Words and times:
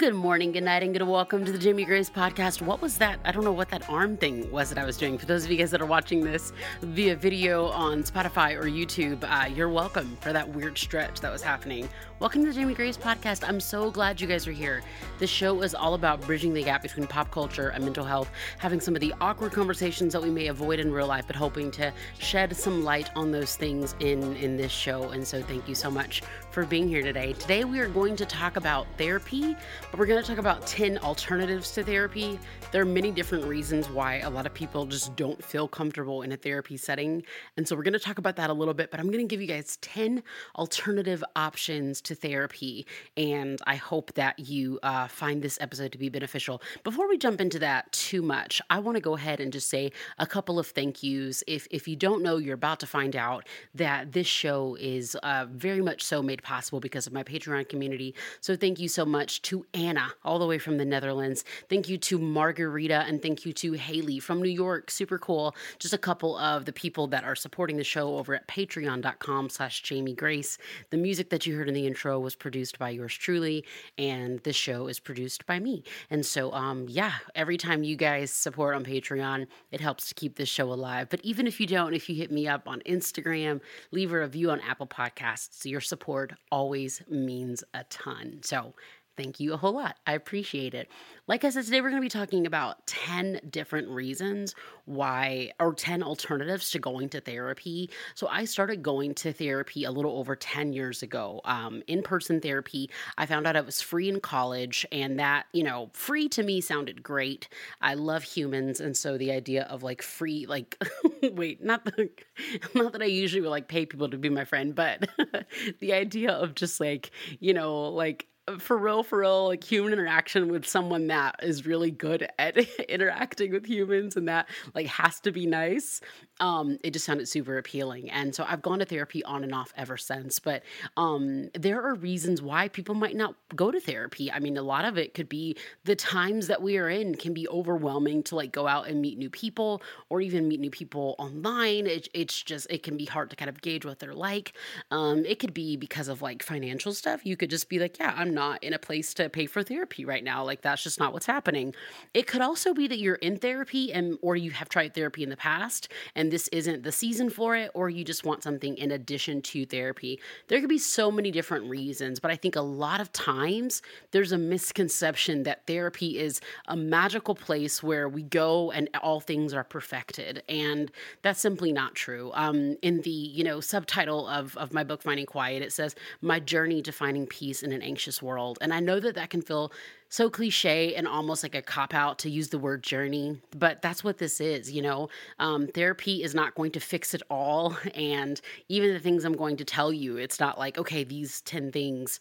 Good 0.00 0.14
morning, 0.14 0.52
good 0.52 0.62
night, 0.62 0.82
and 0.82 0.94
good 0.94 1.06
welcome 1.06 1.44
to 1.44 1.52
the 1.52 1.58
Jamie 1.58 1.84
Grace 1.84 2.08
podcast. 2.08 2.62
What 2.62 2.80
was 2.80 2.96
that? 2.96 3.20
I 3.22 3.32
don't 3.32 3.44
know 3.44 3.52
what 3.52 3.68
that 3.68 3.86
arm 3.90 4.16
thing 4.16 4.50
was 4.50 4.70
that 4.70 4.78
I 4.78 4.86
was 4.86 4.96
doing. 4.96 5.18
For 5.18 5.26
those 5.26 5.44
of 5.44 5.50
you 5.50 5.58
guys 5.58 5.70
that 5.72 5.82
are 5.82 5.86
watching 5.86 6.24
this 6.24 6.54
via 6.80 7.14
video 7.14 7.66
on 7.66 8.02
Spotify 8.02 8.56
or 8.56 8.62
YouTube, 8.62 9.22
uh, 9.24 9.48
you're 9.48 9.68
welcome 9.68 10.16
for 10.22 10.32
that 10.32 10.48
weird 10.48 10.78
stretch 10.78 11.20
that 11.20 11.30
was 11.30 11.42
happening. 11.42 11.86
Welcome 12.18 12.40
to 12.42 12.48
the 12.48 12.54
Jamie 12.54 12.72
Grace 12.72 12.96
podcast. 12.96 13.46
I'm 13.46 13.60
so 13.60 13.90
glad 13.90 14.22
you 14.22 14.26
guys 14.26 14.46
are 14.46 14.52
here. 14.52 14.82
This 15.18 15.28
show 15.28 15.60
is 15.60 15.74
all 15.74 15.92
about 15.92 16.22
bridging 16.22 16.54
the 16.54 16.62
gap 16.62 16.80
between 16.80 17.06
pop 17.06 17.30
culture 17.30 17.68
and 17.68 17.84
mental 17.84 18.04
health, 18.04 18.30
having 18.56 18.80
some 18.80 18.94
of 18.94 19.02
the 19.02 19.12
awkward 19.20 19.52
conversations 19.52 20.14
that 20.14 20.22
we 20.22 20.30
may 20.30 20.46
avoid 20.46 20.80
in 20.80 20.90
real 20.90 21.08
life, 21.08 21.26
but 21.26 21.36
hoping 21.36 21.70
to 21.72 21.92
shed 22.18 22.56
some 22.56 22.84
light 22.84 23.10
on 23.16 23.32
those 23.32 23.54
things 23.54 23.94
in 24.00 24.34
in 24.36 24.56
this 24.56 24.72
show. 24.72 25.10
And 25.10 25.26
so, 25.26 25.42
thank 25.42 25.68
you 25.68 25.74
so 25.74 25.90
much 25.90 26.22
for 26.50 26.66
being 26.66 26.88
here 26.88 27.02
today. 27.02 27.32
Today, 27.34 27.64
we 27.64 27.78
are 27.78 27.86
going 27.86 28.16
to 28.16 28.26
talk 28.26 28.56
about 28.56 28.86
therapy, 28.98 29.54
but 29.90 30.00
we're 30.00 30.06
going 30.06 30.20
to 30.20 30.26
talk 30.26 30.38
about 30.38 30.66
10 30.66 30.98
alternatives 30.98 31.70
to 31.72 31.84
therapy. 31.84 32.40
There 32.72 32.82
are 32.82 32.86
many 32.86 33.12
different 33.12 33.44
reasons 33.44 33.88
why 33.88 34.16
a 34.16 34.30
lot 34.30 34.46
of 34.46 34.54
people 34.54 34.84
just 34.84 35.14
don't 35.14 35.42
feel 35.44 35.68
comfortable 35.68 36.22
in 36.22 36.32
a 36.32 36.36
therapy 36.36 36.76
setting. 36.76 37.22
And 37.56 37.68
so 37.68 37.76
we're 37.76 37.84
going 37.84 37.92
to 37.92 38.00
talk 38.00 38.18
about 38.18 38.34
that 38.36 38.50
a 38.50 38.52
little 38.52 38.74
bit, 38.74 38.90
but 38.90 38.98
I'm 38.98 39.06
going 39.06 39.20
to 39.20 39.26
give 39.26 39.40
you 39.40 39.46
guys 39.46 39.78
10 39.80 40.24
alternative 40.56 41.22
options 41.36 42.00
to 42.02 42.16
therapy. 42.16 42.84
And 43.16 43.60
I 43.66 43.76
hope 43.76 44.12
that 44.14 44.38
you 44.40 44.80
uh, 44.82 45.06
find 45.06 45.42
this 45.42 45.56
episode 45.60 45.92
to 45.92 45.98
be 45.98 46.08
beneficial. 46.08 46.62
Before 46.82 47.08
we 47.08 47.16
jump 47.16 47.40
into 47.40 47.60
that 47.60 47.92
too 47.92 48.22
much, 48.22 48.60
I 48.70 48.80
want 48.80 48.96
to 48.96 49.00
go 49.00 49.14
ahead 49.14 49.38
and 49.38 49.52
just 49.52 49.68
say 49.68 49.92
a 50.18 50.26
couple 50.26 50.58
of 50.58 50.66
thank 50.66 51.04
yous. 51.04 51.44
If, 51.46 51.68
if 51.70 51.86
you 51.86 51.94
don't 51.94 52.24
know, 52.24 52.38
you're 52.38 52.54
about 52.54 52.80
to 52.80 52.86
find 52.86 53.14
out 53.14 53.46
that 53.74 54.12
this 54.12 54.26
show 54.26 54.76
is 54.80 55.14
uh, 55.22 55.46
very 55.48 55.80
much 55.80 56.02
so 56.02 56.22
made 56.22 56.39
possible 56.42 56.80
because 56.80 57.06
of 57.06 57.12
my 57.12 57.22
Patreon 57.22 57.68
community. 57.68 58.14
So 58.40 58.56
thank 58.56 58.78
you 58.78 58.88
so 58.88 59.04
much 59.04 59.42
to 59.42 59.66
Anna 59.74 60.12
all 60.24 60.38
the 60.38 60.46
way 60.46 60.58
from 60.58 60.78
the 60.78 60.84
Netherlands. 60.84 61.44
Thank 61.68 61.88
you 61.88 61.98
to 61.98 62.18
Margarita 62.18 63.04
and 63.06 63.22
thank 63.22 63.44
you 63.46 63.52
to 63.54 63.72
Haley 63.72 64.18
from 64.18 64.42
New 64.42 64.48
York. 64.48 64.90
Super 64.90 65.18
cool. 65.18 65.54
Just 65.78 65.94
a 65.94 65.98
couple 65.98 66.36
of 66.38 66.64
the 66.64 66.72
people 66.72 67.06
that 67.08 67.24
are 67.24 67.34
supporting 67.34 67.76
the 67.76 67.84
show 67.84 68.16
over 68.16 68.34
at 68.34 68.46
patreon.com 68.48 69.48
slash 69.48 69.82
Jamie 69.82 70.14
Grace. 70.14 70.58
The 70.90 70.96
music 70.96 71.30
that 71.30 71.46
you 71.46 71.56
heard 71.56 71.68
in 71.68 71.74
the 71.74 71.86
intro 71.86 72.18
was 72.18 72.34
produced 72.34 72.78
by 72.78 72.90
yours 72.90 73.14
truly, 73.14 73.64
and 73.98 74.40
this 74.40 74.56
show 74.56 74.86
is 74.86 74.98
produced 74.98 75.46
by 75.46 75.58
me. 75.58 75.84
And 76.10 76.24
so, 76.24 76.52
um, 76.52 76.86
yeah, 76.88 77.14
every 77.34 77.56
time 77.56 77.82
you 77.82 77.96
guys 77.96 78.30
support 78.30 78.74
on 78.74 78.84
Patreon, 78.84 79.46
it 79.70 79.80
helps 79.80 80.08
to 80.08 80.14
keep 80.14 80.36
this 80.36 80.48
show 80.48 80.72
alive. 80.72 81.08
But 81.10 81.20
even 81.22 81.46
if 81.46 81.60
you 81.60 81.66
don't, 81.66 81.94
if 81.94 82.08
you 82.08 82.14
hit 82.14 82.30
me 82.30 82.48
up 82.48 82.68
on 82.68 82.80
Instagram, 82.80 83.60
leave 83.90 84.12
a 84.12 84.20
review 84.20 84.50
on 84.50 84.60
Apple 84.60 84.86
Podcasts, 84.86 85.64
your 85.64 85.80
support 85.80 86.29
always 86.50 87.02
means 87.08 87.64
a 87.74 87.84
ton. 87.84 88.40
So 88.42 88.74
Thank 89.16 89.40
you 89.40 89.52
a 89.52 89.56
whole 89.56 89.72
lot. 89.72 89.96
I 90.06 90.14
appreciate 90.14 90.72
it. 90.72 90.88
Like 91.26 91.44
I 91.44 91.50
said, 91.50 91.64
today 91.64 91.80
we're 91.80 91.90
going 91.90 92.00
to 92.00 92.04
be 92.04 92.08
talking 92.08 92.46
about 92.46 92.86
10 92.86 93.40
different 93.50 93.88
reasons 93.88 94.54
why, 94.86 95.52
or 95.60 95.74
10 95.74 96.02
alternatives 96.02 96.70
to 96.70 96.78
going 96.78 97.08
to 97.10 97.20
therapy. 97.20 97.90
So 98.14 98.28
I 98.28 98.44
started 98.44 98.82
going 98.82 99.14
to 99.16 99.32
therapy 99.32 99.84
a 99.84 99.90
little 99.90 100.18
over 100.18 100.34
10 100.34 100.72
years 100.72 101.02
ago. 101.02 101.40
Um, 101.44 101.82
in 101.86 102.02
person 102.02 102.40
therapy, 102.40 102.90
I 103.18 103.26
found 103.26 103.46
out 103.46 103.56
it 103.56 103.66
was 103.66 103.80
free 103.80 104.08
in 104.08 104.20
college, 104.20 104.86
and 104.90 105.18
that, 105.18 105.46
you 105.52 105.64
know, 105.64 105.90
free 105.92 106.28
to 106.30 106.42
me 106.42 106.60
sounded 106.60 107.02
great. 107.02 107.48
I 107.80 107.94
love 107.94 108.22
humans. 108.22 108.80
And 108.80 108.96
so 108.96 109.18
the 109.18 109.32
idea 109.32 109.64
of 109.64 109.82
like 109.82 110.02
free, 110.02 110.46
like, 110.46 110.82
wait, 111.22 111.62
not, 111.62 111.84
the, 111.84 112.10
not 112.74 112.92
that 112.92 113.02
I 113.02 113.06
usually 113.06 113.42
would 113.42 113.50
like 113.50 113.68
pay 113.68 113.86
people 113.86 114.08
to 114.08 114.18
be 114.18 114.30
my 114.30 114.44
friend, 114.44 114.74
but 114.74 115.08
the 115.80 115.92
idea 115.92 116.32
of 116.32 116.54
just 116.54 116.80
like, 116.80 117.10
you 117.38 117.52
know, 117.52 117.82
like, 117.90 118.26
for 118.58 118.76
real, 118.76 119.02
for 119.02 119.20
real, 119.20 119.46
like 119.48 119.62
human 119.62 119.92
interaction 119.92 120.48
with 120.48 120.66
someone 120.66 121.08
that 121.08 121.36
is 121.42 121.66
really 121.66 121.90
good 121.90 122.28
at 122.38 122.56
interacting 122.88 123.52
with 123.52 123.66
humans 123.66 124.16
and 124.16 124.28
that 124.28 124.48
like 124.74 124.86
has 124.86 125.20
to 125.20 125.32
be 125.32 125.46
nice 125.46 126.00
um, 126.40 126.78
it 126.82 126.92
just 126.92 127.04
sounded 127.04 127.28
super 127.28 127.58
appealing. 127.58 128.10
And 128.10 128.34
so 128.34 128.44
I've 128.48 128.62
gone 128.62 128.80
to 128.80 128.84
therapy 128.84 129.22
on 129.24 129.44
and 129.44 129.54
off 129.54 129.72
ever 129.76 129.96
since. 129.96 130.38
But 130.38 130.62
um, 130.96 131.50
there 131.54 131.82
are 131.82 131.94
reasons 131.94 132.42
why 132.42 132.68
people 132.68 132.94
might 132.94 133.16
not 133.16 133.34
go 133.54 133.70
to 133.70 133.78
therapy. 133.78 134.32
I 134.32 134.38
mean, 134.40 134.56
a 134.56 134.62
lot 134.62 134.84
of 134.84 134.98
it 134.98 135.14
could 135.14 135.28
be 135.28 135.56
the 135.84 135.94
times 135.94 136.46
that 136.48 136.62
we 136.62 136.78
are 136.78 136.88
in 136.88 137.14
can 137.14 137.34
be 137.34 137.46
overwhelming 137.48 138.22
to 138.24 138.36
like 138.36 138.52
go 138.52 138.66
out 138.66 138.88
and 138.88 139.00
meet 139.00 139.18
new 139.18 139.30
people 139.30 139.82
or 140.08 140.20
even 140.20 140.48
meet 140.48 140.60
new 140.60 140.70
people 140.70 141.14
online. 141.18 141.86
It, 141.86 142.08
it's 142.14 142.42
just, 142.42 142.66
it 142.70 142.82
can 142.82 142.96
be 142.96 143.04
hard 143.04 143.30
to 143.30 143.36
kind 143.36 143.48
of 143.48 143.60
gauge 143.60 143.84
what 143.84 143.98
they're 143.98 144.14
like. 144.14 144.54
Um, 144.90 145.24
it 145.26 145.38
could 145.38 145.54
be 145.54 145.76
because 145.76 146.08
of 146.08 146.22
like 146.22 146.42
financial 146.42 146.92
stuff. 146.92 147.24
You 147.24 147.36
could 147.36 147.50
just 147.50 147.68
be 147.68 147.78
like, 147.78 147.98
yeah, 147.98 148.14
I'm 148.16 148.32
not 148.32 148.64
in 148.64 148.72
a 148.72 148.78
place 148.78 149.12
to 149.14 149.28
pay 149.28 149.46
for 149.46 149.62
therapy 149.62 150.04
right 150.04 150.24
now. 150.24 150.44
Like, 150.44 150.62
that's 150.62 150.82
just 150.82 150.98
not 150.98 151.12
what's 151.12 151.26
happening. 151.26 151.74
It 152.14 152.26
could 152.26 152.40
also 152.40 152.72
be 152.72 152.88
that 152.88 152.98
you're 152.98 153.16
in 153.16 153.36
therapy 153.36 153.92
and, 153.92 154.18
or 154.22 154.36
you 154.36 154.50
have 154.52 154.68
tried 154.68 154.94
therapy 154.94 155.22
in 155.22 155.28
the 155.28 155.36
past 155.36 155.88
and 156.14 156.29
this 156.30 156.48
isn't 156.48 156.82
the 156.82 156.92
season 156.92 157.30
for 157.30 157.56
it, 157.56 157.70
or 157.74 157.90
you 157.90 158.04
just 158.04 158.24
want 158.24 158.42
something 158.42 158.76
in 158.76 158.90
addition 158.90 159.42
to 159.42 159.66
therapy. 159.66 160.20
There 160.48 160.60
could 160.60 160.68
be 160.68 160.78
so 160.78 161.10
many 161.10 161.30
different 161.30 161.68
reasons, 161.68 162.20
but 162.20 162.30
I 162.30 162.36
think 162.36 162.56
a 162.56 162.60
lot 162.60 163.00
of 163.00 163.12
times 163.12 163.82
there's 164.10 164.32
a 164.32 164.38
misconception 164.38 165.42
that 165.44 165.66
therapy 165.66 166.18
is 166.18 166.40
a 166.66 166.76
magical 166.76 167.34
place 167.34 167.82
where 167.82 168.08
we 168.08 168.22
go 168.22 168.70
and 168.70 168.88
all 169.02 169.20
things 169.20 169.52
are 169.54 169.64
perfected. 169.64 170.42
And 170.48 170.90
that's 171.22 171.40
simply 171.40 171.72
not 171.72 171.94
true. 171.94 172.30
Um, 172.34 172.76
in 172.82 173.00
the, 173.02 173.10
you 173.10 173.44
know, 173.44 173.60
subtitle 173.60 174.26
of, 174.28 174.56
of 174.56 174.72
my 174.72 174.84
book, 174.84 175.02
Finding 175.02 175.26
Quiet, 175.26 175.62
it 175.62 175.72
says, 175.72 175.94
My 176.20 176.40
Journey 176.40 176.82
to 176.82 176.92
Finding 176.92 177.26
Peace 177.26 177.62
in 177.62 177.72
an 177.72 177.82
Anxious 177.82 178.22
World. 178.22 178.58
And 178.60 178.72
I 178.72 178.80
know 178.80 179.00
that 179.00 179.14
that 179.14 179.30
can 179.30 179.42
feel 179.42 179.72
so 180.10 180.28
cliche 180.28 180.94
and 180.96 181.06
almost 181.06 181.44
like 181.44 181.54
a 181.54 181.62
cop 181.62 181.94
out 181.94 182.18
to 182.18 182.28
use 182.28 182.48
the 182.48 182.58
word 182.58 182.82
journey, 182.82 183.40
but 183.56 183.80
that's 183.80 184.02
what 184.02 184.18
this 184.18 184.40
is. 184.40 184.70
You 184.70 184.82
know, 184.82 185.08
um, 185.38 185.68
therapy 185.68 186.24
is 186.24 186.34
not 186.34 186.56
going 186.56 186.72
to 186.72 186.80
fix 186.80 187.14
it 187.14 187.22
all. 187.30 187.76
And 187.94 188.40
even 188.68 188.92
the 188.92 188.98
things 188.98 189.24
I'm 189.24 189.36
going 189.36 189.56
to 189.58 189.64
tell 189.64 189.92
you, 189.92 190.16
it's 190.16 190.40
not 190.40 190.58
like, 190.58 190.78
okay, 190.78 191.04
these 191.04 191.42
10 191.42 191.70
things 191.70 192.18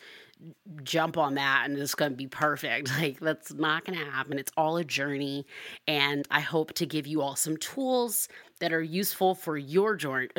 jump 0.83 1.17
on 1.17 1.35
that 1.35 1.63
and 1.66 1.77
it's 1.77 1.95
going 1.95 2.11
to 2.11 2.17
be 2.17 2.27
perfect. 2.27 2.91
Like, 3.00 3.19
that's 3.19 3.53
not 3.53 3.85
going 3.85 3.97
to 3.97 4.06
happen. 4.06 4.38
It's 4.38 4.51
all 4.56 4.77
a 4.77 4.83
journey. 4.83 5.47
And 5.88 6.27
I 6.29 6.41
hope 6.41 6.73
to 6.73 6.85
give 6.85 7.07
you 7.07 7.21
all 7.21 7.35
some 7.35 7.57
tools 7.57 8.27
that 8.59 8.71
are 8.71 8.83
useful 8.83 9.33
for 9.33 9.57
your 9.57 9.95
journey, 9.95 10.29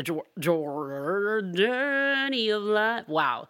journey 0.40 2.50
of 2.50 2.62
life. 2.62 3.08
Wow 3.08 3.48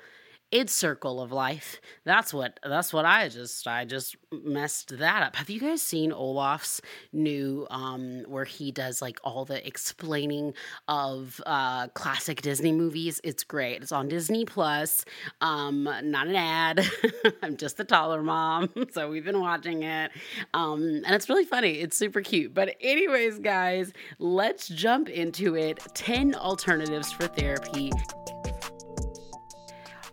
its 0.51 0.73
circle 0.73 1.21
of 1.21 1.31
life. 1.31 1.81
That's 2.05 2.35
what 2.35 2.59
that's 2.63 2.93
what 2.93 3.05
I 3.05 3.29
just 3.29 3.67
I 3.67 3.85
just 3.85 4.17
messed 4.33 4.99
that 4.99 5.23
up. 5.23 5.37
Have 5.37 5.49
you 5.49 5.61
guys 5.61 5.81
seen 5.81 6.13
Olaf's 6.13 6.81
new 7.13 7.67
um 7.71 8.25
where 8.27 8.45
he 8.45 8.73
does 8.73 9.01
like 9.01 9.21
all 9.23 9.45
the 9.45 9.65
explaining 9.67 10.55
of 10.89 11.41
uh 11.47 11.89
classic 11.89 12.43
Disney 12.43 12.73
movies? 12.73 13.21
It's 13.23 13.45
great. 13.45 13.83
It's 13.83 13.93
on 13.93 14.09
Disney 14.09 14.45
Plus. 14.45 15.05
Um 15.41 15.85
not 15.85 16.27
an 16.27 16.37
ad. 16.37 16.85
I'm 17.43 17.57
just 17.57 17.77
the 17.77 17.85
taller 17.85 18.23
mom. 18.23 18.71
So 18.93 19.09
we've 19.09 19.25
been 19.25 19.41
watching 19.41 19.85
it. 19.85 20.11
Um 20.53 20.83
and 20.83 21.15
it's 21.15 21.29
really 21.29 21.45
funny. 21.45 21.81
It's 21.81 21.97
super 21.97 22.23
cute. 22.23 22.53
But 22.53 22.77
anyways, 22.81 23.39
guys, 23.39 23.93
let's 24.19 24.67
jump 24.69 25.09
into 25.09 25.55
it. 25.55 25.79
10 25.95 26.35
alternatives 26.35 27.13
for 27.13 27.29
therapy. 27.29 27.93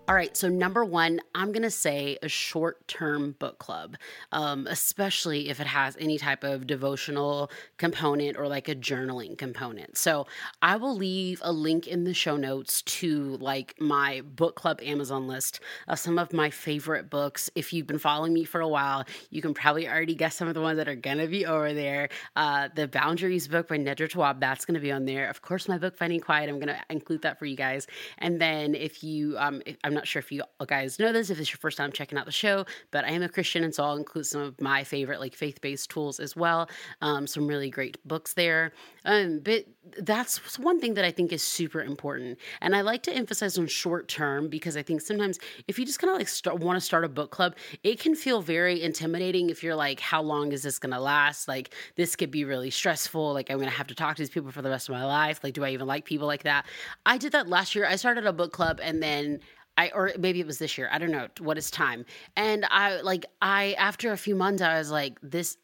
All 0.09 0.15
right, 0.15 0.37
so 0.37 0.47
number 0.47 0.85
one, 0.85 1.19
I'm 1.35 1.51
gonna 1.51 1.69
say 1.69 2.17
a 2.23 2.29
short 2.29 2.87
term 2.87 3.35
book 3.39 3.59
club, 3.59 3.97
um, 4.31 4.65
especially 4.65 5.49
if 5.49 5.59
it 5.59 5.67
has 5.67 5.97
any 5.99 6.17
type 6.17 6.45
of 6.45 6.65
devotional 6.65 7.51
component 7.75 8.37
or 8.37 8.47
like 8.47 8.69
a 8.69 8.75
journaling 8.75 9.37
component. 9.37 9.97
So 9.97 10.25
I 10.61 10.77
will 10.77 10.95
leave 10.95 11.41
a 11.43 11.51
link 11.51 11.87
in 11.87 12.05
the 12.05 12.13
show 12.13 12.37
notes 12.37 12.83
to 12.83 13.35
like 13.41 13.75
my 13.81 14.21
book 14.21 14.55
club 14.55 14.79
Amazon 14.81 15.27
list 15.27 15.59
of 15.89 15.99
some 15.99 16.17
of 16.17 16.31
my 16.31 16.51
favorite 16.51 17.09
books. 17.09 17.49
If 17.53 17.73
you've 17.73 17.87
been 17.87 17.99
following 17.99 18.31
me 18.31 18.45
for 18.45 18.61
a 18.61 18.67
while, 18.67 19.03
you 19.29 19.41
can 19.41 19.53
probably 19.53 19.89
already 19.89 20.15
guess 20.15 20.37
some 20.37 20.47
of 20.47 20.53
the 20.53 20.61
ones 20.61 20.77
that 20.77 20.87
are 20.87 20.95
gonna 20.95 21.27
be 21.27 21.45
over 21.45 21.73
there. 21.73 22.07
Uh, 22.37 22.69
the 22.73 22.87
Boundaries 22.87 23.49
book 23.49 23.67
by 23.67 23.77
Nedra 23.77 24.09
Tawwab, 24.09 24.39
that's 24.39 24.63
gonna 24.63 24.79
be 24.79 24.93
on 24.93 25.03
there. 25.03 25.29
Of 25.29 25.41
course, 25.41 25.67
my 25.67 25.77
book 25.77 25.97
Finding 25.97 26.21
Quiet, 26.21 26.49
I'm 26.49 26.59
gonna 26.59 26.81
include 26.89 27.23
that 27.23 27.37
for 27.37 27.45
you 27.45 27.57
guys. 27.57 27.87
And 28.19 28.39
then 28.39 28.73
if 28.73 29.03
you, 29.03 29.37
um, 29.37 29.61
if, 29.65 29.75
I'm 29.83 29.96
not 29.97 30.07
sure 30.07 30.19
if 30.19 30.31
you 30.31 30.43
guys 30.65 30.99
know 30.99 31.11
this, 31.11 31.29
if 31.29 31.39
it's 31.39 31.51
your 31.51 31.57
first 31.57 31.77
time 31.77 31.91
checking 31.91 32.17
out 32.17 32.25
the 32.25 32.31
show, 32.31 32.65
but 32.91 33.03
I 33.03 33.09
am 33.09 33.23
a 33.23 33.29
Christian, 33.29 33.63
and 33.63 33.73
so 33.73 33.83
I'll 33.83 33.97
include 33.97 34.25
some 34.25 34.41
of 34.41 34.61
my 34.61 34.83
favorite 34.83 35.19
like 35.19 35.35
faith 35.35 35.59
based 35.61 35.89
tools 35.89 36.19
as 36.19 36.35
well. 36.35 36.69
Um, 37.01 37.27
some 37.27 37.47
really 37.47 37.69
great 37.69 37.97
books 38.07 38.33
there. 38.33 38.73
Um, 39.05 39.39
but 39.43 39.65
that's 39.99 40.59
one 40.59 40.79
thing 40.79 40.93
that 40.95 41.05
I 41.05 41.11
think 41.11 41.31
is 41.31 41.43
super 41.43 41.81
important, 41.81 42.37
and 42.61 42.75
I 42.75 42.81
like 42.81 43.03
to 43.03 43.13
emphasize 43.13 43.57
on 43.57 43.67
short 43.67 44.07
term 44.07 44.49
because 44.49 44.77
I 44.77 44.83
think 44.83 45.01
sometimes 45.01 45.39
if 45.67 45.79
you 45.79 45.85
just 45.85 45.99
kind 45.99 46.11
of 46.11 46.17
like 46.17 46.27
start, 46.27 46.59
want 46.59 46.77
to 46.77 46.85
start 46.85 47.03
a 47.03 47.09
book 47.09 47.31
club, 47.31 47.55
it 47.83 47.99
can 47.99 48.15
feel 48.15 48.41
very 48.41 48.81
intimidating 48.81 49.49
if 49.49 49.63
you're 49.63 49.75
like, 49.75 49.99
how 49.99 50.21
long 50.21 50.51
is 50.51 50.63
this 50.63 50.79
going 50.79 50.93
to 50.93 50.99
last? 50.99 51.47
Like 51.47 51.73
this 51.95 52.15
could 52.15 52.31
be 52.31 52.45
really 52.45 52.69
stressful. 52.69 53.33
Like 53.33 53.49
I'm 53.49 53.57
going 53.57 53.69
to 53.69 53.75
have 53.75 53.87
to 53.87 53.95
talk 53.95 54.15
to 54.15 54.21
these 54.21 54.29
people 54.29 54.51
for 54.51 54.61
the 54.61 54.69
rest 54.69 54.89
of 54.89 54.93
my 54.93 55.05
life. 55.05 55.39
Like 55.43 55.53
do 55.53 55.63
I 55.63 55.69
even 55.71 55.87
like 55.87 56.05
people 56.05 56.27
like 56.27 56.43
that? 56.43 56.65
I 57.05 57.17
did 57.17 57.31
that 57.31 57.47
last 57.47 57.75
year. 57.75 57.85
I 57.85 57.95
started 57.95 58.25
a 58.25 58.33
book 58.33 58.53
club 58.53 58.79
and 58.81 59.01
then 59.01 59.39
I 59.77 59.91
or 59.93 60.11
maybe 60.17 60.39
it 60.39 60.47
was 60.47 60.57
this 60.59 60.77
year. 60.77 60.89
I 60.91 60.97
don't 60.97 61.11
know 61.11 61.27
what 61.39 61.57
is 61.57 61.71
time. 61.71 62.05
And 62.35 62.65
I 62.69 63.01
like 63.01 63.25
I 63.41 63.75
after 63.77 64.11
a 64.11 64.17
few 64.17 64.35
months 64.35 64.61
I 64.61 64.77
was 64.77 64.91
like 64.91 65.19
this 65.21 65.57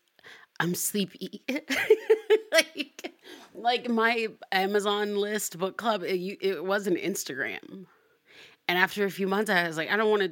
I'm 0.60 0.75
sleepy. 0.75 1.42
like 2.51 3.13
like 3.56 3.89
my 3.89 4.27
Amazon 4.51 5.18
list 5.18 5.57
book 5.57 5.77
club 5.77 6.04
it, 6.04 6.19
it 6.42 6.63
was 6.63 6.88
an 6.88 6.95
Instagram. 6.95 7.86
And 8.68 8.77
after 8.77 9.06
a 9.06 9.12
few 9.12 9.27
months 9.27 9.50
I 9.50 9.68
was 9.68 9.77
like 9.77 9.89
I 9.89 9.98
don't 9.98 10.10
want 10.10 10.21
to 10.24 10.31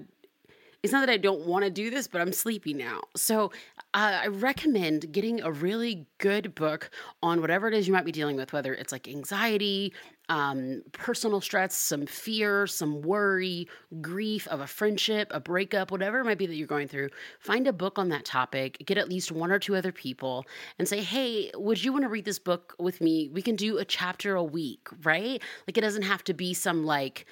it's 0.84 0.94
not 0.94 1.06
that 1.06 1.12
I 1.12 1.18
don't 1.18 1.46
want 1.46 1.64
to 1.64 1.70
do 1.70 1.90
this, 1.90 2.08
but 2.08 2.22
I'm 2.22 2.34
sleepy 2.34 2.74
now. 2.74 3.02
So 3.16 3.52
uh, 3.94 4.22
I 4.24 4.28
recommend 4.28 5.12
getting 5.12 5.42
a 5.42 5.52
really 5.52 6.08
good 6.18 6.56
book 6.56 6.90
on 7.22 7.40
whatever 7.40 7.68
it 7.68 7.76
is 7.76 7.88
you 7.88 7.94
might 7.94 8.06
be 8.06 8.12
dealing 8.12 8.36
with, 8.36 8.52
whether 8.52 8.74
it's 8.74 8.92
like 8.92 9.08
anxiety, 9.08 9.94
um, 10.32 10.82
personal 10.94 11.42
stress, 11.42 11.76
some 11.76 12.06
fear, 12.06 12.66
some 12.66 13.02
worry, 13.02 13.68
grief 14.00 14.48
of 14.48 14.62
a 14.62 14.66
friendship, 14.66 15.28
a 15.32 15.42
breakup, 15.42 15.92
whatever 15.92 16.20
it 16.20 16.24
might 16.24 16.38
be 16.38 16.46
that 16.46 16.56
you're 16.56 16.68
going 16.68 16.88
through, 16.88 17.10
find 17.42 17.68
a 17.68 17.74
book 17.74 18.00
on 18.00 18.08
that 18.10 18.24
topic, 18.24 18.82
get 18.86 18.98
at 18.98 19.10
least 19.10 19.34
one 19.34 19.52
or 19.52 19.60
two 19.60 19.76
other 19.76 19.92
people, 19.92 20.46
and 20.80 20.88
say, 20.88 21.02
hey, 21.02 21.52
would 21.56 21.84
you 21.84 21.92
want 21.92 22.04
to 22.04 22.08
read 22.08 22.24
this 22.24 22.40
book 22.40 22.74
with 22.80 23.02
me? 23.02 23.30
We 23.34 23.42
can 23.42 23.58
do 23.58 23.78
a 23.78 23.84
chapter 23.84 24.36
a 24.36 24.44
week, 24.44 24.88
right? 25.04 25.42
Like 25.68 25.78
it 25.78 25.82
doesn't 25.82 26.04
have 26.04 26.24
to 26.24 26.34
be 26.34 26.54
some 26.54 26.86
like, 26.86 27.26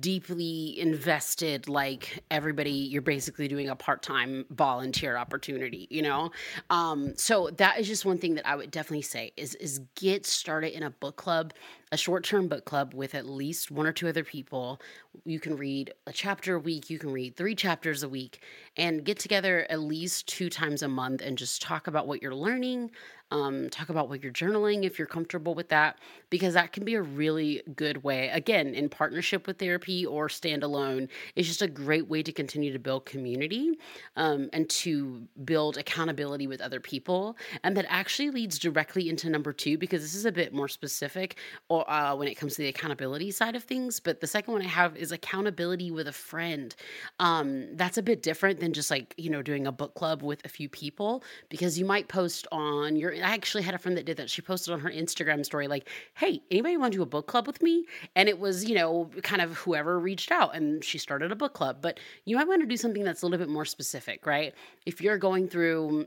deeply 0.00 0.78
invested 0.80 1.68
like 1.68 2.24
everybody 2.32 2.70
you're 2.70 3.00
basically 3.00 3.46
doing 3.46 3.68
a 3.68 3.76
part-time 3.76 4.44
volunteer 4.50 5.16
opportunity 5.16 5.86
you 5.88 6.02
know 6.02 6.32
um 6.70 7.12
so 7.16 7.48
that 7.58 7.78
is 7.78 7.86
just 7.86 8.04
one 8.04 8.18
thing 8.18 8.34
that 8.34 8.46
i 8.46 8.56
would 8.56 8.72
definitely 8.72 9.02
say 9.02 9.32
is 9.36 9.54
is 9.56 9.80
get 9.94 10.26
started 10.26 10.76
in 10.76 10.82
a 10.82 10.90
book 10.90 11.14
club 11.14 11.52
a 11.92 11.96
short 11.96 12.24
term 12.24 12.48
book 12.48 12.64
club 12.64 12.94
with 12.94 13.14
at 13.14 13.26
least 13.26 13.70
one 13.70 13.86
or 13.86 13.92
two 13.92 14.08
other 14.08 14.24
people. 14.24 14.80
You 15.24 15.40
can 15.40 15.56
read 15.56 15.92
a 16.06 16.12
chapter 16.12 16.56
a 16.56 16.60
week, 16.60 16.90
you 16.90 16.98
can 16.98 17.12
read 17.12 17.36
three 17.36 17.54
chapters 17.54 18.02
a 18.02 18.08
week, 18.08 18.42
and 18.76 19.04
get 19.04 19.18
together 19.18 19.66
at 19.70 19.80
least 19.80 20.26
two 20.28 20.50
times 20.50 20.82
a 20.82 20.88
month 20.88 21.22
and 21.22 21.38
just 21.38 21.62
talk 21.62 21.86
about 21.86 22.06
what 22.06 22.22
you're 22.22 22.34
learning, 22.34 22.90
um, 23.30 23.68
talk 23.70 23.88
about 23.88 24.08
what 24.08 24.22
you're 24.22 24.32
journaling 24.32 24.84
if 24.84 24.98
you're 24.98 25.06
comfortable 25.06 25.54
with 25.54 25.68
that, 25.68 25.98
because 26.30 26.54
that 26.54 26.72
can 26.72 26.84
be 26.84 26.94
a 26.94 27.02
really 27.02 27.62
good 27.76 28.02
way, 28.02 28.28
again, 28.28 28.74
in 28.74 28.88
partnership 28.88 29.46
with 29.46 29.58
therapy 29.58 30.06
or 30.06 30.28
standalone. 30.28 31.08
It's 31.36 31.48
just 31.48 31.62
a 31.62 31.68
great 31.68 32.08
way 32.08 32.22
to 32.22 32.32
continue 32.32 32.72
to 32.72 32.78
build 32.78 33.06
community 33.06 33.78
um, 34.16 34.48
and 34.52 34.68
to 34.70 35.26
build 35.44 35.76
accountability 35.76 36.46
with 36.46 36.60
other 36.60 36.80
people. 36.80 37.36
And 37.62 37.76
that 37.76 37.86
actually 37.88 38.30
leads 38.30 38.58
directly 38.58 39.08
into 39.08 39.28
number 39.28 39.52
two, 39.52 39.78
because 39.78 40.02
this 40.02 40.14
is 40.14 40.24
a 40.24 40.32
bit 40.32 40.52
more 40.52 40.68
specific 40.68 41.36
or 41.68 41.88
uh, 41.90 42.14
when 42.14 42.28
it 42.28 42.34
comes 42.34 42.54
to 42.56 42.62
the 42.62 42.68
accountability 42.68 43.30
side 43.30 43.56
of 43.56 43.64
things. 43.64 44.00
But 44.00 44.20
the 44.20 44.26
second 44.26 44.52
one 44.54 44.62
I 44.62 44.68
have 44.68 44.96
is 44.96 45.12
accountability 45.12 45.90
with 45.90 46.08
a 46.08 46.12
friend. 46.12 46.74
Um, 47.20 47.76
that's 47.76 47.98
a 47.98 48.02
bit 48.02 48.22
different 48.22 48.60
than 48.60 48.72
just 48.72 48.90
like, 48.90 49.14
you 49.16 49.30
know, 49.30 49.42
doing 49.42 49.66
a 49.66 49.72
book 49.72 49.94
club 49.94 50.22
with 50.22 50.44
a 50.44 50.48
few 50.48 50.68
people 50.68 51.22
because 51.48 51.78
you 51.78 51.84
might 51.84 52.08
post 52.08 52.46
on 52.52 52.96
your 52.96 53.17
I 53.22 53.34
actually 53.34 53.62
had 53.62 53.74
a 53.74 53.78
friend 53.78 53.96
that 53.96 54.06
did 54.06 54.16
that. 54.18 54.30
She 54.30 54.42
posted 54.42 54.72
on 54.72 54.80
her 54.80 54.90
Instagram 54.90 55.44
story, 55.44 55.68
like, 55.68 55.88
hey, 56.14 56.40
anybody 56.50 56.76
want 56.76 56.92
to 56.92 56.98
do 56.98 57.02
a 57.02 57.06
book 57.06 57.26
club 57.26 57.46
with 57.46 57.62
me? 57.62 57.86
And 58.14 58.28
it 58.28 58.38
was, 58.38 58.68
you 58.68 58.74
know, 58.74 59.10
kind 59.22 59.42
of 59.42 59.56
whoever 59.58 59.98
reached 59.98 60.30
out 60.30 60.54
and 60.54 60.84
she 60.84 60.98
started 60.98 61.32
a 61.32 61.36
book 61.36 61.54
club. 61.54 61.78
But 61.80 62.00
you 62.24 62.36
might 62.36 62.48
want 62.48 62.62
to 62.62 62.66
do 62.66 62.76
something 62.76 63.04
that's 63.04 63.22
a 63.22 63.26
little 63.26 63.38
bit 63.38 63.52
more 63.52 63.64
specific, 63.64 64.26
right? 64.26 64.54
If 64.86 65.00
you're 65.00 65.18
going 65.18 65.48
through 65.48 66.06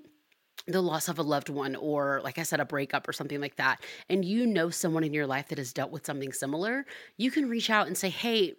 the 0.68 0.81
loss 0.81 1.08
of 1.08 1.18
a 1.18 1.24
loved 1.24 1.50
one 1.50 1.75
or 1.75 2.22
like 2.24 2.38
i 2.38 2.44
said 2.44 2.60
a 2.60 2.66
breakup 2.66 3.08
or 3.08 3.14
something 3.14 3.42
like 3.42 3.56
that 3.56 3.81
and 4.10 4.24
you 4.24 4.46
know 4.46 4.69
someone 4.69 5.04
in 5.04 5.14
your 5.14 5.25
life 5.25 5.48
that 5.48 5.57
has 5.57 5.74
dealt 5.74 5.92
with 5.92 6.06
something 6.06 6.31
similar 6.31 6.86
you 7.18 7.31
can 7.31 7.50
reach 7.50 7.69
out 7.69 7.88
and 7.88 7.98
say 7.98 8.10
hey 8.10 8.54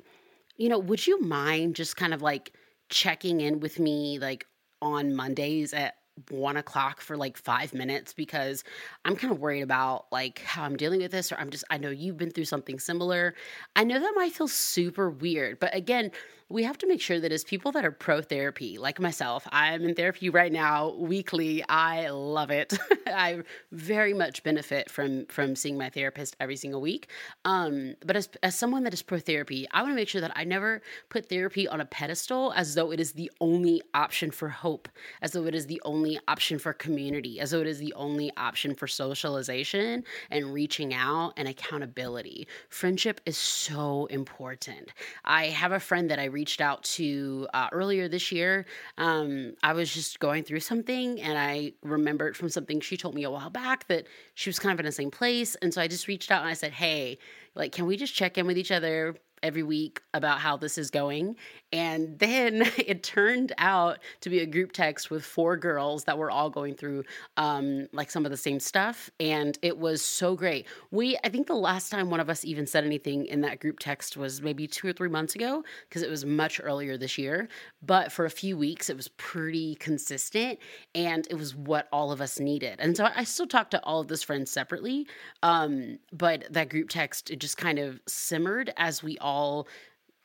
you 0.56 0.69
know 0.69 0.78
would 0.78 1.06
you 1.06 1.20
mind 1.20 1.76
just 1.76 1.96
kind 1.96 2.12
of 2.12 2.20
like 2.20 2.52
checking 2.88 3.40
in 3.40 3.60
with 3.60 3.78
me 3.78 4.19
like 4.19 4.46
on 4.81 5.14
mondays 5.14 5.72
at 5.72 5.94
one 6.30 6.56
o'clock 6.56 7.00
for 7.00 7.16
like 7.16 7.36
five 7.36 7.72
minutes 7.72 8.12
because 8.12 8.64
I'm 9.04 9.16
kind 9.16 9.32
of 9.32 9.40
worried 9.40 9.62
about 9.62 10.06
like 10.12 10.40
how 10.40 10.62
I'm 10.64 10.76
dealing 10.76 11.00
with 11.00 11.12
this, 11.12 11.32
or 11.32 11.36
I'm 11.36 11.50
just, 11.50 11.64
I 11.70 11.78
know 11.78 11.90
you've 11.90 12.18
been 12.18 12.30
through 12.30 12.44
something 12.44 12.78
similar. 12.78 13.34
I 13.76 13.84
know 13.84 13.98
that 13.98 14.12
might 14.14 14.32
feel 14.32 14.48
super 14.48 15.10
weird, 15.10 15.58
but 15.58 15.74
again, 15.74 16.10
we 16.52 16.64
have 16.64 16.76
to 16.78 16.87
make 16.87 17.00
sure 17.00 17.19
that 17.19 17.32
as 17.32 17.44
people 17.44 17.72
that 17.72 17.84
are 17.84 17.90
pro 17.90 18.20
therapy, 18.20 18.76
like 18.76 19.00
myself, 19.00 19.49
I'm 19.50 19.84
in 19.84 19.94
therapy 19.94 20.28
right 20.28 20.52
now 20.52 20.93
weekly. 20.99 21.64
I 21.66 22.10
love 22.10 22.50
it. 22.50 22.78
I 23.06 23.43
very 23.72 24.12
much 24.12 24.43
benefit 24.43 24.90
from 24.90 25.25
from 25.26 25.56
seeing 25.56 25.78
my 25.78 25.88
therapist 25.88 26.37
every 26.40 26.56
single 26.56 26.82
week. 26.82 27.08
Um, 27.46 27.94
but 28.04 28.16
as 28.16 28.28
as 28.43 28.54
someone 28.54 28.84
that 28.84 28.93
is 28.93 29.00
pro 29.00 29.19
therapy, 29.19 29.66
I 29.70 29.81
want 29.81 29.93
to 29.93 29.96
make 29.96 30.08
sure 30.08 30.20
that 30.20 30.32
I 30.37 30.44
never 30.44 30.82
put 31.08 31.31
therapy 31.31 31.66
on 31.66 31.81
a 31.81 31.87
pedestal 31.87 32.52
as 32.55 32.75
though 32.75 32.93
it 32.93 33.00
is 33.00 33.12
the 33.12 33.31
only 33.40 33.81
option 33.94 34.31
for 34.31 34.50
hope, 34.50 34.90
as 35.22 35.32
though 35.32 35.46
it 35.46 35.55
is 35.55 35.66
the 35.66 35.81
only 35.87 36.20
option 36.28 36.58
for 36.58 36.75
community, 36.75 37.40
as 37.40 37.52
though 37.52 37.60
it 37.60 37.66
is 37.66 37.78
the 37.78 37.94
only 37.94 38.31
option 38.37 38.75
for 38.75 38.87
socialization 38.87 40.05
and 40.31 40.52
reaching 40.52 40.93
out 40.93 41.32
and 41.38 41.48
accountability. 41.48 42.46
Friendship 42.69 43.22
is 43.25 43.38
so 43.38 44.05
important. 44.06 44.93
I 45.25 45.46
have 45.46 45.72
a 45.72 45.81
friend 45.81 46.10
that 46.10 46.19
I 46.19 46.26
reach 46.26 46.41
reached 46.42 46.60
out 46.60 46.82
to 46.82 47.46
uh, 47.54 47.68
earlier 47.70 48.08
this 48.08 48.32
year. 48.32 48.66
Um, 48.98 49.54
I 49.62 49.74
was 49.74 49.94
just 49.94 50.18
going 50.18 50.42
through 50.42 50.58
something 50.58 51.20
and 51.20 51.38
I 51.38 51.74
remembered 51.84 52.36
from 52.36 52.48
something 52.48 52.80
she 52.80 52.96
told 52.96 53.14
me 53.14 53.22
a 53.22 53.30
while 53.30 53.48
back 53.48 53.86
that 53.86 54.08
she 54.34 54.48
was 54.48 54.58
kind 54.58 54.72
of 54.72 54.80
in 54.80 54.86
the 54.86 54.90
same 54.90 55.12
place. 55.12 55.54
And 55.62 55.72
so 55.72 55.80
I 55.80 55.86
just 55.86 56.08
reached 56.08 56.32
out 56.32 56.40
and 56.40 56.50
I 56.50 56.54
said, 56.54 56.72
Hey, 56.72 57.18
like, 57.54 57.70
can 57.70 57.86
we 57.86 57.96
just 57.96 58.12
check 58.12 58.38
in 58.38 58.46
with 58.48 58.58
each 58.58 58.72
other? 58.72 59.14
Every 59.42 59.62
week 59.62 60.00
about 60.14 60.38
how 60.38 60.56
this 60.56 60.78
is 60.78 60.90
going. 60.90 61.36
And 61.72 62.18
then 62.18 62.62
it 62.76 63.02
turned 63.02 63.52
out 63.58 63.98
to 64.20 64.30
be 64.30 64.40
a 64.40 64.46
group 64.46 64.72
text 64.72 65.10
with 65.10 65.24
four 65.24 65.56
girls 65.56 66.04
that 66.04 66.18
were 66.18 66.30
all 66.30 66.50
going 66.50 66.74
through 66.74 67.04
um, 67.36 67.88
like 67.92 68.10
some 68.10 68.24
of 68.24 68.30
the 68.30 68.36
same 68.36 68.60
stuff. 68.60 69.10
And 69.18 69.58
it 69.62 69.78
was 69.78 70.02
so 70.02 70.36
great. 70.36 70.66
We, 70.90 71.16
I 71.24 71.28
think 71.28 71.46
the 71.46 71.54
last 71.54 71.90
time 71.90 72.10
one 72.10 72.20
of 72.20 72.30
us 72.30 72.44
even 72.44 72.66
said 72.66 72.84
anything 72.84 73.26
in 73.26 73.40
that 73.40 73.60
group 73.60 73.78
text 73.78 74.16
was 74.16 74.42
maybe 74.42 74.66
two 74.66 74.86
or 74.86 74.92
three 74.92 75.08
months 75.08 75.34
ago 75.34 75.64
because 75.88 76.02
it 76.02 76.10
was 76.10 76.24
much 76.24 76.60
earlier 76.62 76.96
this 76.96 77.18
year. 77.18 77.48
But 77.82 78.12
for 78.12 78.24
a 78.24 78.30
few 78.30 78.56
weeks, 78.56 78.90
it 78.90 78.96
was 78.96 79.08
pretty 79.08 79.74
consistent 79.76 80.58
and 80.94 81.26
it 81.30 81.34
was 81.34 81.54
what 81.54 81.88
all 81.92 82.12
of 82.12 82.20
us 82.20 82.38
needed. 82.38 82.78
And 82.80 82.96
so 82.96 83.08
I 83.14 83.24
still 83.24 83.46
talk 83.46 83.70
to 83.70 83.82
all 83.82 84.00
of 84.00 84.08
those 84.08 84.22
friends 84.22 84.50
separately. 84.50 85.06
Um, 85.42 85.98
but 86.12 86.44
that 86.50 86.68
group 86.68 86.88
text, 86.90 87.30
it 87.30 87.38
just 87.38 87.56
kind 87.56 87.78
of 87.78 88.00
simmered 88.06 88.72
as 88.76 89.02
we 89.02 89.18
all 89.18 89.31
all 89.32 89.67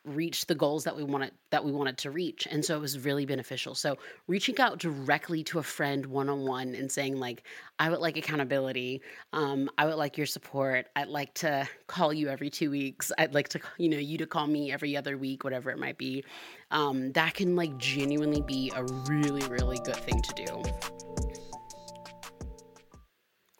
reached 0.07 0.47
the 0.47 0.55
goals 0.55 0.85
that 0.85 0.95
we 0.95 1.03
wanted 1.03 1.31
that 1.51 1.63
we 1.63 1.71
wanted 1.71 1.97
to 1.97 2.09
reach 2.11 2.47
and 2.49 2.63
so 2.63 2.75
it 2.77 2.79
was 2.79 2.97
really 2.99 3.25
beneficial. 3.25 3.75
So 3.75 3.97
reaching 4.27 4.57
out 4.59 4.79
directly 4.79 5.43
to 5.45 5.59
a 5.59 5.63
friend 5.63 6.05
one-on-one 6.05 6.75
and 6.75 6.91
saying 6.91 7.19
like 7.19 7.43
i 7.79 7.89
would 7.89 7.99
like 7.99 8.17
accountability. 8.17 9.01
Um, 9.33 9.69
i 9.77 9.85
would 9.85 9.95
like 9.95 10.17
your 10.17 10.27
support. 10.27 10.87
I'd 10.95 11.09
like 11.09 11.33
to 11.35 11.67
call 11.87 12.13
you 12.13 12.29
every 12.29 12.49
two 12.49 12.71
weeks. 12.71 13.11
I'd 13.17 13.33
like 13.33 13.49
to 13.49 13.59
you 13.77 13.89
know 13.89 13.97
you 13.97 14.17
to 14.19 14.27
call 14.27 14.47
me 14.47 14.71
every 14.71 14.95
other 14.95 15.17
week 15.17 15.43
whatever 15.43 15.69
it 15.71 15.77
might 15.77 15.97
be. 15.97 16.23
Um, 16.71 17.11
that 17.13 17.33
can 17.33 17.55
like 17.55 17.77
genuinely 17.77 18.41
be 18.41 18.71
a 18.75 18.83
really 19.09 19.45
really 19.47 19.79
good 19.79 19.97
thing 19.97 20.21
to 20.21 20.33
do 20.45 21.26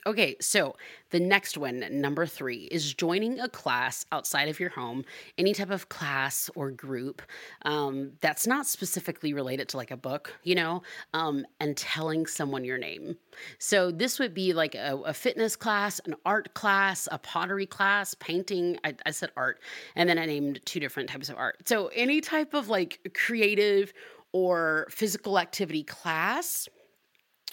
Okay, 0.08 0.38
so 0.40 0.78
the 1.10 1.20
next 1.20 1.58
one, 1.58 1.84
number 1.92 2.26
three, 2.26 2.70
is 2.72 2.94
joining 2.94 3.42
a 3.42 3.50
class 3.50 4.06
outside 4.14 4.48
of 4.48 4.58
your 4.58 4.70
home, 4.70 5.04
any 5.38 5.54
type 5.54 5.70
of 5.70 5.90
class 5.90 6.50
or 6.56 6.72
group 6.72 7.22
um, 7.64 8.14
that's 8.22 8.48
not 8.48 8.66
specifically 8.68 9.34
related 9.34 9.68
to 9.68 9.76
like 9.76 9.92
a 9.92 9.98
book, 9.98 10.34
you 10.44 10.56
know, 10.56 10.82
um, 11.14 11.46
and 11.60 11.76
telling 11.76 12.26
someone 12.26 12.64
your 12.64 12.78
name. 12.78 13.18
So 13.60 13.92
this 13.92 14.18
would 14.18 14.34
be 14.34 14.54
like 14.54 14.76
a, 14.76 14.96
a, 15.06 15.14
fitness 15.14 15.58
class, 15.58 16.00
an 16.06 16.16
art 16.26 16.54
class, 16.54 17.10
a 17.12 17.18
pottery 17.18 17.66
class, 17.66 18.14
painting. 18.14 18.78
I, 18.86 18.96
I 19.06 19.12
said 19.12 19.32
art, 19.36 19.60
and 19.98 20.08
then 20.08 20.18
I 20.18 20.26
named 20.26 20.62
two 20.64 20.80
different 20.80 21.10
types 21.10 21.28
of 21.28 21.36
art. 21.36 21.68
So 21.68 21.88
any 21.88 22.22
type 22.22 22.54
of 22.54 22.70
like 22.70 23.12
creative 23.14 23.92
or 24.32 24.88
physical 24.90 25.38
activity 25.38 25.84
class 25.84 26.70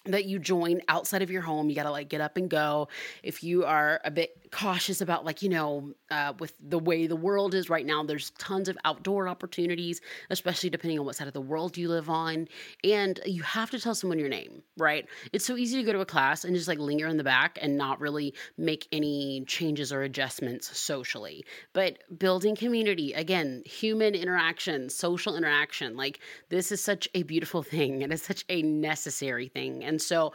that 0.06 0.26
you 0.26 0.38
join 0.38 0.80
outside 0.88 1.22
of 1.22 1.30
your 1.30 1.42
home. 1.42 1.68
You 1.68 1.76
got 1.76 1.84
to 1.84 1.90
like 1.90 2.08
get 2.08 2.20
up 2.20 2.36
and 2.36 2.48
go. 2.48 2.88
If 3.22 3.42
you 3.42 3.64
are 3.64 4.00
a 4.04 4.10
bit 4.10 4.43
cautious 4.54 5.00
about 5.00 5.24
like 5.24 5.42
you 5.42 5.48
know 5.48 5.92
uh, 6.12 6.32
with 6.38 6.54
the 6.60 6.78
way 6.78 7.08
the 7.08 7.16
world 7.16 7.56
is 7.56 7.68
right 7.68 7.84
now 7.84 8.04
there's 8.04 8.30
tons 8.38 8.68
of 8.68 8.78
outdoor 8.84 9.26
opportunities 9.26 10.00
especially 10.30 10.70
depending 10.70 10.96
on 10.96 11.04
what 11.04 11.16
side 11.16 11.26
of 11.26 11.34
the 11.34 11.40
world 11.40 11.76
you 11.76 11.88
live 11.88 12.08
on. 12.08 12.46
And 12.84 13.18
you 13.26 13.42
have 13.42 13.70
to 13.70 13.80
tell 13.80 13.96
someone 13.96 14.20
your 14.20 14.28
name 14.28 14.62
right? 14.76 15.08
It's 15.32 15.44
so 15.44 15.56
easy 15.56 15.78
to 15.78 15.82
go 15.82 15.92
to 15.92 16.00
a 16.00 16.06
class 16.06 16.44
and 16.44 16.54
just 16.54 16.68
like 16.68 16.78
linger 16.78 17.08
in 17.08 17.16
the 17.16 17.24
back 17.24 17.58
and 17.60 17.76
not 17.76 18.00
really 18.00 18.32
make 18.56 18.86
any 18.92 19.44
changes 19.46 19.92
or 19.92 20.02
adjustments 20.02 20.76
socially. 20.78 21.44
But 21.72 21.98
building 22.16 22.54
community 22.54 23.12
again 23.12 23.64
human 23.66 24.14
interaction 24.14 24.88
social 24.88 25.36
interaction 25.36 25.96
like 25.96 26.20
this 26.48 26.70
is 26.70 26.80
such 26.80 27.08
a 27.14 27.24
beautiful 27.24 27.62
thing 27.74 28.04
and 28.04 28.12
it's 28.12 28.24
such 28.24 28.44
a 28.48 28.62
necessary 28.62 29.48
thing. 29.48 29.82
And 29.82 30.00
so 30.00 30.32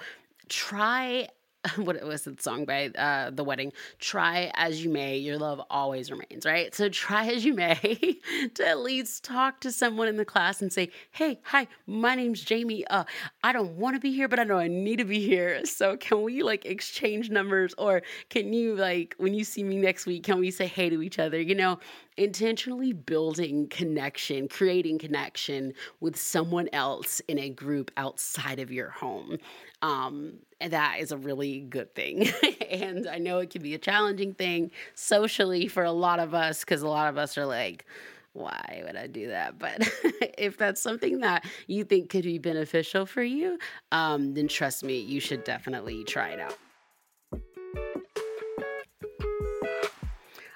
try 0.50 1.30
what 1.76 1.96
it 1.96 2.06
was 2.06 2.24
the 2.24 2.36
song 2.40 2.64
by 2.66 2.88
uh, 2.98 3.32
the 3.32 3.44
wedding? 3.44 3.74
Try 4.00 4.52
as 4.56 4.84
you 4.84 4.90
may, 4.90 5.18
your 5.18 5.38
love 5.38 5.62
always 5.70 6.10
remains, 6.10 6.46
right? 6.46 6.74
So 6.74 6.88
try 6.88 7.28
as 7.28 7.44
you 7.44 7.54
may 7.54 7.76
to 8.56 8.68
at 8.68 8.80
least 8.80 9.24
talk 9.26 9.60
to 9.62 9.72
someone 9.72 10.08
in 10.08 10.16
the 10.16 10.26
class 10.26 10.62
and 10.62 10.72
say, 10.72 10.90
"Hey, 11.12 11.40
hi, 11.44 11.68
my 11.86 12.16
name's 12.16 12.42
Jamie. 12.42 12.88
Uh, 12.88 13.04
I 13.44 13.52
don't 13.52 13.72
want 13.78 13.96
to 13.96 14.00
be 14.00 14.14
here, 14.14 14.30
but 14.30 14.40
I 14.40 14.44
know 14.44 14.58
I 14.58 14.68
need 14.68 14.98
to 14.98 15.06
be 15.06 15.20
here. 15.20 15.66
So 15.66 15.98
can 15.98 16.22
we 16.24 16.44
like 16.44 16.66
exchange 16.66 17.30
numbers, 17.30 17.74
or 17.78 18.04
can 18.30 18.54
you 18.54 18.76
like 18.76 19.16
when 19.18 19.34
you 19.34 19.44
see 19.44 19.64
me 19.64 19.78
next 19.78 20.06
week, 20.06 20.24
can 20.24 20.40
we 20.40 20.52
say 20.52 20.68
hey 20.68 20.90
to 20.90 21.02
each 21.02 21.20
other? 21.20 21.42
You 21.42 21.56
know, 21.56 21.80
intentionally 22.20 22.92
building 22.92 23.68
connection, 23.70 24.50
creating 24.50 25.00
connection 25.00 25.74
with 26.02 26.18
someone 26.20 26.68
else 26.74 27.22
in 27.28 27.40
a 27.40 27.50
group 27.50 27.92
outside 27.96 28.60
of 28.60 28.72
your 28.72 28.90
home. 28.90 29.38
Um, 29.82 30.34
and 30.60 30.74
that 30.74 30.98
is 31.00 31.14
a 31.14 31.18
really 31.18 31.62
good 31.62 31.96
thing. 31.96 32.28
and 32.70 33.08
I 33.08 33.18
know 33.18 33.40
it 33.40 33.50
can 33.50 33.62
be 33.62 33.74
a 33.74 33.78
challenging 33.78 34.34
thing 34.34 34.72
socially 34.96 35.68
for 35.68 35.84
a 35.84 35.92
lot 35.94 36.20
of 36.20 36.34
us 36.34 36.60
because 36.60 36.82
a 36.82 36.90
lot 36.90 37.08
of 37.08 37.18
us 37.18 37.38
are 37.38 37.46
like, 37.46 37.86
why 38.34 38.84
would 38.86 38.98
I 38.98 39.08
do 39.08 39.28
that? 39.28 39.58
But 39.58 39.90
if 40.38 40.58
that's 40.58 40.82
something 40.82 41.20
that 41.20 41.46
you 41.68 41.86
think 41.86 42.10
could 42.10 42.26
be 42.26 42.38
beneficial 42.38 43.06
for 43.06 43.24
you, 43.24 43.58
um, 43.94 44.34
then 44.34 44.50
trust 44.50 44.84
me, 44.84 45.00
you 45.00 45.22
should 45.22 45.46
definitely 45.46 46.04
try 46.04 46.30
it 46.30 46.40
out. 46.42 46.58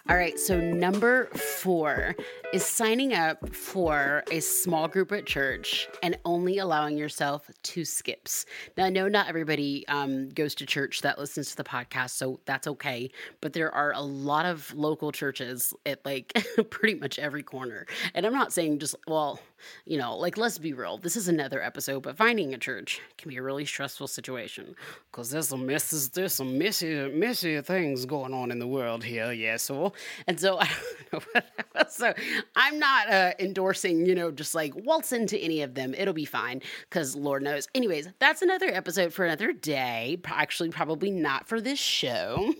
All 0.10 0.18
right, 0.18 0.38
so 0.38 0.60
number 0.60 1.28
four 1.28 2.14
is 2.52 2.66
signing 2.66 3.14
up 3.14 3.56
for 3.56 4.22
a 4.30 4.42
small 4.42 4.90
group 4.90 5.14
at 5.14 5.26
church 5.26 5.88
and 6.04 6.18
only 6.26 6.58
allowing 6.58 6.98
yourself 6.98 7.50
two 7.64 7.86
skips. 7.86 8.46
Now, 8.76 8.84
I 8.84 8.90
know 8.90 9.08
not 9.08 9.30
everybody 9.30 9.88
um, 9.88 10.28
goes 10.28 10.56
to 10.56 10.66
church 10.66 11.04
that 11.04 11.18
listens 11.18 11.52
to 11.52 11.56
the 11.56 11.64
podcast, 11.64 12.10
so 12.10 12.42
that's 12.44 12.68
okay. 12.68 13.12
But 13.40 13.54
there 13.54 13.74
are 13.74 13.94
a 13.94 14.02
lot 14.02 14.46
of 14.46 14.74
local 14.76 15.14
churches 15.14 15.74
at 15.86 16.06
like 16.06 16.34
pretty 16.70 17.00
much 17.00 17.18
every 17.18 17.42
corner. 17.42 17.86
And 18.14 18.26
I'm 18.26 18.34
not 18.34 18.52
saying 18.52 18.80
just, 18.80 18.96
well, 19.08 19.40
you 19.86 19.98
know, 19.98 20.16
like 20.16 20.38
let's 20.38 20.58
be 20.58 20.74
real. 20.74 20.98
This 20.98 21.16
is 21.16 21.28
another 21.28 21.62
episode, 21.62 22.04
but 22.04 22.18
finding 22.18 22.54
a 22.54 22.58
church 22.58 23.02
can 23.18 23.30
be 23.30 23.38
a 23.38 23.42
really 23.42 23.66
stressful 23.66 24.08
situation 24.08 24.76
because 25.12 25.30
there's 25.30 25.50
some 25.50 25.66
messes, 25.66 26.10
there's 26.10 26.34
some 26.34 26.58
messy, 26.58 27.10
messy 27.10 27.62
things 27.62 28.06
going 28.06 28.34
on 28.34 28.52
in 28.52 28.60
the 28.60 28.68
world 28.68 29.04
here. 29.04 29.32
Yeah, 29.32 29.58
so 29.58 29.94
and 30.28 30.40
so 30.40 30.58
I 30.62 30.70
don't 31.12 31.14
know. 31.36 31.42
What 31.72 31.92
so 31.92 32.14
I'm 32.56 32.80
not 32.80 33.10
uh, 33.10 33.32
endorsing, 33.40 34.06
you 34.06 34.16
know, 34.16 34.32
just 34.32 34.56
like 34.56 34.74
waltz 34.76 35.12
into 35.12 35.38
any 35.38 35.62
of 35.62 35.76
them. 35.76 35.94
It'll 35.94 36.14
be 36.14 36.26
fine 36.26 36.62
because 36.90 37.16
Lord 37.16 37.44
knows. 37.44 37.68
Anyways, 37.76 38.10
that's 38.20 38.42
another 38.42 38.68
episode 38.68 39.14
for 39.14 39.26
another 39.26 39.54
day. 39.54 40.20
Actually, 40.26 40.70
probably 40.70 41.12
not 41.12 41.48
for 41.48 41.62
this 41.62 41.80
show. 41.80 42.54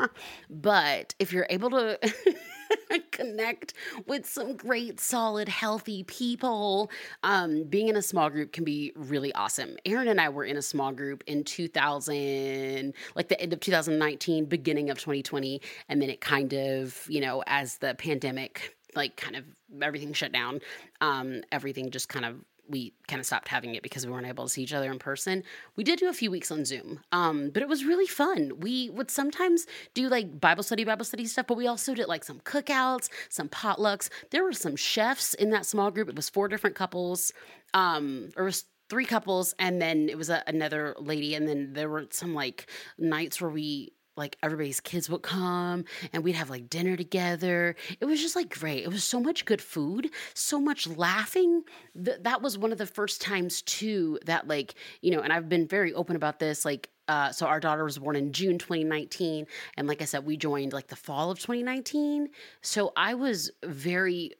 but 0.50 1.14
if 1.18 1.32
you're 1.32 1.46
able 1.50 1.70
to 1.70 1.98
connect 3.10 3.74
with 4.06 4.26
some 4.26 4.56
great, 4.56 5.00
solid, 5.00 5.48
healthy 5.48 6.04
people, 6.04 6.90
um, 7.22 7.64
being 7.64 7.88
in 7.88 7.96
a 7.96 8.02
small 8.02 8.30
group 8.30 8.52
can 8.52 8.64
be 8.64 8.92
really 8.94 9.32
awesome. 9.34 9.76
Aaron 9.84 10.08
and 10.08 10.20
I 10.20 10.28
were 10.28 10.44
in 10.44 10.56
a 10.56 10.62
small 10.62 10.92
group 10.92 11.24
in 11.26 11.44
2000, 11.44 12.94
like 13.14 13.28
the 13.28 13.40
end 13.40 13.52
of 13.52 13.60
2019, 13.60 14.46
beginning 14.46 14.90
of 14.90 14.98
2020. 14.98 15.60
And 15.88 16.00
then 16.00 16.10
it 16.10 16.20
kind 16.20 16.52
of, 16.52 17.04
you 17.08 17.20
know, 17.20 17.42
as 17.46 17.78
the 17.78 17.94
pandemic 17.94 18.76
like 18.94 19.16
kind 19.16 19.36
of 19.36 19.44
everything 19.82 20.12
shut 20.12 20.32
down. 20.32 20.60
Um, 21.00 21.42
everything 21.52 21.90
just 21.90 22.08
kind 22.08 22.24
of 22.24 22.36
we 22.68 22.92
kind 23.06 23.20
of 23.20 23.26
stopped 23.26 23.48
having 23.48 23.74
it 23.74 23.82
because 23.82 24.06
we 24.06 24.12
weren't 24.12 24.26
able 24.26 24.44
to 24.44 24.50
see 24.50 24.62
each 24.62 24.72
other 24.72 24.90
in 24.90 24.98
person. 24.98 25.42
We 25.76 25.84
did 25.84 25.98
do 25.98 26.08
a 26.08 26.12
few 26.12 26.30
weeks 26.30 26.50
on 26.50 26.64
Zoom, 26.64 27.00
um, 27.12 27.50
but 27.50 27.62
it 27.62 27.68
was 27.68 27.84
really 27.84 28.06
fun. 28.06 28.52
We 28.58 28.90
would 28.90 29.10
sometimes 29.10 29.66
do 29.94 30.08
like 30.08 30.40
Bible 30.40 30.62
study, 30.62 30.84
Bible 30.84 31.04
study 31.04 31.26
stuff, 31.26 31.46
but 31.46 31.56
we 31.56 31.66
also 31.66 31.94
did 31.94 32.08
like 32.08 32.24
some 32.24 32.40
cookouts, 32.40 33.08
some 33.28 33.48
potlucks. 33.48 34.08
There 34.30 34.44
were 34.44 34.52
some 34.52 34.76
chefs 34.76 35.34
in 35.34 35.50
that 35.50 35.66
small 35.66 35.90
group. 35.90 36.08
It 36.08 36.16
was 36.16 36.28
four 36.28 36.48
different 36.48 36.76
couples, 36.76 37.32
um, 37.74 38.30
or 38.36 38.44
was 38.44 38.64
three 38.88 39.04
couples, 39.04 39.54
and 39.58 39.80
then 39.80 40.08
it 40.08 40.16
was 40.16 40.30
a, 40.30 40.42
another 40.46 40.94
lady, 40.98 41.34
and 41.34 41.46
then 41.46 41.72
there 41.72 41.88
were 41.88 42.06
some 42.10 42.34
like 42.34 42.70
nights 42.98 43.40
where 43.40 43.50
we 43.50 43.92
like 44.18 44.36
everybody's 44.42 44.80
kids 44.80 45.08
would 45.08 45.22
come 45.22 45.84
and 46.12 46.22
we'd 46.24 46.34
have 46.34 46.50
like 46.50 46.68
dinner 46.68 46.96
together. 46.96 47.76
It 48.00 48.04
was 48.04 48.20
just 48.20 48.36
like 48.36 48.50
great. 48.50 48.84
It 48.84 48.88
was 48.88 49.04
so 49.04 49.20
much 49.20 49.44
good 49.44 49.62
food, 49.62 50.10
so 50.34 50.60
much 50.60 50.86
laughing. 50.86 51.62
Th- 52.04 52.18
that 52.22 52.42
was 52.42 52.58
one 52.58 52.72
of 52.72 52.78
the 52.78 52.86
first 52.86 53.22
times 53.22 53.62
too 53.62 54.18
that 54.26 54.48
like, 54.48 54.74
you 55.00 55.10
know, 55.10 55.20
and 55.20 55.32
I've 55.32 55.48
been 55.48 55.66
very 55.66 55.94
open 55.94 56.16
about 56.16 56.38
this 56.38 56.64
like 56.64 56.90
uh, 57.08 57.32
so 57.32 57.46
our 57.46 57.58
daughter 57.58 57.84
was 57.84 57.98
born 57.98 58.16
in 58.16 58.32
June 58.32 58.58
2019 58.58 59.46
and 59.78 59.88
like 59.88 60.02
I 60.02 60.04
said 60.04 60.26
we 60.26 60.36
joined 60.36 60.74
like 60.74 60.88
the 60.88 60.96
fall 60.96 61.30
of 61.30 61.38
2019. 61.38 62.28
So 62.60 62.92
I 62.96 63.14
was 63.14 63.50
very 63.64 64.32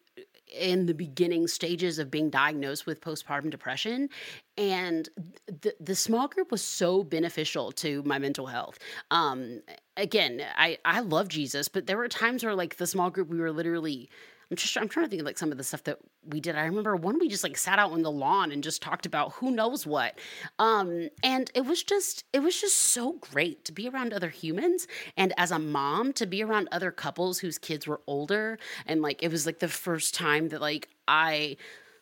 in 0.53 0.87
the 0.87 0.95
beginning 0.95 1.47
stages 1.47 1.99
of 1.99 2.11
being 2.11 2.31
diagnosed 2.31 2.87
with 2.87 3.01
postpartum 3.01 3.51
depression 3.51 4.09
and 4.57 5.09
the, 5.47 5.75
the 5.81 5.95
small 5.95 6.29
group 6.29 6.51
was 6.51 6.63
so 6.63 7.05
beneficial 7.05 7.73
to 7.73 8.03
my 8.05 8.19
mental 8.19 8.47
health. 8.47 8.79
Um 9.11 9.61
again 9.99 10.41
i 10.57 10.79
i 10.85 11.01
love 11.01 11.29
jesus 11.29 11.69
but 11.69 11.87
there 11.87 11.97
were 11.97 12.09
times 12.09 12.45
where 12.45 12.55
like 12.55 12.77
the 12.77 12.87
small 12.87 13.11
group 13.11 13.29
we 13.29 13.41
were 13.41 13.51
literally 13.51 14.09
I'm 14.51 14.57
just 14.57 14.77
I'm 14.79 14.89
trying 14.89 15.05
to 15.05 15.11
think 15.11 15.21
of 15.21 15.27
like 15.27 15.37
some 15.37 15.53
of 15.53 15.59
the 15.59 15.65
stuff 15.65 15.85
that 15.85 15.99
we 16.25 16.41
did. 16.41 16.57
I 16.57 16.65
remember 16.65 16.97
one 16.97 17.19
we 17.19 17.29
just 17.29 17.45
like 17.45 17.59
sat 17.59 17.79
out 17.79 17.93
on 17.93 18.03
the 18.03 18.11
lawn 18.11 18.51
and 18.51 18.63
just 18.63 18.81
talked 18.81 19.05
about 19.05 19.33
who 19.33 19.51
knows 19.51 19.87
what. 19.87 20.19
Um, 20.59 21.11
and 21.23 21.51
it 21.55 21.67
was 21.67 21.83
just 21.83 22.25
it 22.33 22.41
was 22.41 22.59
just 22.59 22.77
so 22.77 23.13
great 23.21 23.65
to 23.67 23.73
be 23.73 23.89
around 23.89 24.13
other 24.15 24.31
humans 24.31 24.87
and 25.17 25.35
as 25.37 25.51
a 25.51 25.59
mom 25.59 26.13
to 26.15 26.27
be 26.27 26.43
around 26.43 26.69
other 26.73 26.91
couples 26.91 27.39
whose 27.39 27.59
kids 27.59 27.87
were 27.87 28.01
older 28.07 28.59
and 28.87 29.03
like 29.03 29.23
it 29.23 29.31
was 29.31 29.45
like 29.45 29.59
the 29.59 29.69
first 29.69 30.15
time 30.15 30.49
that 30.49 30.63
like 30.63 30.89
I 31.07 31.57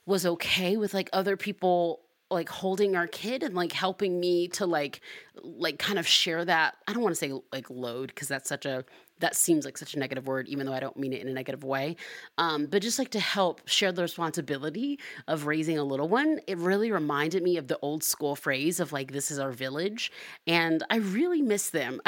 was 0.05 0.25
okay 0.25 0.77
with 0.77 0.95
like 0.95 1.11
other 1.13 1.37
people 1.37 2.03
like 2.31 2.49
holding 2.49 2.97
our 2.97 3.07
kid 3.07 3.43
and 3.43 3.55
like 3.55 3.73
helping 3.73 4.19
me 4.19 4.49
to 4.49 4.67
like 4.67 5.01
like 5.43 5.79
kind 5.79 5.99
of 5.99 6.07
share 6.07 6.45
that 6.45 6.77
i 6.89 6.93
don't 6.93 7.03
want 7.03 7.15
to 7.15 7.19
say 7.19 7.33
like 7.53 7.71
load 7.71 8.09
because 8.09 8.27
that's 8.27 8.49
such 8.49 8.67
a 8.67 8.85
that 9.19 9.35
seems 9.35 9.65
like 9.65 9.79
such 9.79 9.95
a 9.95 9.99
negative 9.99 10.27
word 10.27 10.49
even 10.49 10.67
though 10.67 10.73
i 10.73 10.81
don't 10.81 10.97
mean 10.97 11.13
it 11.13 11.23
in 11.23 11.29
a 11.29 11.33
negative 11.33 11.65
way. 11.65 11.97
Um, 12.39 12.67
but 12.67 12.83
just 12.83 12.99
like 12.99 13.11
to 13.11 13.21
help 13.21 13.67
share 13.67 13.93
the 13.93 14.03
responsibility 14.03 14.99
of 15.29 15.47
raising 15.47 15.79
a 15.79 15.85
little 15.85 16.09
one 16.09 16.41
it 16.47 16.59
really 16.59 16.91
reminded 16.91 17.43
me 17.43 17.57
of 17.57 17.69
the 17.69 17.79
old 17.81 18.03
school 18.03 18.37
phrase 18.37 18.81
of 18.81 18.93
like 18.93 19.13
this 19.13 19.31
is 19.31 19.39
our 19.39 19.53
village 19.53 20.13
and 20.47 20.83
i 20.91 20.97
really 20.97 21.43
miss 21.43 21.71
them. 21.71 22.01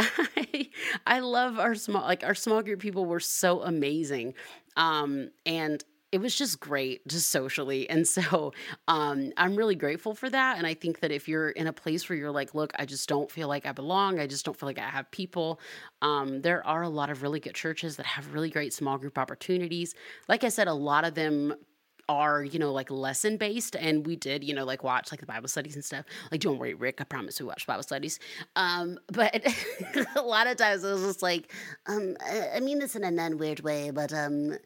I, 1.06 1.20
love 1.20 1.58
our 1.58 1.74
small 1.74 2.02
like 2.02 2.24
our 2.24 2.34
small 2.34 2.62
group 2.62 2.80
people 2.80 3.04
were 3.04 3.20
so 3.20 3.62
amazing. 3.62 4.34
Um, 4.76 5.30
and 5.46 5.82
it 6.10 6.20
was 6.20 6.34
just 6.34 6.58
great 6.60 7.06
just 7.06 7.28
socially 7.28 7.88
and 7.90 8.06
so 8.06 8.52
um, 8.88 9.32
i'm 9.36 9.56
really 9.56 9.74
grateful 9.74 10.14
for 10.14 10.28
that 10.30 10.58
and 10.58 10.66
i 10.66 10.74
think 10.74 11.00
that 11.00 11.10
if 11.10 11.28
you're 11.28 11.50
in 11.50 11.66
a 11.66 11.72
place 11.72 12.08
where 12.08 12.16
you're 12.16 12.30
like 12.30 12.54
look 12.54 12.72
i 12.78 12.84
just 12.84 13.08
don't 13.08 13.30
feel 13.30 13.48
like 13.48 13.66
i 13.66 13.72
belong 13.72 14.18
i 14.18 14.26
just 14.26 14.44
don't 14.44 14.58
feel 14.58 14.68
like 14.68 14.78
i 14.78 14.88
have 14.88 15.10
people 15.10 15.60
um, 16.02 16.42
there 16.42 16.64
are 16.66 16.82
a 16.82 16.88
lot 16.88 17.10
of 17.10 17.22
really 17.22 17.40
good 17.40 17.54
churches 17.54 17.96
that 17.96 18.06
have 18.06 18.32
really 18.32 18.50
great 18.50 18.72
small 18.72 18.98
group 18.98 19.18
opportunities. 19.18 19.94
Like 20.28 20.44
i 20.44 20.48
said 20.48 20.68
a 20.68 20.74
lot 20.74 21.04
of 21.04 21.14
them 21.14 21.54
are 22.10 22.42
you 22.42 22.58
know 22.58 22.72
like 22.72 22.90
lesson 22.90 23.36
based 23.36 23.76
and 23.76 24.06
we 24.06 24.16
did 24.16 24.42
you 24.42 24.54
know 24.54 24.64
like 24.64 24.82
watch 24.82 25.12
like 25.12 25.20
the 25.20 25.26
bible 25.26 25.48
studies 25.48 25.74
and 25.74 25.84
stuff. 25.84 26.06
Like 26.30 26.40
don't 26.40 26.58
worry 26.58 26.74
rick 26.74 27.00
i 27.00 27.04
promise 27.04 27.38
we 27.40 27.46
watch 27.46 27.66
bible 27.66 27.82
studies. 27.82 28.18
Um 28.56 28.98
but 29.12 29.44
a 30.16 30.22
lot 30.22 30.46
of 30.46 30.56
times 30.56 30.84
it 30.84 30.92
was 30.92 31.02
just 31.02 31.22
like 31.22 31.52
um 31.86 32.16
i 32.54 32.60
mean 32.60 32.78
this 32.78 32.96
in 32.96 33.04
a 33.04 33.10
non-weird 33.10 33.60
way 33.60 33.90
but 33.90 34.12
um 34.12 34.56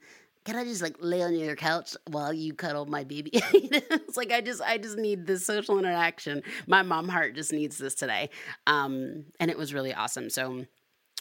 can 0.44 0.56
I 0.56 0.64
just 0.64 0.82
like 0.82 0.96
lay 1.00 1.22
on 1.22 1.34
your 1.34 1.56
couch 1.56 1.96
while 2.10 2.32
you 2.32 2.54
cuddle 2.54 2.86
my 2.86 3.04
baby? 3.04 3.30
it's 3.34 4.16
like 4.16 4.32
I 4.32 4.40
just 4.40 4.60
I 4.60 4.78
just 4.78 4.98
need 4.98 5.26
this 5.26 5.46
social 5.46 5.78
interaction. 5.78 6.42
My 6.66 6.82
mom 6.82 7.08
heart 7.08 7.34
just 7.34 7.52
needs 7.52 7.78
this 7.78 7.94
today. 7.94 8.30
Um, 8.66 9.26
and 9.38 9.50
it 9.50 9.58
was 9.58 9.72
really 9.72 9.94
awesome. 9.94 10.30
So 10.30 10.66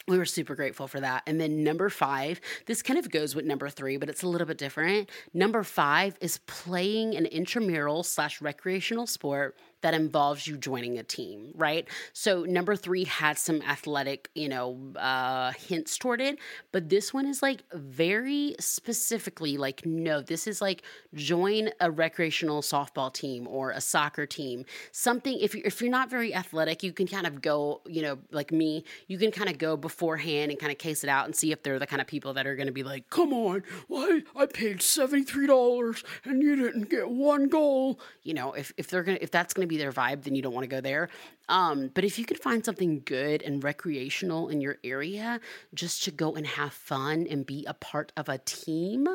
we 0.08 0.18
were 0.18 0.24
super 0.24 0.54
grateful 0.56 0.88
for 0.88 1.00
that. 1.00 1.22
And 1.26 1.40
then 1.40 1.62
number 1.62 1.88
five, 1.88 2.40
this 2.66 2.82
kind 2.82 2.98
of 2.98 3.10
goes 3.10 3.36
with 3.36 3.44
number 3.44 3.68
three, 3.68 3.96
but 3.96 4.08
it's 4.08 4.22
a 4.22 4.28
little 4.28 4.46
bit 4.46 4.58
different. 4.58 5.08
Number 5.32 5.62
five 5.62 6.16
is 6.20 6.38
playing 6.46 7.14
an 7.14 7.26
intramural 7.26 8.02
slash 8.02 8.40
recreational 8.40 9.06
sport 9.06 9.56
that 9.82 9.94
involves 9.94 10.46
you 10.46 10.56
joining 10.56 10.98
a 10.98 11.02
team, 11.02 11.52
right? 11.54 11.86
So 12.12 12.44
number 12.44 12.74
three 12.74 13.04
had 13.04 13.38
some 13.38 13.62
athletic, 13.62 14.30
you 14.34 14.48
know, 14.48 14.78
uh, 14.96 15.52
hints 15.52 15.98
toward 15.98 16.20
it, 16.20 16.38
but 16.72 16.88
this 16.88 17.12
one 17.12 17.26
is 17.26 17.42
like 17.42 17.62
very 17.72 18.56
specifically 18.58 19.56
like, 19.56 19.84
no, 19.84 20.20
this 20.20 20.46
is 20.46 20.60
like 20.60 20.82
join 21.14 21.70
a 21.80 21.90
recreational 21.90 22.62
softball 22.62 23.12
team 23.12 23.46
or 23.46 23.70
a 23.70 23.80
soccer 23.80 24.26
team. 24.26 24.64
Something 24.92 25.38
if 25.40 25.54
you're 25.54 25.66
if 25.66 25.80
you're 25.80 25.90
not 25.90 26.10
very 26.10 26.34
athletic, 26.34 26.82
you 26.82 26.92
can 26.92 27.06
kind 27.06 27.26
of 27.26 27.42
go, 27.42 27.82
you 27.86 28.02
know, 28.02 28.18
like 28.30 28.52
me, 28.52 28.84
you 29.08 29.18
can 29.18 29.30
kind 29.30 29.50
of 29.50 29.58
go 29.58 29.76
beforehand 29.76 30.50
and 30.50 30.60
kind 30.60 30.72
of 30.72 30.78
case 30.78 31.04
it 31.04 31.10
out 31.10 31.26
and 31.26 31.34
see 31.34 31.52
if 31.52 31.62
they're 31.62 31.78
the 31.78 31.86
kind 31.86 32.00
of 32.00 32.06
people 32.06 32.34
that 32.34 32.46
are 32.46 32.56
going 32.56 32.66
to 32.66 32.72
be 32.72 32.82
like, 32.82 33.10
come 33.10 33.32
on, 33.32 33.62
why 33.88 34.22
I 34.36 34.46
paid 34.46 34.80
seventy 34.82 35.24
three 35.24 35.46
dollars 35.46 36.04
and 36.24 36.42
you 36.42 36.56
didn't 36.56 36.88
get 36.88 37.10
one 37.10 37.48
goal. 37.48 37.98
You 38.22 38.34
know, 38.34 38.52
if 38.52 38.72
if 38.76 38.88
they're 38.88 39.02
gonna 39.02 39.18
if 39.20 39.30
that's 39.30 39.52
gonna 39.54 39.66
be 39.66 39.71
be 39.72 39.78
their 39.78 39.92
vibe, 39.92 40.22
then 40.22 40.34
you 40.34 40.42
don't 40.42 40.54
want 40.54 40.64
to 40.64 40.68
go 40.76 40.80
there. 40.80 41.08
Um, 41.48 41.90
but 41.94 42.04
if 42.04 42.18
you 42.18 42.24
could 42.24 42.38
find 42.38 42.64
something 42.64 43.02
good 43.04 43.42
and 43.42 43.62
recreational 43.62 44.48
in 44.48 44.60
your 44.60 44.76
area 44.84 45.40
just 45.74 46.04
to 46.04 46.10
go 46.10 46.34
and 46.34 46.46
have 46.46 46.72
fun 46.72 47.26
and 47.28 47.46
be 47.46 47.64
a 47.66 47.74
part 47.74 48.12
of 48.16 48.28
a 48.28 48.38
team, 48.38 49.08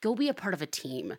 go 0.00 0.14
be 0.14 0.28
a 0.28 0.34
part 0.34 0.54
of 0.54 0.62
a 0.62 0.66
team 0.66 1.16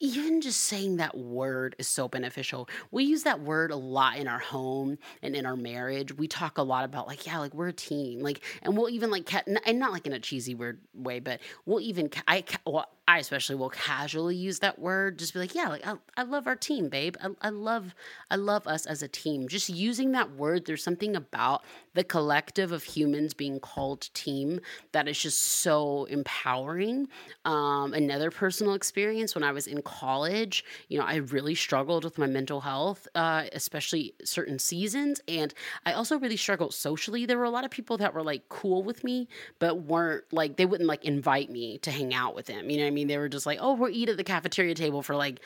even 0.00 0.40
just 0.40 0.62
saying 0.62 0.96
that 0.96 1.16
word 1.16 1.76
is 1.78 1.86
so 1.86 2.08
beneficial. 2.08 2.68
We 2.90 3.04
use 3.04 3.24
that 3.24 3.40
word 3.40 3.70
a 3.70 3.76
lot 3.76 4.16
in 4.16 4.26
our 4.26 4.38
home 4.38 4.96
and 5.22 5.36
in 5.36 5.44
our 5.44 5.56
marriage. 5.56 6.16
We 6.16 6.26
talk 6.26 6.56
a 6.56 6.62
lot 6.62 6.86
about 6.86 7.06
like, 7.06 7.26
yeah, 7.26 7.38
like 7.38 7.52
we're 7.52 7.68
a 7.68 7.72
team, 7.72 8.20
like, 8.20 8.42
and 8.62 8.76
we'll 8.76 8.88
even 8.88 9.10
like, 9.10 9.30
and 9.46 9.78
not 9.78 9.92
like 9.92 10.06
in 10.06 10.14
a 10.14 10.18
cheesy 10.18 10.54
weird 10.54 10.80
way, 10.94 11.20
but 11.20 11.40
we'll 11.66 11.80
even, 11.80 12.10
I, 12.26 12.44
well, 12.66 12.86
I 13.10 13.18
especially 13.18 13.56
will 13.56 13.70
casually 13.70 14.36
use 14.36 14.60
that 14.60 14.78
word, 14.78 15.18
just 15.18 15.32
be 15.32 15.40
like, 15.40 15.52
yeah, 15.52 15.68
like 15.68 15.84
I, 15.84 15.94
I 16.16 16.22
love 16.22 16.46
our 16.46 16.54
team, 16.54 16.88
babe. 16.88 17.16
I, 17.20 17.30
I 17.42 17.48
love, 17.48 17.92
I 18.30 18.36
love 18.36 18.68
us 18.68 18.86
as 18.86 19.02
a 19.02 19.08
team. 19.08 19.48
Just 19.48 19.68
using 19.68 20.12
that 20.12 20.36
word, 20.36 20.64
there's 20.64 20.84
something 20.84 21.16
about 21.16 21.64
the 21.94 22.04
collective 22.04 22.70
of 22.70 22.84
humans 22.84 23.34
being 23.34 23.58
called 23.58 24.08
team 24.14 24.60
that 24.92 25.08
is 25.08 25.18
just 25.18 25.40
so 25.42 26.04
empowering. 26.04 27.08
Um, 27.44 27.94
another 27.94 28.30
personal 28.30 28.74
experience 28.74 29.34
when 29.34 29.42
I 29.42 29.50
was 29.50 29.66
in 29.66 29.82
college, 29.82 30.64
you 30.86 30.96
know, 30.96 31.04
I 31.04 31.16
really 31.16 31.56
struggled 31.56 32.04
with 32.04 32.16
my 32.16 32.28
mental 32.28 32.60
health, 32.60 33.08
uh, 33.16 33.46
especially 33.52 34.14
certain 34.22 34.60
seasons, 34.60 35.20
and 35.26 35.52
I 35.84 35.94
also 35.94 36.16
really 36.16 36.36
struggled 36.36 36.74
socially. 36.74 37.26
There 37.26 37.38
were 37.38 37.42
a 37.42 37.50
lot 37.50 37.64
of 37.64 37.72
people 37.72 37.96
that 37.96 38.14
were 38.14 38.22
like 38.22 38.48
cool 38.48 38.84
with 38.84 39.02
me, 39.02 39.26
but 39.58 39.82
weren't 39.82 40.32
like 40.32 40.58
they 40.58 40.66
wouldn't 40.66 40.88
like 40.88 41.04
invite 41.04 41.50
me 41.50 41.78
to 41.78 41.90
hang 41.90 42.14
out 42.14 42.36
with 42.36 42.46
them. 42.46 42.70
You 42.70 42.76
know 42.76 42.84
what 42.84 42.88
I 42.88 42.90
mean? 42.90 42.99
They 43.08 43.18
were 43.18 43.28
just 43.28 43.46
like, 43.46 43.58
oh, 43.60 43.74
we'll 43.74 43.90
eat 43.90 44.08
at 44.08 44.16
the 44.16 44.24
cafeteria 44.24 44.74
table 44.74 45.02
for 45.02 45.16
like 45.16 45.40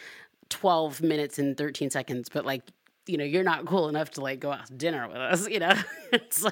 12 0.49 1.03
minutes 1.03 1.39
and 1.39 1.57
13 1.57 1.91
seconds, 1.91 2.29
but 2.29 2.45
like, 2.45 2.63
you 3.07 3.19
know, 3.19 3.25
you're 3.25 3.45
not 3.45 3.67
cool 3.67 3.89
enough 3.89 4.11
to 4.13 4.23
like 4.23 4.41
go 4.41 4.51
out 4.51 4.67
to 4.67 4.73
dinner 4.73 5.07
with 5.07 5.17
us, 5.17 5.49
you 5.51 5.59
know? 5.59 5.75
so 6.31 6.51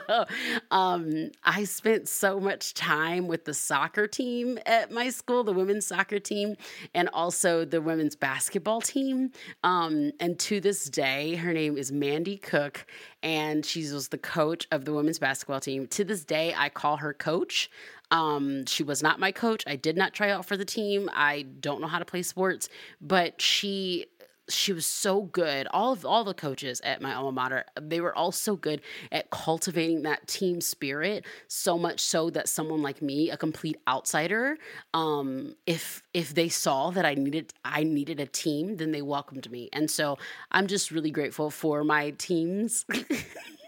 um, 0.70 1.30
I 1.44 1.64
spent 1.64 2.08
so 2.08 2.38
much 2.38 2.74
time 2.74 3.26
with 3.26 3.44
the 3.44 3.54
soccer 3.54 4.06
team 4.06 4.58
at 4.66 4.90
my 4.90 5.08
school, 5.10 5.44
the 5.44 5.52
women's 5.52 5.86
soccer 5.86 6.18
team, 6.18 6.56
and 6.94 7.08
also 7.12 7.64
the 7.64 7.80
women's 7.80 8.16
basketball 8.16 8.80
team. 8.80 9.30
Um, 9.64 10.12
and 10.20 10.38
to 10.40 10.60
this 10.60 10.84
day, 10.90 11.36
her 11.36 11.52
name 11.52 11.78
is 11.78 11.90
Mandy 11.90 12.36
Cook, 12.36 12.86
and 13.22 13.64
she 13.64 13.80
was 13.90 14.08
the 14.08 14.18
coach 14.18 14.66
of 14.70 14.84
the 14.84 14.92
women's 14.92 15.18
basketball 15.18 15.60
team. 15.60 15.86
To 15.88 16.04
this 16.04 16.24
day, 16.24 16.54
I 16.56 16.68
call 16.68 16.98
her 16.98 17.14
coach. 17.14 17.70
Um, 18.12 18.66
she 18.66 18.84
was 18.84 19.02
not 19.02 19.18
my 19.18 19.32
coach. 19.32 19.64
I 19.66 19.76
did 19.76 19.96
not 19.96 20.12
try 20.12 20.30
out 20.30 20.44
for 20.44 20.56
the 20.56 20.66
team. 20.66 21.10
I 21.12 21.46
don't 21.60 21.80
know 21.80 21.88
how 21.88 21.98
to 21.98 22.04
play 22.04 22.22
sports, 22.22 22.68
but 23.00 23.40
she 23.40 24.06
she 24.48 24.72
was 24.72 24.84
so 24.84 25.22
good. 25.22 25.66
All 25.70 25.92
of 25.92 26.04
all 26.04 26.24
the 26.24 26.34
coaches 26.34 26.80
at 26.84 27.00
my 27.00 27.14
alma 27.14 27.32
mater, 27.32 27.64
they 27.80 28.00
were 28.00 28.14
all 28.14 28.32
so 28.32 28.54
good 28.56 28.82
at 29.10 29.30
cultivating 29.30 30.02
that 30.02 30.26
team 30.26 30.60
spirit. 30.60 31.24
So 31.48 31.78
much 31.78 32.00
so 32.00 32.28
that 32.30 32.48
someone 32.48 32.82
like 32.82 33.00
me, 33.00 33.30
a 33.30 33.36
complete 33.36 33.78
outsider, 33.88 34.58
um, 34.92 35.54
if 35.66 36.02
if 36.12 36.34
they 36.34 36.50
saw 36.50 36.90
that 36.90 37.06
I 37.06 37.14
needed 37.14 37.54
I 37.64 37.82
needed 37.84 38.20
a 38.20 38.26
team, 38.26 38.76
then 38.76 38.92
they 38.92 39.02
welcomed 39.02 39.50
me. 39.50 39.70
And 39.72 39.90
so 39.90 40.18
I'm 40.50 40.66
just 40.66 40.90
really 40.90 41.10
grateful 41.10 41.50
for 41.50 41.82
my 41.82 42.10
teams. 42.10 42.84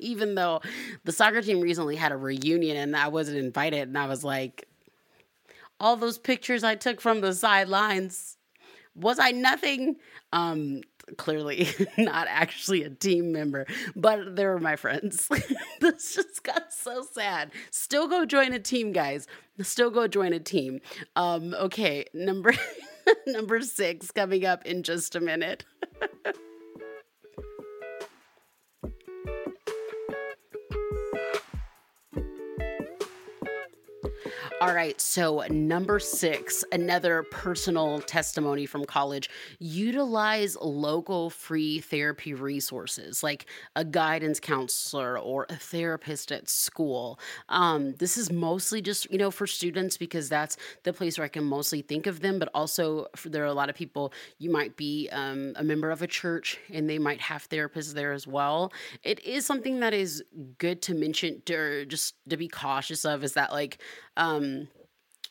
even 0.00 0.34
though 0.34 0.60
the 1.04 1.12
soccer 1.12 1.42
team 1.42 1.60
recently 1.60 1.96
had 1.96 2.12
a 2.12 2.16
reunion 2.16 2.76
and 2.76 2.96
I 2.96 3.08
wasn't 3.08 3.38
invited, 3.38 3.88
and 3.88 3.98
I 3.98 4.06
was 4.06 4.24
like, 4.24 4.68
all 5.78 5.96
those 5.96 6.18
pictures 6.18 6.62
I 6.62 6.74
took 6.74 7.00
from 7.00 7.20
the 7.20 7.34
sidelines, 7.34 8.36
was 8.94 9.18
I 9.18 9.30
nothing? 9.30 9.96
Um, 10.32 10.82
clearly 11.16 11.68
not 11.98 12.26
actually 12.28 12.82
a 12.82 12.90
team 12.90 13.32
member, 13.32 13.66
but 13.96 14.36
they 14.36 14.44
were 14.44 14.58
my 14.58 14.76
friends. 14.76 15.28
this 15.80 16.14
just 16.14 16.42
got 16.42 16.72
so 16.72 17.04
sad. 17.12 17.52
Still 17.70 18.08
go 18.08 18.24
join 18.24 18.52
a 18.52 18.58
team, 18.58 18.92
guys. 18.92 19.26
Still 19.62 19.90
go 19.90 20.06
join 20.06 20.32
a 20.32 20.40
team. 20.40 20.80
Um, 21.16 21.54
okay, 21.54 22.04
number 22.14 22.52
number 23.26 23.60
six 23.60 24.10
coming 24.10 24.44
up 24.44 24.64
in 24.66 24.82
just 24.82 25.14
a 25.14 25.20
minute. 25.20 25.64
All 34.62 34.74
right, 34.74 35.00
so 35.00 35.42
number 35.48 35.98
six, 35.98 36.62
another 36.70 37.22
personal 37.22 37.98
testimony 38.02 38.66
from 38.66 38.84
college. 38.84 39.30
Utilize 39.58 40.54
local 40.60 41.30
free 41.30 41.80
therapy 41.80 42.34
resources 42.34 43.22
like 43.22 43.46
a 43.74 43.86
guidance 43.86 44.38
counselor 44.38 45.18
or 45.18 45.46
a 45.48 45.56
therapist 45.56 46.30
at 46.30 46.50
school. 46.50 47.18
Um, 47.48 47.94
this 47.94 48.18
is 48.18 48.30
mostly 48.30 48.82
just, 48.82 49.10
you 49.10 49.16
know, 49.16 49.30
for 49.30 49.46
students 49.46 49.96
because 49.96 50.28
that's 50.28 50.58
the 50.82 50.92
place 50.92 51.16
where 51.16 51.24
I 51.24 51.28
can 51.28 51.44
mostly 51.44 51.80
think 51.80 52.06
of 52.06 52.20
them, 52.20 52.38
but 52.38 52.50
also 52.52 53.06
for, 53.16 53.30
there 53.30 53.42
are 53.42 53.46
a 53.46 53.54
lot 53.54 53.70
of 53.70 53.74
people, 53.74 54.12
you 54.36 54.50
might 54.50 54.76
be 54.76 55.08
um, 55.10 55.54
a 55.56 55.64
member 55.64 55.90
of 55.90 56.02
a 56.02 56.06
church 56.06 56.58
and 56.70 56.86
they 56.86 56.98
might 56.98 57.22
have 57.22 57.48
therapists 57.48 57.94
there 57.94 58.12
as 58.12 58.26
well. 58.26 58.74
It 59.04 59.24
is 59.24 59.46
something 59.46 59.80
that 59.80 59.94
is 59.94 60.22
good 60.58 60.82
to 60.82 60.92
mention 60.92 61.40
or 61.48 61.86
just 61.86 62.16
to 62.28 62.36
be 62.36 62.46
cautious 62.46 63.06
of 63.06 63.24
is 63.24 63.32
that 63.32 63.52
like, 63.52 63.78
um, 64.20 64.68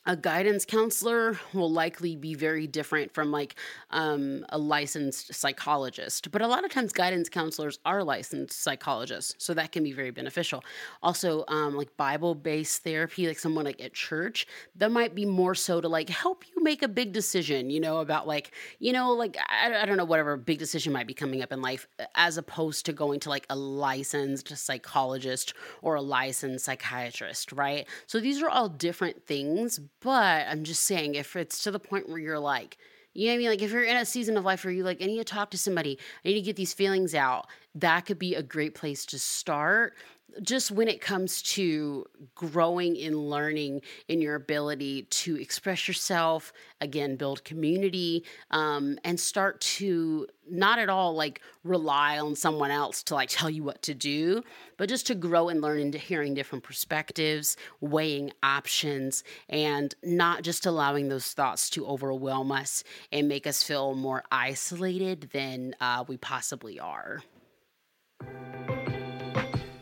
a 0.06 0.16
guidance 0.16 0.66
counselor 0.66 1.40
will 1.54 1.72
likely 1.72 2.16
be 2.16 2.34
very 2.34 2.68
different 2.68 3.14
from 3.14 3.32
like 3.32 3.56
um, 3.92 4.46
a 4.50 4.58
licensed 4.58 5.34
psychologist 5.34 6.32
but 6.32 6.42
a 6.42 6.48
lot 6.48 6.64
of 6.64 6.72
times 6.72 6.94
guidance 6.94 7.30
counselors 7.30 7.80
are 7.86 8.04
licensed 8.04 8.62
psychologists 8.62 9.36
so 9.38 9.54
that 9.54 9.72
can 9.72 9.84
be 9.84 9.92
very 9.92 10.12
beneficial. 10.12 10.64
Also 11.04 11.44
um, 11.48 11.76
like 11.76 11.96
bible-based 11.98 12.84
therapy 12.84 13.28
like 13.28 13.40
someone 13.40 13.66
like 13.66 13.82
at 13.82 13.94
church 13.94 14.48
that 14.76 14.92
might 14.92 15.14
be 15.14 15.26
more 15.26 15.56
so 15.56 15.82
to 15.82 15.88
like 15.88 16.10
help 16.10 16.44
you 16.48 16.64
make 16.64 16.82
a 16.82 16.88
big 16.88 17.12
decision 17.12 17.70
you 17.70 17.80
know 17.80 17.98
about 17.98 18.28
like 18.28 18.52
you 18.80 18.94
know 18.94 19.12
like 19.12 19.38
I, 19.48 19.82
I 19.82 19.86
don't 19.86 19.98
know 19.98 20.06
whatever 20.06 20.38
big 20.38 20.60
decision 20.60 20.94
might 20.94 21.08
be 21.08 21.14
coming 21.14 21.42
up 21.42 21.52
in 21.52 21.62
life 21.62 21.88
as 22.16 22.38
opposed 22.38 22.86
to 22.86 22.94
going 22.94 23.20
to 23.22 23.30
like 23.30 23.46
a 23.50 23.56
licensed 23.56 24.56
psychologist 24.58 25.54
or 25.82 25.96
a 25.96 26.02
licensed 26.02 26.66
psychiatrist 26.66 27.52
right? 27.52 27.88
So 28.08 28.20
these 28.20 28.42
are 28.42 28.50
all 28.50 28.70
different 28.70 29.26
things 29.26 29.80
but 30.02 30.48
I'm 30.48 30.64
just 30.64 30.84
saying, 30.84 31.16
if 31.16 31.36
it's 31.36 31.64
to 31.64 31.72
the 31.72 31.80
point 31.80 32.10
where 32.10 32.20
you're 32.20 32.40
like, 32.40 32.78
you 33.14 33.28
know 33.28 33.34
what 33.34 33.36
I 33.36 33.38
mean? 33.40 33.50
Like 33.50 33.62
if 33.62 33.72
you're 33.72 33.84
in 33.84 33.98
a 33.98 34.06
season 34.06 34.38
of 34.38 34.46
life 34.46 34.64
where 34.64 34.74
you 34.74 34.84
like, 34.84 35.02
I 35.02 35.06
need 35.06 35.18
to 35.18 35.24
talk 35.24 35.52
to 35.52 35.58
somebody, 35.58 35.98
I 36.24 36.30
need 36.30 36.36
to 36.36 36.42
get 36.42 36.56
these 36.56 36.74
feelings 36.74 37.16
out, 37.16 37.48
that 37.76 38.02
could 38.02 38.20
be 38.20 38.36
a 38.36 38.44
great 38.44 38.76
place 38.76 39.06
to 39.08 39.20
start 39.20 39.96
just 40.42 40.72
when 40.72 40.88
it 40.88 41.02
comes 41.02 41.42
to 41.42 42.06
growing 42.36 42.98
and 42.98 43.30
learning 43.30 43.82
in 44.08 44.22
your 44.22 44.36
ability 44.36 45.04
to 45.04 45.36
express 45.40 45.88
yourself, 45.88 46.54
again, 46.82 47.16
build 47.16 47.44
community, 47.44 48.24
um, 48.52 48.98
and 49.04 49.20
start 49.20 49.60
to 49.62 50.28
not 50.50 50.80
at 50.80 50.90
all 50.90 51.14
like 51.14 51.42
rely 51.64 52.18
on 52.20 52.36
someone 52.36 52.72
else 52.72 53.04
to 53.04 53.16
like 53.16 53.30
tell 53.30 53.50
you 53.50 53.64
what 53.64 53.82
to 53.84 53.94
do, 53.94 54.44
but 54.78 54.90
just 54.90 55.08
to 55.08 55.16
grow 55.16 55.50
and 55.50 55.62
learn 55.62 55.80
into 55.80 55.98
hearing 55.98 56.34
different 56.34 56.64
perspectives, 56.64 57.58
weighing 57.82 58.32
options, 58.42 59.24
and 59.50 59.94
not 60.04 60.44
just 60.44 60.66
allowing 60.66 61.10
those 61.10 61.34
thoughts 61.34 61.70
to 61.70 61.86
overwhelm 61.86 62.52
us 62.52 62.84
and 63.12 63.28
make 63.28 63.46
us 63.46 63.62
feel 63.64 63.94
more 63.96 64.24
isolated 64.32 65.30
than 65.34 65.76
uh, 65.80 66.04
we 66.08 66.18
possibly 66.18 66.80
are. 66.80 67.22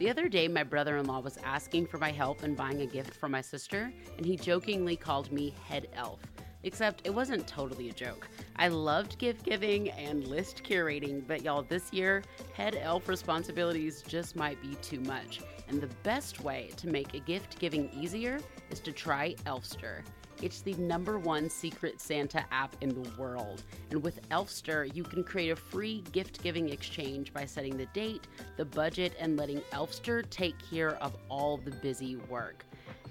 The 0.08 0.12
other 0.12 0.30
day, 0.30 0.48
my 0.48 0.63
brother 0.63 0.96
in 0.96 1.06
law 1.06 1.20
was 1.20 1.38
asking 1.43 1.88
for 1.88 1.98
my 1.98 2.12
help 2.12 2.41
in 2.46 2.56
buying 2.56 2.80
a 2.80 2.86
gift 2.86 3.13
for 3.13 3.28
my 3.28 3.41
sister, 3.41 3.91
and 4.15 4.26
he 4.26 4.38
jokingly 4.38 4.96
called 4.96 5.34
me 5.34 5.54
head 5.67 5.89
elf. 5.98 6.22
Except 6.63 7.06
it 7.06 7.13
wasn't 7.13 7.46
totally 7.46 7.89
a 7.89 7.91
joke. 7.91 8.30
I 8.56 8.70
loved 8.70 9.17
gift 9.17 9.43
giving 9.43 9.89
and 9.89 10.26
list 10.26 10.63
curating, 10.63 11.28
but 11.28 11.43
y'all, 11.43 11.62
this 11.62 11.91
year, 11.91 12.24
head 12.54 12.80
elf 12.82 13.10
responsibilities 13.10 14.02
just 14.02 14.38
might 14.38 14.62
be 14.62 14.76
too 14.76 15.02
much. 15.02 15.41
And 15.67 15.82
the 15.82 15.93
best 16.04 16.39
way 16.39 16.72
to 16.78 16.88
make 16.88 17.13
a 17.13 17.20
gift 17.20 17.60
giving 17.60 17.89
easier 17.89 18.39
is 18.70 18.80
to 18.80 18.93
try 18.93 19.36
Elfster. 19.46 20.04
It's 20.41 20.62
the 20.62 20.73
number 20.76 21.17
one 21.17 21.50
secret 21.50 22.00
Santa 22.00 22.45
app 22.52 22.76
in 22.82 22.89
the 22.89 23.10
world. 23.17 23.63
And 23.89 24.04
with 24.04 24.28
Elfster, 24.30 24.93
you 24.95 25.04
can 25.04 25.23
create 25.23 25.50
a 25.50 25.56
free 25.56 26.04
gift 26.12 26.43
giving 26.43 26.69
exchange 26.69 27.34
by 27.34 27.45
setting 27.45 27.76
the 27.76 27.88
date, 27.88 28.28
the 28.56 28.65
budget, 28.65 29.13
and 29.19 29.36
letting 29.38 29.62
Elfster 29.71 30.30
take 30.30 30.56
care 30.69 30.95
of 30.97 31.15
all 31.30 31.58
the 31.58 31.71
busy 31.71 32.17
work. 32.30 32.65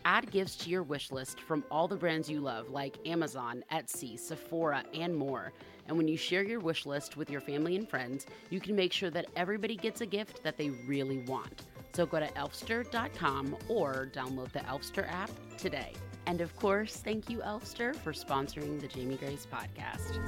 Add 0.04 0.30
gifts 0.30 0.54
to 0.58 0.70
your 0.70 0.84
wish 0.84 1.10
list 1.10 1.40
from 1.40 1.64
all 1.68 1.88
the 1.88 1.96
brands 1.96 2.30
you 2.30 2.40
love, 2.40 2.70
like 2.70 2.96
Amazon, 3.06 3.64
Etsy, 3.72 4.16
Sephora, 4.16 4.84
and 4.94 5.12
more. 5.12 5.52
And 5.88 5.96
when 5.96 6.06
you 6.06 6.16
share 6.16 6.44
your 6.44 6.60
wish 6.60 6.86
list 6.86 7.16
with 7.16 7.28
your 7.28 7.40
family 7.40 7.74
and 7.74 7.88
friends, 7.88 8.24
you 8.50 8.60
can 8.60 8.76
make 8.76 8.92
sure 8.92 9.10
that 9.10 9.26
everybody 9.34 9.74
gets 9.74 10.02
a 10.02 10.06
gift 10.06 10.44
that 10.44 10.56
they 10.56 10.70
really 10.70 11.18
want. 11.24 11.62
So 11.92 12.06
go 12.06 12.20
to 12.20 12.28
elfster.com 12.28 13.56
or 13.68 14.08
download 14.12 14.52
the 14.52 14.60
Elfster 14.60 15.10
app 15.10 15.30
today. 15.56 15.92
And 16.26 16.40
of 16.40 16.54
course, 16.56 16.96
thank 16.96 17.30
you, 17.30 17.38
Elfster, 17.38 17.94
for 17.96 18.12
sponsoring 18.12 18.80
the 18.80 18.88
Jamie 18.88 19.16
Grace 19.16 19.46
podcast. 19.50 20.18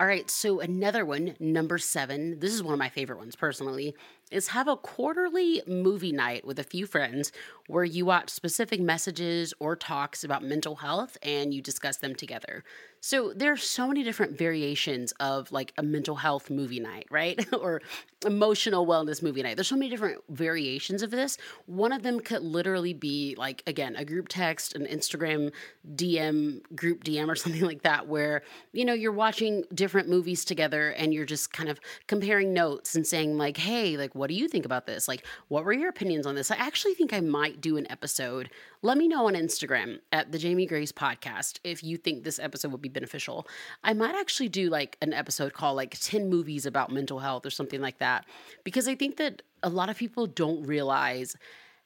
All 0.00 0.06
right, 0.06 0.28
so 0.28 0.58
another 0.58 1.04
one, 1.04 1.36
number 1.38 1.78
seven. 1.78 2.40
This 2.40 2.52
is 2.52 2.64
one 2.64 2.72
of 2.72 2.80
my 2.80 2.88
favorite 2.88 3.18
ones 3.18 3.36
personally 3.36 3.94
is 4.30 4.48
have 4.48 4.68
a 4.68 4.76
quarterly 4.76 5.62
movie 5.66 6.12
night 6.12 6.46
with 6.46 6.58
a 6.58 6.64
few 6.64 6.86
friends 6.86 7.32
where 7.66 7.84
you 7.84 8.04
watch 8.04 8.28
specific 8.28 8.80
messages 8.80 9.54
or 9.58 9.74
talks 9.74 10.22
about 10.24 10.42
mental 10.42 10.76
health 10.76 11.16
and 11.22 11.54
you 11.54 11.62
discuss 11.62 11.96
them 11.96 12.14
together. 12.14 12.62
So 13.00 13.34
there 13.34 13.52
are 13.52 13.56
so 13.58 13.86
many 13.86 14.02
different 14.02 14.38
variations 14.38 15.12
of 15.20 15.52
like 15.52 15.74
a 15.76 15.82
mental 15.82 16.16
health 16.16 16.48
movie 16.48 16.80
night, 16.80 17.06
right? 17.10 17.38
or 17.52 17.82
emotional 18.24 18.86
wellness 18.86 19.22
movie 19.22 19.42
night. 19.42 19.56
There's 19.56 19.68
so 19.68 19.76
many 19.76 19.90
different 19.90 20.22
variations 20.30 21.02
of 21.02 21.10
this. 21.10 21.36
One 21.66 21.92
of 21.92 22.02
them 22.02 22.18
could 22.18 22.42
literally 22.42 22.94
be 22.94 23.34
like 23.36 23.62
again, 23.66 23.94
a 23.96 24.06
group 24.06 24.28
text, 24.28 24.74
an 24.74 24.86
Instagram 24.86 25.52
DM, 25.94 26.62
group 26.74 27.04
DM 27.04 27.28
or 27.28 27.34
something 27.44 27.60
like 27.60 27.82
that 27.82 28.08
where, 28.08 28.42
you 28.72 28.86
know, 28.86 28.94
you're 28.94 29.12
watching 29.12 29.64
different 29.74 30.08
movies 30.08 30.42
together 30.44 30.90
and 30.90 31.12
you're 31.12 31.26
just 31.26 31.52
kind 31.52 31.68
of 31.68 31.78
comparing 32.06 32.54
notes 32.54 32.94
and 32.94 33.06
saying 33.06 33.36
like, 33.36 33.58
"Hey, 33.58 33.98
like 33.98 34.13
what 34.14 34.28
do 34.28 34.34
you 34.34 34.48
think 34.48 34.64
about 34.64 34.86
this? 34.86 35.06
Like 35.06 35.26
what 35.48 35.64
were 35.64 35.72
your 35.72 35.90
opinions 35.90 36.26
on 36.26 36.34
this?" 36.34 36.50
I 36.50 36.56
actually 36.56 36.94
think 36.94 37.12
I 37.12 37.20
might 37.20 37.60
do 37.60 37.76
an 37.76 37.90
episode 37.90 38.50
let 38.84 38.98
me 38.98 39.08
know 39.08 39.28
on 39.28 39.34
Instagram 39.34 40.00
at 40.12 40.30
the 40.30 40.36
Jamie 40.38 40.66
Grace 40.66 40.92
podcast 40.92 41.58
if 41.64 41.82
you 41.82 41.96
think 41.96 42.22
this 42.22 42.38
episode 42.38 42.70
would 42.70 42.82
be 42.82 42.90
beneficial. 42.90 43.48
I 43.82 43.94
might 43.94 44.14
actually 44.14 44.50
do 44.50 44.68
like 44.68 44.98
an 45.00 45.14
episode 45.14 45.54
called 45.54 45.76
like 45.76 45.98
10 45.98 46.28
movies 46.28 46.66
about 46.66 46.92
mental 46.92 47.18
health 47.18 47.46
or 47.46 47.50
something 47.50 47.80
like 47.80 47.98
that 48.00 48.26
because 48.62 48.86
I 48.86 48.94
think 48.94 49.16
that 49.16 49.40
a 49.62 49.70
lot 49.70 49.88
of 49.88 49.96
people 49.96 50.26
don't 50.26 50.62
realize 50.64 51.34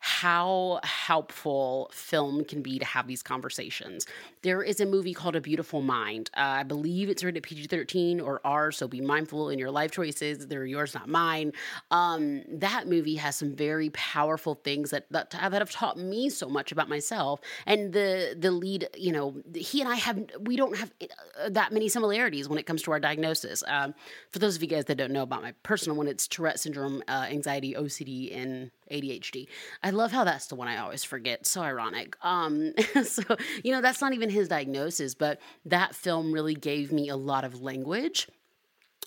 how 0.01 0.81
helpful 0.85 1.91
film 1.93 2.45
can 2.45 2.63
be 2.63 2.79
to 2.79 2.85
have 2.85 3.07
these 3.07 3.23
conversations. 3.23 4.07
There 4.43 4.63
is 4.63 4.81
a 4.81 4.87
movie 4.87 5.13
called 5.13 5.35
A 5.35 5.41
Beautiful 5.41 5.83
Mind. 5.83 6.31
Uh, 6.37 6.41
I 6.41 6.63
believe 6.63 7.09
it's 7.09 7.25
rated 7.25 7.43
PG 7.43 7.67
13 7.67 8.21
or 8.21 8.41
R, 8.45 8.71
so 8.71 8.87
be 8.87 9.01
mindful 9.01 9.51
in 9.51 9.59
your 9.59 9.71
life 9.71 9.91
choices. 9.91 10.47
They're 10.47 10.65
yours, 10.65 10.95
not 10.95 11.09
mine. 11.09 11.53
Um, 11.91 12.43
that 12.49 12.87
movie 12.87 13.17
has 13.17 13.37
some 13.37 13.57
very 13.57 13.91
powerful 13.91 14.55
things 14.55 14.91
that, 14.91 15.07
that, 15.11 15.31
that 15.31 15.53
have 15.53 15.71
taught 15.71 15.99
me 15.99 16.29
so 16.29 16.49
much 16.49 16.71
about 16.71 16.89
myself. 16.89 17.41
And 17.67 17.93
the, 17.93 18.37
the 18.39 18.53
lead, 18.53 18.89
you 18.97 19.13
know, 19.13 19.35
he 19.55 19.81
and 19.81 19.91
I 19.91 19.97
have, 19.97 20.25
we 20.41 20.57
don't 20.57 20.77
have 20.77 20.93
uh, 21.41 21.49
that 21.51 21.73
many 21.73 21.89
similarities 21.89 22.49
when 22.49 22.59
it 22.59 22.67
comes 22.67 22.83
to 22.83 22.93
our 22.93 23.01
diagnosis. 23.01 23.65
Um, 23.67 23.95
for 24.31 24.39
those 24.39 24.55
of 24.55 24.63
you 24.63 24.69
guys 24.69 24.85
that 24.85 24.97
don't 24.97 25.13
know 25.13 25.23
about 25.23 25.43
my 25.43 25.53
personal 25.65 25.97
one, 25.97 26.07
it's 26.07 26.29
Tourette 26.29 26.61
syndrome, 26.61 27.03
uh, 27.09 27.27
anxiety, 27.29 27.75
OCD, 27.75 28.37
and 28.37 28.71
ADHD. 28.91 29.49
I 29.83 29.91
love 29.91 30.13
how 30.13 30.25
that's 30.25 30.47
the 30.47 30.55
one 30.55 30.69
I 30.69 30.79
always 30.79 31.05
forget. 31.05 31.47
So 31.47 31.63
ironic. 31.63 32.17
Um, 32.23 32.73
so 33.05 33.23
you 33.63 33.73
know 33.73 33.81
that's 33.81 34.01
not 34.01 34.15
even 34.15 34.31
his 34.31 34.49
diagnosis, 34.49 35.15
but 35.15 35.41
that 35.65 35.95
film 35.95 36.33
really 36.33 36.55
gave 36.55 36.93
me 36.93 37.09
a 37.09 37.17
lot 37.17 37.45
of 37.45 37.61
language 37.61 38.29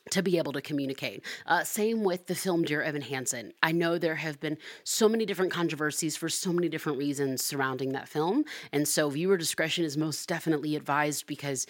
to 0.09 0.23
be 0.23 0.37
able 0.37 0.51
to 0.53 0.61
communicate. 0.61 1.23
Uh, 1.45 1.63
same 1.63 2.03
with 2.03 2.25
the 2.25 2.35
film 2.35 2.63
Dear 2.63 2.81
Evan 2.81 3.03
Hansen. 3.03 3.53
I 3.61 3.71
know 3.71 3.97
there 3.97 4.15
have 4.15 4.39
been 4.39 4.57
so 4.83 5.07
many 5.07 5.25
different 5.25 5.51
controversies 5.51 6.17
for 6.17 6.27
so 6.27 6.51
many 6.51 6.69
different 6.69 6.97
reasons 6.97 7.43
surrounding 7.43 7.91
that 7.91 8.09
film. 8.09 8.43
And 8.71 8.87
so 8.87 9.09
viewer 9.09 9.37
discretion 9.37 9.85
is 9.85 9.97
most 9.97 10.27
definitely 10.27 10.75
advised 10.75 11.27
because 11.27 11.67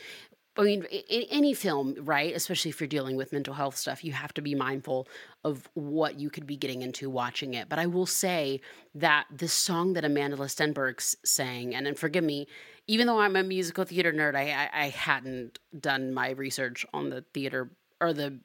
I 0.57 0.63
mean, 0.63 0.83
in 0.83 1.23
any 1.29 1.53
film, 1.53 1.95
right? 1.99 2.35
Especially 2.35 2.69
if 2.69 2.81
you're 2.81 2.87
dealing 2.87 3.15
with 3.15 3.31
mental 3.31 3.53
health 3.53 3.77
stuff, 3.77 4.03
you 4.03 4.11
have 4.11 4.33
to 4.33 4.41
be 4.41 4.53
mindful 4.53 5.07
of 5.45 5.69
what 5.75 6.19
you 6.19 6.29
could 6.29 6.45
be 6.45 6.57
getting 6.57 6.81
into 6.81 7.09
watching 7.09 7.53
it. 7.53 7.69
But 7.69 7.79
I 7.79 7.85
will 7.85 8.05
say 8.05 8.59
that 8.93 9.27
the 9.33 9.47
song 9.47 9.93
that 9.93 10.03
Amandla 10.03 10.49
Stenberg 10.49 11.01
sang, 11.25 11.73
and 11.73 11.85
then 11.85 11.95
forgive 11.95 12.25
me, 12.25 12.47
even 12.87 13.07
though 13.07 13.19
I'm 13.19 13.37
a 13.37 13.43
musical 13.43 13.85
theater 13.85 14.11
nerd, 14.11 14.35
I, 14.35 14.51
I, 14.51 14.69
I 14.73 14.89
hadn't 14.89 15.59
done 15.79 16.13
my 16.13 16.31
research 16.31 16.85
on 16.93 17.09
the 17.09 17.23
theater 17.33 17.71
or 18.01 18.11
the 18.11 18.39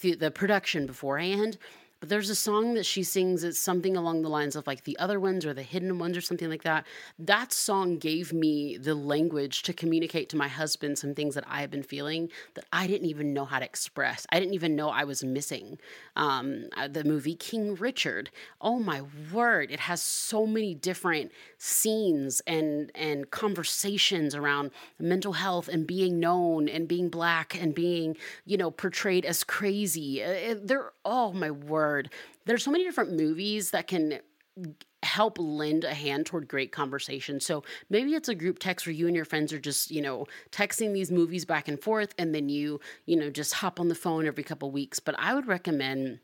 the, 0.00 0.14
the 0.14 0.30
production 0.30 0.86
beforehand. 0.86 1.58
But 2.02 2.08
there's 2.08 2.30
a 2.30 2.34
song 2.34 2.74
that 2.74 2.84
she 2.84 3.04
sings. 3.04 3.44
It's 3.44 3.60
something 3.60 3.96
along 3.96 4.22
the 4.22 4.28
lines 4.28 4.56
of 4.56 4.66
like 4.66 4.82
the 4.82 4.98
other 4.98 5.20
ones 5.20 5.46
or 5.46 5.54
the 5.54 5.62
hidden 5.62 6.00
ones 6.00 6.16
or 6.16 6.20
something 6.20 6.50
like 6.50 6.64
that. 6.64 6.84
That 7.16 7.52
song 7.52 7.96
gave 7.98 8.32
me 8.32 8.76
the 8.76 8.96
language 8.96 9.62
to 9.62 9.72
communicate 9.72 10.28
to 10.30 10.36
my 10.36 10.48
husband 10.48 10.98
some 10.98 11.14
things 11.14 11.36
that 11.36 11.44
I 11.46 11.60
have 11.60 11.70
been 11.70 11.84
feeling 11.84 12.28
that 12.54 12.64
I 12.72 12.88
didn't 12.88 13.06
even 13.06 13.32
know 13.32 13.44
how 13.44 13.60
to 13.60 13.64
express. 13.64 14.26
I 14.32 14.40
didn't 14.40 14.54
even 14.54 14.74
know 14.74 14.88
I 14.88 15.04
was 15.04 15.22
missing. 15.22 15.78
Um, 16.16 16.64
uh, 16.76 16.88
the 16.88 17.04
movie 17.04 17.36
King 17.36 17.76
Richard. 17.76 18.30
Oh 18.60 18.80
my 18.80 19.02
word! 19.32 19.70
It 19.70 19.78
has 19.78 20.02
so 20.02 20.44
many 20.44 20.74
different 20.74 21.30
scenes 21.58 22.42
and 22.48 22.90
and 22.96 23.30
conversations 23.30 24.34
around 24.34 24.72
mental 24.98 25.34
health 25.34 25.68
and 25.68 25.86
being 25.86 26.18
known 26.18 26.68
and 26.68 26.88
being 26.88 27.10
black 27.10 27.54
and 27.62 27.76
being 27.76 28.16
you 28.44 28.56
know 28.56 28.72
portrayed 28.72 29.24
as 29.24 29.44
crazy. 29.44 30.20
Uh, 30.20 30.56
they're 30.60 30.90
oh 31.04 31.32
my 31.32 31.52
word 31.52 31.91
there's 32.46 32.64
so 32.64 32.70
many 32.70 32.84
different 32.84 33.12
movies 33.12 33.70
that 33.70 33.86
can 33.86 34.20
help 35.02 35.38
lend 35.38 35.84
a 35.84 35.94
hand 35.94 36.26
toward 36.26 36.46
great 36.46 36.72
conversation. 36.72 37.40
So 37.40 37.64
maybe 37.90 38.14
it's 38.14 38.28
a 38.28 38.34
group 38.34 38.58
text 38.58 38.86
where 38.86 38.92
you 38.92 39.06
and 39.06 39.16
your 39.16 39.24
friends 39.24 39.52
are 39.52 39.58
just, 39.58 39.90
you 39.90 40.02
know, 40.02 40.26
texting 40.50 40.92
these 40.92 41.10
movies 41.10 41.44
back 41.44 41.68
and 41.68 41.80
forth 41.80 42.14
and 42.18 42.34
then 42.34 42.48
you, 42.48 42.80
you 43.06 43.16
know, 43.16 43.30
just 43.30 43.54
hop 43.54 43.80
on 43.80 43.88
the 43.88 43.94
phone 43.94 44.26
every 44.26 44.44
couple 44.44 44.70
weeks. 44.70 45.00
But 45.00 45.16
I 45.18 45.34
would 45.34 45.46
recommend 45.46 46.20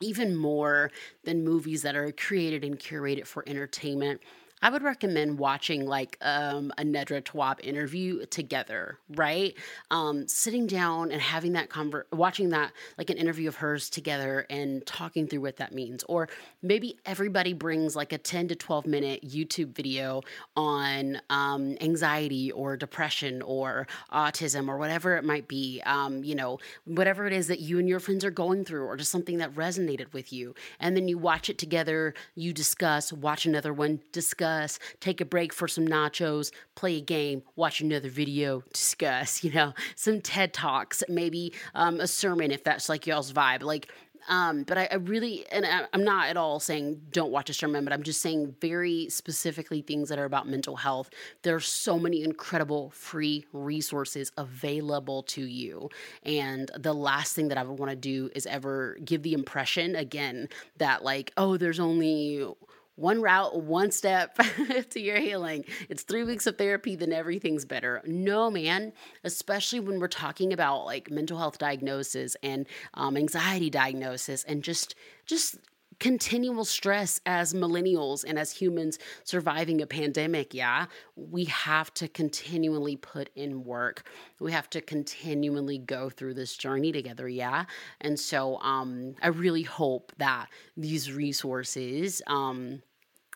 even 0.00 0.36
more 0.36 0.92
than 1.24 1.44
movies 1.44 1.82
that 1.82 1.96
are 1.96 2.12
created 2.12 2.64
and 2.64 2.78
curated 2.78 3.26
for 3.26 3.42
entertainment 3.48 4.20
I 4.60 4.70
would 4.70 4.82
recommend 4.82 5.38
watching 5.38 5.86
like 5.86 6.18
um, 6.20 6.72
a 6.78 6.82
Nedra 6.82 7.22
Tawwab 7.22 7.60
interview 7.62 8.26
together, 8.26 8.98
right? 9.14 9.54
Um, 9.90 10.26
sitting 10.26 10.66
down 10.66 11.12
and 11.12 11.22
having 11.22 11.52
that 11.52 11.68
conver- 11.68 12.04
watching 12.12 12.50
that 12.50 12.72
like 12.96 13.10
an 13.10 13.18
interview 13.18 13.48
of 13.48 13.56
hers 13.56 13.88
together 13.88 14.46
and 14.50 14.84
talking 14.84 15.28
through 15.28 15.42
what 15.42 15.58
that 15.58 15.72
means. 15.72 16.04
Or 16.08 16.28
maybe 16.60 16.98
everybody 17.06 17.52
brings 17.52 17.94
like 17.94 18.12
a 18.12 18.18
10 18.18 18.48
to 18.48 18.56
12 18.56 18.86
minute 18.86 19.22
YouTube 19.22 19.74
video 19.76 20.22
on 20.56 21.20
um, 21.30 21.76
anxiety 21.80 22.50
or 22.50 22.76
depression 22.76 23.42
or 23.42 23.86
autism 24.12 24.68
or 24.68 24.76
whatever 24.76 25.16
it 25.16 25.24
might 25.24 25.46
be. 25.46 25.80
Um, 25.86 26.24
you 26.24 26.34
know, 26.34 26.58
whatever 26.84 27.26
it 27.26 27.32
is 27.32 27.46
that 27.46 27.60
you 27.60 27.78
and 27.78 27.88
your 27.88 28.00
friends 28.00 28.24
are 28.24 28.30
going 28.30 28.64
through 28.64 28.86
or 28.86 28.96
just 28.96 29.12
something 29.12 29.38
that 29.38 29.54
resonated 29.54 30.12
with 30.12 30.32
you. 30.32 30.54
And 30.80 30.96
then 30.96 31.06
you 31.06 31.16
watch 31.16 31.48
it 31.48 31.58
together, 31.58 32.14
you 32.34 32.52
discuss, 32.52 33.12
watch 33.12 33.46
another 33.46 33.72
one, 33.72 34.00
discuss 34.10 34.47
discuss, 34.48 34.78
take 35.00 35.20
a 35.20 35.24
break 35.24 35.52
for 35.52 35.68
some 35.68 35.86
nachos, 35.86 36.50
play 36.74 36.96
a 36.96 37.00
game, 37.00 37.42
watch 37.56 37.80
another 37.80 38.08
video, 38.08 38.62
discuss, 38.72 39.44
you 39.44 39.52
know, 39.52 39.72
some 39.96 40.20
TED 40.20 40.52
Talks, 40.52 41.02
maybe 41.08 41.52
um, 41.74 42.00
a 42.00 42.06
sermon 42.06 42.50
if 42.50 42.64
that's 42.64 42.88
like 42.88 43.06
y'all's 43.06 43.32
vibe. 43.32 43.62
Like, 43.62 43.88
um, 44.28 44.64
but 44.64 44.76
I, 44.76 44.88
I, 44.90 44.96
really, 44.96 45.46
and 45.50 45.64
I, 45.64 45.86
am 45.94 46.04
not 46.04 46.28
at 46.28 46.36
all 46.36 46.60
saying 46.60 47.00
don't 47.12 47.30
watch 47.30 47.48
a 47.48 47.54
sermon, 47.54 47.84
but 47.84 47.94
I'm 47.94 48.02
just 48.02 48.20
saying 48.20 48.56
very 48.60 49.08
specifically 49.08 49.80
things 49.80 50.10
that 50.10 50.18
are 50.18 50.26
about 50.26 50.46
mental 50.46 50.76
health. 50.76 51.08
There 51.42 51.54
are 51.54 51.60
so 51.60 51.98
many 51.98 52.22
incredible 52.22 52.90
free 52.90 53.46
resources 53.52 54.30
available 54.36 55.22
to 55.24 55.42
you. 55.42 55.88
And 56.24 56.70
the 56.76 56.92
last 56.92 57.34
thing 57.34 57.48
that 57.48 57.56
I 57.56 57.62
would 57.62 57.78
want 57.78 57.90
to 57.90 57.96
do 57.96 58.28
is 58.34 58.44
ever 58.44 58.98
give 59.02 59.22
the 59.22 59.32
impression 59.32 59.96
again 59.96 60.48
that, 60.76 61.02
like, 61.02 61.32
oh, 61.38 61.56
there's 61.56 61.80
only 61.80 62.46
one 62.98 63.22
route, 63.22 63.62
one 63.62 63.92
step 63.92 64.36
to 64.90 65.00
your 65.00 65.18
healing. 65.18 65.64
It's 65.88 66.02
three 66.02 66.24
weeks 66.24 66.46
of 66.48 66.58
therapy, 66.58 66.96
then 66.96 67.12
everything's 67.12 67.64
better. 67.64 68.02
No, 68.04 68.50
man, 68.50 68.92
especially 69.22 69.78
when 69.78 70.00
we're 70.00 70.08
talking 70.08 70.52
about 70.52 70.84
like 70.84 71.10
mental 71.10 71.38
health 71.38 71.58
diagnosis 71.58 72.36
and 72.42 72.66
um, 72.94 73.16
anxiety 73.16 73.70
diagnosis 73.70 74.42
and 74.44 74.64
just, 74.64 74.96
just, 75.26 75.58
continual 76.00 76.64
stress 76.64 77.20
as 77.26 77.54
millennials 77.54 78.24
and 78.24 78.38
as 78.38 78.52
humans 78.52 79.00
surviving 79.24 79.82
a 79.82 79.86
pandemic, 79.86 80.54
yeah, 80.54 80.86
we 81.16 81.44
have 81.46 81.92
to 81.94 82.06
continually 82.06 82.96
put 82.96 83.30
in 83.34 83.64
work. 83.64 84.08
We 84.38 84.52
have 84.52 84.70
to 84.70 84.80
continually 84.80 85.78
go 85.78 86.08
through 86.08 86.34
this 86.34 86.56
journey 86.56 86.92
together, 86.92 87.28
yeah. 87.28 87.64
And 88.00 88.18
so 88.18 88.58
um 88.60 89.16
I 89.22 89.28
really 89.28 89.64
hope 89.64 90.12
that 90.18 90.46
these 90.76 91.12
resources 91.12 92.22
um 92.28 92.82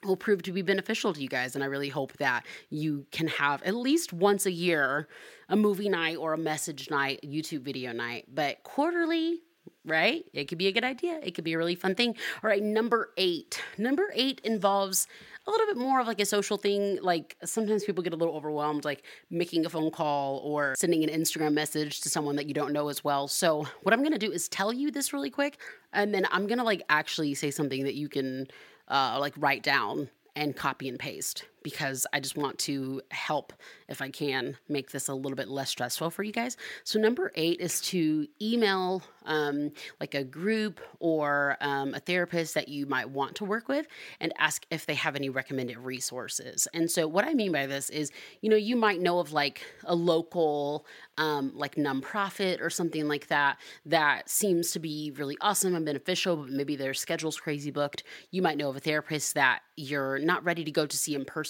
will 0.04 0.16
prove 0.16 0.42
to 0.42 0.52
be 0.52 0.62
beneficial 0.62 1.12
to 1.12 1.20
you 1.20 1.28
guys. 1.28 1.54
And 1.54 1.62
I 1.62 1.66
really 1.66 1.88
hope 1.88 2.12
that 2.14 2.46
you 2.70 3.06
can 3.12 3.28
have 3.28 3.62
at 3.62 3.74
least 3.74 4.12
once 4.12 4.46
a 4.46 4.52
year 4.52 5.08
a 5.48 5.56
movie 5.56 5.88
night 5.88 6.16
or 6.16 6.32
a 6.32 6.38
message 6.38 6.90
night, 6.90 7.20
YouTube 7.24 7.62
video 7.62 7.92
night, 7.92 8.26
but 8.32 8.62
quarterly. 8.62 9.42
Right? 9.84 10.24
It 10.32 10.44
could 10.44 10.58
be 10.58 10.68
a 10.68 10.72
good 10.72 10.84
idea. 10.84 11.18
It 11.24 11.34
could 11.34 11.42
be 11.42 11.54
a 11.54 11.58
really 11.58 11.74
fun 11.74 11.96
thing. 11.96 12.16
All 12.42 12.48
right, 12.48 12.62
number 12.62 13.10
eight. 13.16 13.60
Number 13.78 14.12
eight 14.14 14.40
involves 14.44 15.08
a 15.46 15.50
little 15.50 15.66
bit 15.66 15.76
more 15.76 16.00
of 16.00 16.06
like 16.06 16.20
a 16.20 16.24
social 16.24 16.56
thing. 16.56 16.98
Like 17.02 17.36
sometimes 17.44 17.84
people 17.84 18.02
get 18.02 18.12
a 18.12 18.16
little 18.16 18.34
overwhelmed, 18.34 18.84
like 18.84 19.04
making 19.30 19.66
a 19.66 19.68
phone 19.68 19.90
call 19.90 20.38
or 20.38 20.74
sending 20.76 21.02
an 21.02 21.10
Instagram 21.10 21.52
message 21.52 22.00
to 22.02 22.08
someone 22.08 22.36
that 22.36 22.46
you 22.46 22.54
don't 22.54 22.72
know 22.72 22.88
as 22.88 23.02
well. 23.02 23.26
So, 23.26 23.66
what 23.82 23.92
I'm 23.92 24.02
gonna 24.02 24.18
do 24.18 24.30
is 24.30 24.48
tell 24.48 24.72
you 24.72 24.90
this 24.90 25.12
really 25.12 25.30
quick, 25.30 25.58
and 25.92 26.14
then 26.14 26.26
I'm 26.30 26.46
gonna 26.46 26.64
like 26.64 26.82
actually 26.88 27.34
say 27.34 27.50
something 27.50 27.82
that 27.84 27.94
you 27.94 28.08
can 28.08 28.46
uh, 28.88 29.18
like 29.20 29.34
write 29.36 29.62
down 29.62 30.08
and 30.34 30.56
copy 30.56 30.88
and 30.88 30.98
paste 30.98 31.44
because 31.62 32.06
I 32.12 32.20
just 32.20 32.36
want 32.36 32.58
to 32.60 33.02
help, 33.10 33.52
if 33.88 34.02
I 34.02 34.10
can, 34.10 34.56
make 34.68 34.90
this 34.90 35.08
a 35.08 35.14
little 35.14 35.36
bit 35.36 35.48
less 35.48 35.70
stressful 35.70 36.10
for 36.10 36.22
you 36.22 36.32
guys. 36.32 36.56
So, 36.84 36.98
number 36.98 37.32
eight 37.34 37.60
is 37.60 37.80
to 37.82 38.26
email 38.40 39.02
um, 39.24 39.70
like 40.00 40.14
a 40.14 40.24
group 40.24 40.80
or 40.98 41.56
um, 41.60 41.94
a 41.94 42.00
therapist 42.00 42.54
that 42.54 42.68
you 42.68 42.86
might 42.86 43.10
want 43.10 43.36
to 43.36 43.44
work 43.44 43.68
with 43.68 43.86
and 44.20 44.32
ask 44.38 44.66
if 44.70 44.86
they 44.86 44.94
have 44.94 45.16
any 45.16 45.28
recommended 45.28 45.78
resources. 45.78 46.66
And 46.74 46.90
so, 46.90 47.06
what 47.06 47.24
I 47.24 47.34
mean 47.34 47.52
by 47.52 47.66
this 47.66 47.90
is, 47.90 48.10
you 48.40 48.50
know, 48.50 48.56
you 48.56 48.76
might 48.76 49.00
know 49.00 49.18
of 49.18 49.32
like 49.32 49.62
a 49.84 49.94
local, 49.94 50.86
um, 51.18 51.52
like 51.54 51.76
nonprofit 51.76 52.60
or 52.60 52.70
something 52.70 53.08
like 53.08 53.28
that, 53.28 53.58
that 53.86 54.28
seems 54.28 54.72
to 54.72 54.78
be 54.78 55.12
really 55.16 55.36
awesome 55.40 55.74
and 55.74 55.84
beneficial, 55.84 56.36
but 56.36 56.50
maybe 56.50 56.76
their 56.76 56.94
schedule's 56.94 57.38
crazy 57.38 57.70
booked. 57.70 58.02
You 58.30 58.42
might 58.42 58.56
know 58.56 58.70
of 58.70 58.76
a 58.76 58.80
therapist 58.80 59.34
that 59.34 59.60
you're 59.76 60.18
not 60.18 60.44
ready 60.44 60.64
to 60.64 60.70
go 60.70 60.86
to 60.86 60.96
see 60.96 61.14
in 61.14 61.24
person, 61.24 61.42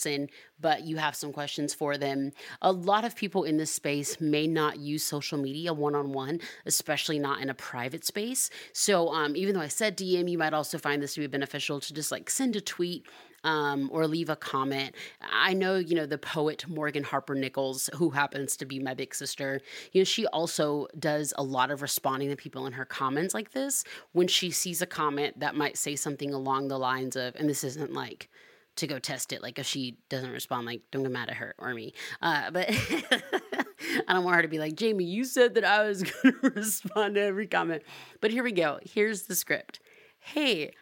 but 0.61 0.85
you 0.85 0.97
have 0.97 1.15
some 1.15 1.33
questions 1.33 1.75
for 1.75 1.99
them. 1.99 2.33
A 2.61 2.73
lot 2.73 3.05
of 3.05 3.17
people 3.17 3.45
in 3.45 3.57
this 3.57 3.71
space 3.71 4.21
may 4.21 4.47
not 4.47 4.79
use 4.79 5.03
social 5.03 5.39
media 5.39 5.73
one 5.73 5.95
on 5.95 6.13
one, 6.13 6.41
especially 6.67 7.19
not 7.19 7.41
in 7.41 7.51
a 7.51 7.55
private 7.55 8.05
space. 8.05 8.51
So, 8.73 9.09
um, 9.09 9.37
even 9.37 9.55
though 9.55 9.61
I 9.61 9.69
said 9.69 9.97
DM, 9.97 10.31
you 10.31 10.39
might 10.39 10.55
also 10.55 10.79
find 10.79 11.03
this 11.03 11.15
to 11.15 11.21
be 11.21 11.27
beneficial 11.27 11.81
to 11.81 11.93
just 11.93 12.13
like 12.13 12.31
send 12.31 12.57
a 12.57 12.61
tweet 12.61 13.07
um, 13.45 13.91
or 13.93 14.07
leave 14.07 14.29
a 14.29 14.37
comment. 14.37 14.95
I 15.21 15.53
know, 15.55 15.77
you 15.77 15.95
know, 15.95 16.07
the 16.07 16.19
poet 16.19 16.67
Morgan 16.69 17.03
Harper 17.03 17.35
Nichols, 17.35 17.91
who 17.95 18.11
happens 18.11 18.57
to 18.59 18.65
be 18.65 18.79
my 18.79 18.95
big 18.95 19.15
sister, 19.15 19.61
you 19.93 20.01
know, 20.01 20.05
she 20.05 20.27
also 20.29 20.87
does 20.99 21.35
a 21.37 21.43
lot 21.43 21.71
of 21.71 21.83
responding 21.83 22.29
to 22.31 22.37
people 22.37 22.67
in 22.67 22.73
her 22.73 22.85
comments 22.85 23.35
like 23.35 23.53
this 23.53 23.85
when 24.13 24.29
she 24.29 24.51
sees 24.51 24.83
a 24.83 24.87
comment 24.87 25.41
that 25.41 25.55
might 25.55 25.77
say 25.77 25.97
something 25.97 26.33
along 26.33 26.69
the 26.69 26.79
lines 26.79 27.17
of, 27.17 27.35
and 27.37 27.49
this 27.49 27.65
isn't 27.65 27.93
like, 27.93 28.31
to 28.77 28.87
go 28.87 28.99
test 28.99 29.33
it. 29.33 29.43
Like 29.43 29.59
if 29.59 29.67
she 29.67 29.97
doesn't 30.09 30.31
respond, 30.31 30.67
like 30.67 30.83
don't 30.91 31.03
get 31.03 31.13
mad 31.13 31.29
at 31.29 31.37
her 31.37 31.55
or 31.59 31.75
me. 31.75 31.93
Uh, 32.21 32.51
but 32.51 32.69
I 34.09 34.13
don't 34.13 34.25
want 34.25 34.37
her 34.37 34.43
to 34.43 34.49
be 34.49 34.59
like, 34.59 34.75
Jamie, 34.75 35.05
you 35.05 35.25
said 35.25 35.55
that 35.55 35.65
I 35.65 35.85
was 35.85 36.03
going 36.23 36.35
to 36.43 36.51
respond 36.51 37.15
to 37.17 37.23
every 37.23 37.47
comment. 37.47 37.83
But 38.21 38.31
here 38.31 38.45
we 38.45 38.53
go. 38.53 38.79
Here's 38.83 39.23
the 39.23 39.35
script. 39.35 39.81
Hey, 40.19 40.73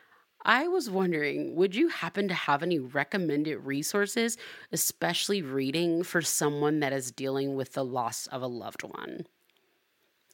I 0.43 0.69
was 0.69 0.89
wondering, 0.89 1.55
would 1.57 1.75
you 1.75 1.89
happen 1.89 2.29
to 2.29 2.35
have 2.35 2.63
any 2.63 2.79
recommended 2.79 3.59
resources, 3.59 4.39
especially 4.73 5.43
reading 5.43 6.03
for 6.03 6.23
someone 6.23 6.81
that 6.81 6.95
is 6.95 7.11
dealing 7.11 7.57
with 7.57 7.75
the 7.75 7.85
loss 7.85 8.27
of 8.29 8.41
a 8.41 8.47
loved 8.47 8.83
one? 8.83 9.27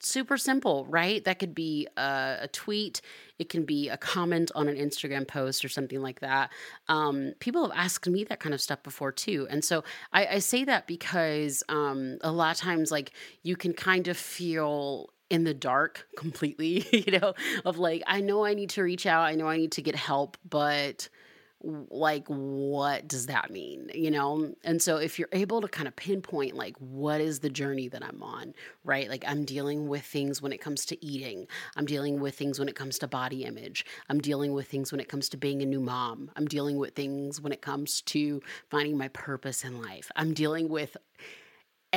Super 0.01 0.37
simple, 0.37 0.85
right? 0.87 1.25
That 1.25 1.39
could 1.39 1.55
be 1.55 1.89
a, 1.97 2.39
a, 2.43 2.49
tweet, 2.49 3.01
it 3.39 3.49
can 3.49 3.65
be 3.65 3.89
a 3.89 3.97
comment 3.97 4.53
on 4.55 4.69
an 4.69 4.77
Instagram 4.77 5.27
post 5.27 5.65
or 5.65 5.69
something 5.69 6.03
like 6.03 6.21
that. 6.21 6.51
Um, 6.89 7.33
people 7.41 7.63
have 7.69 7.77
asked 7.77 8.07
me 8.07 8.25
that 8.25 8.39
kind 8.39 8.55
of 8.55 8.61
stuff 8.61 8.83
before 8.83 9.11
too. 9.11 9.47
And 9.49 9.65
so 9.65 9.85
I, 10.13 10.27
I 10.27 10.39
say 10.41 10.65
that 10.65 10.87
because 10.87 11.63
um, 11.69 12.19
a 12.21 12.31
lot 12.31 12.55
of 12.55 12.61
times, 12.61 12.91
like, 12.91 13.13
you 13.43 13.57
can 13.57 13.73
kind 13.73 14.07
of 14.09 14.19
feel 14.19 15.11
in 15.31 15.45
the 15.45 15.55
dark 15.55 16.07
completely, 16.17 16.87
you 16.93 17.19
know, 17.19 17.35
of 17.65 17.79
like, 17.79 18.03
I 18.07 18.21
know 18.21 18.45
I 18.45 18.55
need 18.55 18.71
to 18.71 18.83
reach 18.83 19.07
out, 19.07 19.23
I 19.23 19.35
know 19.35 19.49
I 19.49 19.57
need 19.57 19.73
to 19.73 19.83
get 19.83 19.97
help, 19.97 20.37
but 20.49 21.09
like 21.63 22.27
what 22.29 23.09
does 23.09 23.27
that 23.27 23.51
mean 23.51 23.91
you 23.95 24.11
know? 24.11 24.55
And 24.65 24.81
so 24.81 24.97
if 24.99 25.19
you're 25.19 25.29
able 25.33 25.61
to 25.61 25.69
kind 25.69 25.89
of 25.89 25.97
pinpoint 25.97 26.55
like 26.55 26.77
what 26.79 27.21
is 27.21 27.41
the 27.41 27.51
journey 27.51 27.89
that 27.89 28.05
i'm 28.05 28.23
on 28.23 28.55
right? 28.85 29.09
Like 29.09 29.25
i'm 29.27 29.45
dealing 29.45 29.89
with 29.89 30.05
things 30.05 30.41
when 30.43 30.53
it 30.53 30.61
comes 30.61 30.85
to 30.87 31.05
eating. 31.05 31.47
I'm 31.77 31.87
dealing 31.87 32.21
with 32.21 32.37
things 32.37 32.59
when 32.59 32.69
it 32.69 32.77
comes 32.77 32.99
to 32.99 33.09
body 33.09 33.45
image. 33.45 33.85
I'm 34.09 34.21
dealing 34.21 34.53
with 34.53 34.69
things 34.69 34.93
when 34.93 35.01
it 35.01 35.09
comes 35.09 35.29
to 35.31 35.37
being 35.37 35.63
a 35.63 35.67
new 35.67 35.81
mom. 35.81 36.31
I'm 36.37 36.47
dealing 36.47 36.79
with 36.79 36.95
things 36.95 37.41
when 37.41 37.53
it 37.53 37.63
comes 37.63 38.01
to 38.03 38.41
finding 38.71 38.97
my 38.97 39.09
purpose 39.09 39.65
in 39.65 39.81
life. 39.83 40.11
I'm 40.17 40.35
dealing 40.35 40.69
with 40.69 40.97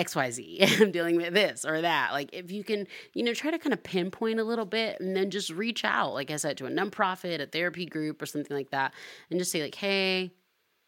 XYZ, 0.06 0.82
I'm 0.82 0.92
dealing 0.92 1.18
with 1.18 1.34
this 1.34 1.66
or 1.66 1.82
that. 1.82 2.12
Like, 2.12 2.30
if 2.34 2.52
you 2.52 2.64
can, 2.64 2.88
you 3.14 3.24
know, 3.24 3.34
try 3.34 3.52
to 3.52 3.60
kind 3.60 3.74
of 3.74 3.84
pinpoint 3.84 4.40
a 4.40 4.44
little 4.44 4.66
bit 4.66 5.00
and 5.00 5.16
then 5.16 5.30
just 5.30 5.50
reach 5.50 5.84
out, 5.84 6.14
like 6.14 6.32
I 6.32 6.38
said, 6.38 6.58
to 6.58 6.66
a 6.66 6.70
nonprofit, 6.70 7.42
a 7.42 7.46
therapy 7.46 7.86
group, 7.86 8.22
or 8.22 8.26
something 8.26 8.56
like 8.56 8.72
that, 8.72 8.94
and 9.30 9.40
just 9.40 9.52
say, 9.52 9.62
like, 9.62 9.76
hey, 9.76 10.32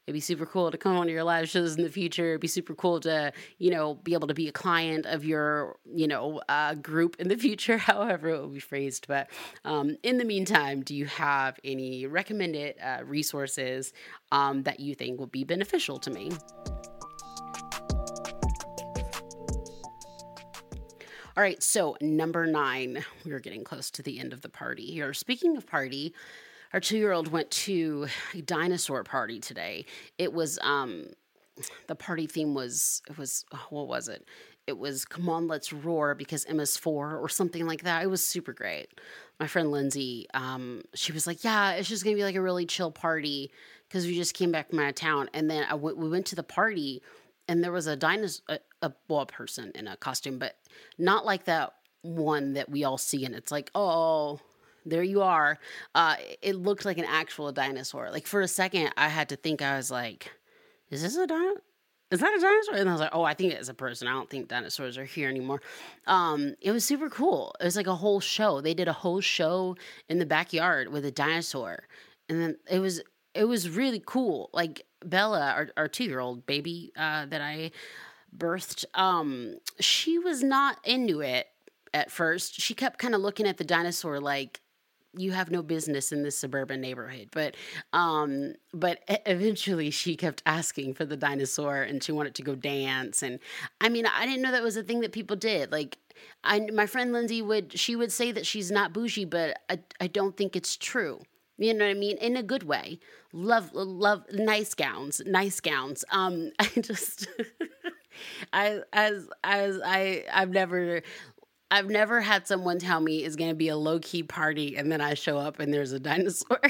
It'd 0.07 0.15
be 0.15 0.19
super 0.19 0.47
cool 0.47 0.71
to 0.71 0.77
come 0.79 0.97
on 0.97 1.07
your 1.07 1.23
live 1.23 1.47
shows 1.47 1.77
in 1.77 1.83
the 1.83 1.89
future. 1.89 2.29
It'd 2.29 2.41
be 2.41 2.47
super 2.47 2.73
cool 2.73 2.99
to, 3.01 3.31
you 3.59 3.69
know, 3.69 3.93
be 3.93 4.13
able 4.13 4.27
to 4.29 4.33
be 4.33 4.47
a 4.47 4.51
client 4.51 5.05
of 5.05 5.23
your, 5.23 5.77
you 5.85 6.07
know, 6.07 6.41
uh, 6.49 6.73
group 6.73 7.17
in 7.19 7.27
the 7.27 7.37
future, 7.37 7.77
however 7.89 8.29
it 8.29 8.41
will 8.41 8.47
be 8.47 8.59
phrased. 8.59 9.07
But 9.07 9.29
um, 9.63 9.95
in 10.01 10.17
the 10.17 10.25
meantime, 10.25 10.81
do 10.81 10.95
you 10.95 11.05
have 11.05 11.59
any 11.63 12.07
recommended 12.07 12.75
uh, 12.83 13.03
resources 13.05 13.93
um, 14.31 14.63
that 14.63 14.79
you 14.79 14.95
think 14.95 15.19
would 15.19 15.31
be 15.31 15.43
beneficial 15.43 15.99
to 15.99 16.09
me? 16.09 16.31
All 21.37 21.43
right, 21.43 21.63
so 21.63 21.95
number 22.01 22.45
nine, 22.45 23.05
we 23.25 23.31
are 23.31 23.39
getting 23.39 23.63
close 23.63 23.89
to 23.91 24.03
the 24.03 24.19
end 24.19 24.33
of 24.33 24.41
the 24.41 24.49
party 24.49 24.85
here. 24.87 25.13
Speaking 25.13 25.55
of 25.55 25.65
party, 25.65 26.13
our 26.73 26.81
two 26.81 26.97
year 26.97 27.13
old 27.13 27.29
went 27.29 27.49
to 27.51 28.07
a 28.33 28.41
dinosaur 28.41 29.05
party 29.05 29.39
today. 29.39 29.85
It 30.17 30.33
was, 30.33 30.59
um, 30.61 31.05
the 31.87 31.95
party 31.95 32.27
theme 32.27 32.53
was, 32.53 33.01
it 33.09 33.17
was, 33.17 33.45
what 33.69 33.87
was 33.87 34.09
it? 34.09 34.27
It 34.67 34.77
was 34.77 35.05
Come 35.05 35.29
On, 35.29 35.47
Let's 35.47 35.71
Roar 35.71 36.15
because 36.15 36.43
Emma's 36.45 36.75
four 36.75 37.15
or 37.15 37.29
something 37.29 37.65
like 37.65 37.83
that. 37.83 38.03
It 38.03 38.07
was 38.07 38.25
super 38.25 38.51
great. 38.51 38.99
My 39.39 39.47
friend 39.47 39.71
Lindsay, 39.71 40.27
um, 40.33 40.81
she 40.93 41.13
was 41.13 41.25
like, 41.27 41.45
Yeah, 41.45 41.71
it's 41.71 41.87
just 41.87 42.03
gonna 42.03 42.17
be 42.17 42.23
like 42.23 42.35
a 42.35 42.41
really 42.41 42.65
chill 42.65 42.91
party 42.91 43.51
because 43.87 44.05
we 44.05 44.15
just 44.15 44.33
came 44.33 44.51
back 44.51 44.69
from 44.69 44.79
out 44.79 44.89
of 44.89 44.95
town. 44.95 45.29
And 45.33 45.49
then 45.49 45.63
I 45.63 45.71
w- 45.71 45.95
we 45.95 46.09
went 46.09 46.25
to 46.27 46.35
the 46.35 46.43
party 46.43 47.01
and 47.47 47.63
there 47.63 47.71
was 47.71 47.87
a 47.87 47.95
dinosaur, 47.95 48.59
a, 48.81 48.91
well, 49.07 49.21
a 49.21 49.25
person 49.25 49.71
in 49.75 49.87
a 49.87 49.97
costume, 49.97 50.39
but 50.39 50.55
not 50.97 51.25
like 51.25 51.45
that 51.45 51.73
one 52.01 52.53
that 52.53 52.69
we 52.69 52.83
all 52.83 52.97
see, 52.97 53.25
and 53.25 53.35
it's 53.35 53.51
like, 53.51 53.69
oh, 53.75 54.39
there 54.85 55.03
you 55.03 55.21
are. 55.21 55.59
Uh, 55.93 56.15
it 56.41 56.55
looked 56.55 56.85
like 56.85 56.97
an 56.97 57.05
actual 57.05 57.51
dinosaur. 57.51 58.09
Like 58.11 58.25
for 58.25 58.41
a 58.41 58.47
second, 58.47 58.91
I 58.97 59.09
had 59.09 59.29
to 59.29 59.35
think. 59.35 59.61
I 59.61 59.77
was 59.77 59.91
like, 59.91 60.31
is 60.89 61.01
this 61.01 61.15
a 61.15 61.27
dinosaur? 61.27 61.61
Is 62.11 62.19
that 62.19 62.33
a 62.33 62.41
dinosaur? 62.41 62.75
And 62.75 62.89
I 62.89 62.91
was 62.91 63.01
like, 63.01 63.11
oh, 63.13 63.23
I 63.23 63.33
think 63.33 63.53
it's 63.53 63.69
a 63.69 63.73
person. 63.73 64.07
I 64.07 64.11
don't 64.11 64.29
think 64.29 64.49
dinosaurs 64.49 64.97
are 64.97 65.05
here 65.05 65.29
anymore. 65.29 65.61
Um, 66.07 66.55
it 66.59 66.71
was 66.71 66.83
super 66.83 67.09
cool. 67.09 67.55
It 67.61 67.63
was 67.63 67.77
like 67.77 67.87
a 67.87 67.95
whole 67.95 68.19
show. 68.19 68.59
They 68.59 68.73
did 68.73 68.89
a 68.89 68.93
whole 68.93 69.21
show 69.21 69.77
in 70.09 70.19
the 70.19 70.25
backyard 70.25 70.89
with 70.89 71.05
a 71.05 71.11
dinosaur, 71.11 71.87
and 72.27 72.41
then 72.41 72.57
it 72.69 72.79
was 72.79 73.01
it 73.33 73.45
was 73.45 73.69
really 73.69 74.03
cool. 74.05 74.49
Like 74.51 74.85
Bella, 75.05 75.51
our, 75.51 75.69
our 75.77 75.87
two 75.87 76.03
year 76.03 76.19
old 76.19 76.45
baby 76.45 76.91
uh, 76.97 77.27
that 77.27 77.41
I 77.41 77.71
birthed, 78.35 78.85
um, 78.93 79.55
she 79.79 80.19
was 80.19 80.43
not 80.43 80.77
into 80.83 81.21
it 81.21 81.47
at 81.93 82.11
first. 82.11 82.59
She 82.59 82.73
kept 82.73 82.99
kind 82.99 83.15
of 83.15 83.21
looking 83.21 83.47
at 83.47 83.57
the 83.57 83.63
dinosaur 83.63 84.19
like, 84.19 84.61
you 85.17 85.33
have 85.33 85.51
no 85.51 85.61
business 85.61 86.13
in 86.13 86.23
this 86.23 86.37
suburban 86.37 86.79
neighborhood 86.79 87.27
but 87.33 87.55
um 87.91 88.53
but 88.73 88.99
eventually 89.25 89.89
she 89.91 90.15
kept 90.15 90.41
asking 90.45 90.93
for 90.93 91.03
the 91.03 91.17
dinosaur 91.17 91.81
and 91.81 92.01
she 92.01 92.13
wanted 92.13 92.33
to 92.33 92.41
go 92.41 92.55
dance 92.55 93.21
and 93.21 93.39
i 93.81 93.89
mean 93.89 94.05
i 94.05 94.25
didn't 94.25 94.41
know 94.41 94.51
that 94.51 94.63
was 94.63 94.77
a 94.77 94.83
thing 94.83 95.01
that 95.01 95.11
people 95.11 95.35
did 95.35 95.69
like 95.69 95.97
i 96.45 96.61
my 96.73 96.85
friend 96.85 97.11
lindsay 97.11 97.41
would 97.41 97.77
she 97.77 97.93
would 97.93 98.09
say 98.09 98.31
that 98.31 98.45
she's 98.45 98.71
not 98.71 98.93
bougie 98.93 99.25
but 99.25 99.59
i, 99.69 99.77
I 99.99 100.07
don't 100.07 100.37
think 100.37 100.55
it's 100.55 100.77
true 100.77 101.21
you 101.57 101.75
know 101.75 101.85
what 101.85 101.91
I 101.91 101.99
mean? 101.99 102.17
In 102.17 102.35
a 102.37 102.43
good 102.43 102.63
way. 102.63 102.99
Love, 103.33 103.69
love, 103.73 104.25
nice 104.33 104.73
gowns, 104.73 105.21
nice 105.27 105.59
gowns. 105.59 106.03
Um, 106.11 106.51
I 106.59 106.67
just, 106.81 107.27
I, 108.53 108.81
as, 108.93 109.27
as 109.43 109.79
I, 109.83 110.25
I've 110.31 110.49
never, 110.49 111.01
I've 111.69 111.89
never 111.89 112.21
had 112.21 112.47
someone 112.47 112.79
tell 112.79 112.99
me 112.99 113.23
it's 113.23 113.35
going 113.35 113.49
to 113.49 113.55
be 113.55 113.69
a 113.69 113.77
low 113.77 113.99
key 113.99 114.23
party 114.23 114.75
and 114.75 114.91
then 114.91 115.01
I 115.01 115.13
show 115.13 115.37
up 115.37 115.59
and 115.59 115.73
there's 115.73 115.93
a 115.93 115.99
dinosaur. 115.99 116.59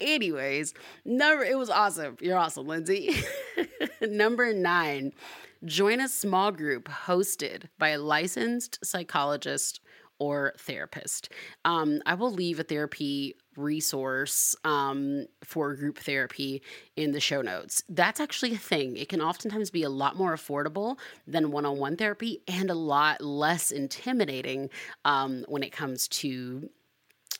Anyways, 0.00 0.74
number 1.04 1.44
it 1.44 1.56
was 1.56 1.70
awesome. 1.70 2.16
You're 2.20 2.36
awesome, 2.36 2.66
Lindsay. 2.66 3.16
number 4.02 4.52
nine, 4.52 5.12
join 5.64 6.00
a 6.00 6.08
small 6.08 6.52
group 6.52 6.88
hosted 6.88 7.68
by 7.78 7.90
a 7.90 7.98
licensed 7.98 8.78
psychologist 8.84 9.80
or 10.18 10.52
therapist. 10.58 11.30
Um, 11.64 12.00
I 12.06 12.14
will 12.14 12.32
leave 12.32 12.60
a 12.60 12.64
therapy 12.64 13.36
resource 13.56 14.54
um, 14.64 15.26
for 15.42 15.74
group 15.74 15.98
therapy 15.98 16.62
in 16.96 17.12
the 17.12 17.20
show 17.20 17.42
notes. 17.42 17.82
That's 17.88 18.20
actually 18.20 18.52
a 18.54 18.58
thing. 18.58 18.96
It 18.96 19.08
can 19.08 19.20
oftentimes 19.20 19.70
be 19.70 19.82
a 19.82 19.90
lot 19.90 20.16
more 20.16 20.34
affordable 20.34 20.98
than 21.26 21.50
one 21.50 21.66
on 21.66 21.78
one 21.78 21.96
therapy 21.96 22.42
and 22.48 22.70
a 22.70 22.74
lot 22.74 23.20
less 23.20 23.70
intimidating 23.70 24.70
um, 25.04 25.44
when 25.48 25.62
it 25.62 25.72
comes 25.72 26.08
to 26.08 26.68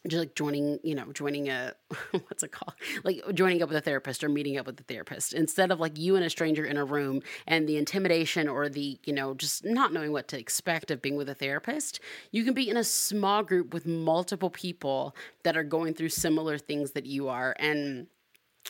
just 0.06 0.20
like 0.20 0.34
joining, 0.34 0.78
you 0.82 0.94
know, 0.94 1.10
joining 1.12 1.48
a 1.48 1.74
what's 2.10 2.42
it 2.42 2.52
called? 2.52 2.74
Like 3.04 3.22
joining 3.34 3.62
up 3.62 3.68
with 3.68 3.78
a 3.78 3.80
therapist 3.80 4.22
or 4.22 4.28
meeting 4.28 4.58
up 4.58 4.66
with 4.66 4.78
a 4.78 4.82
therapist 4.82 5.32
instead 5.32 5.70
of 5.70 5.80
like 5.80 5.98
you 5.98 6.16
and 6.16 6.24
a 6.24 6.30
stranger 6.30 6.64
in 6.64 6.76
a 6.76 6.84
room 6.84 7.22
and 7.46 7.68
the 7.68 7.76
intimidation 7.76 8.48
or 8.48 8.68
the, 8.68 8.98
you 9.04 9.12
know, 9.12 9.34
just 9.34 9.64
not 9.64 9.92
knowing 9.92 10.12
what 10.12 10.28
to 10.28 10.38
expect 10.38 10.90
of 10.90 11.00
being 11.00 11.16
with 11.16 11.28
a 11.28 11.34
therapist. 11.34 12.00
You 12.30 12.44
can 12.44 12.54
be 12.54 12.68
in 12.68 12.76
a 12.76 12.84
small 12.84 13.42
group 13.42 13.72
with 13.72 13.86
multiple 13.86 14.50
people 14.50 15.16
that 15.42 15.56
are 15.56 15.64
going 15.64 15.94
through 15.94 16.10
similar 16.10 16.58
things 16.58 16.92
that 16.92 17.06
you 17.06 17.28
are 17.28 17.56
and 17.58 18.06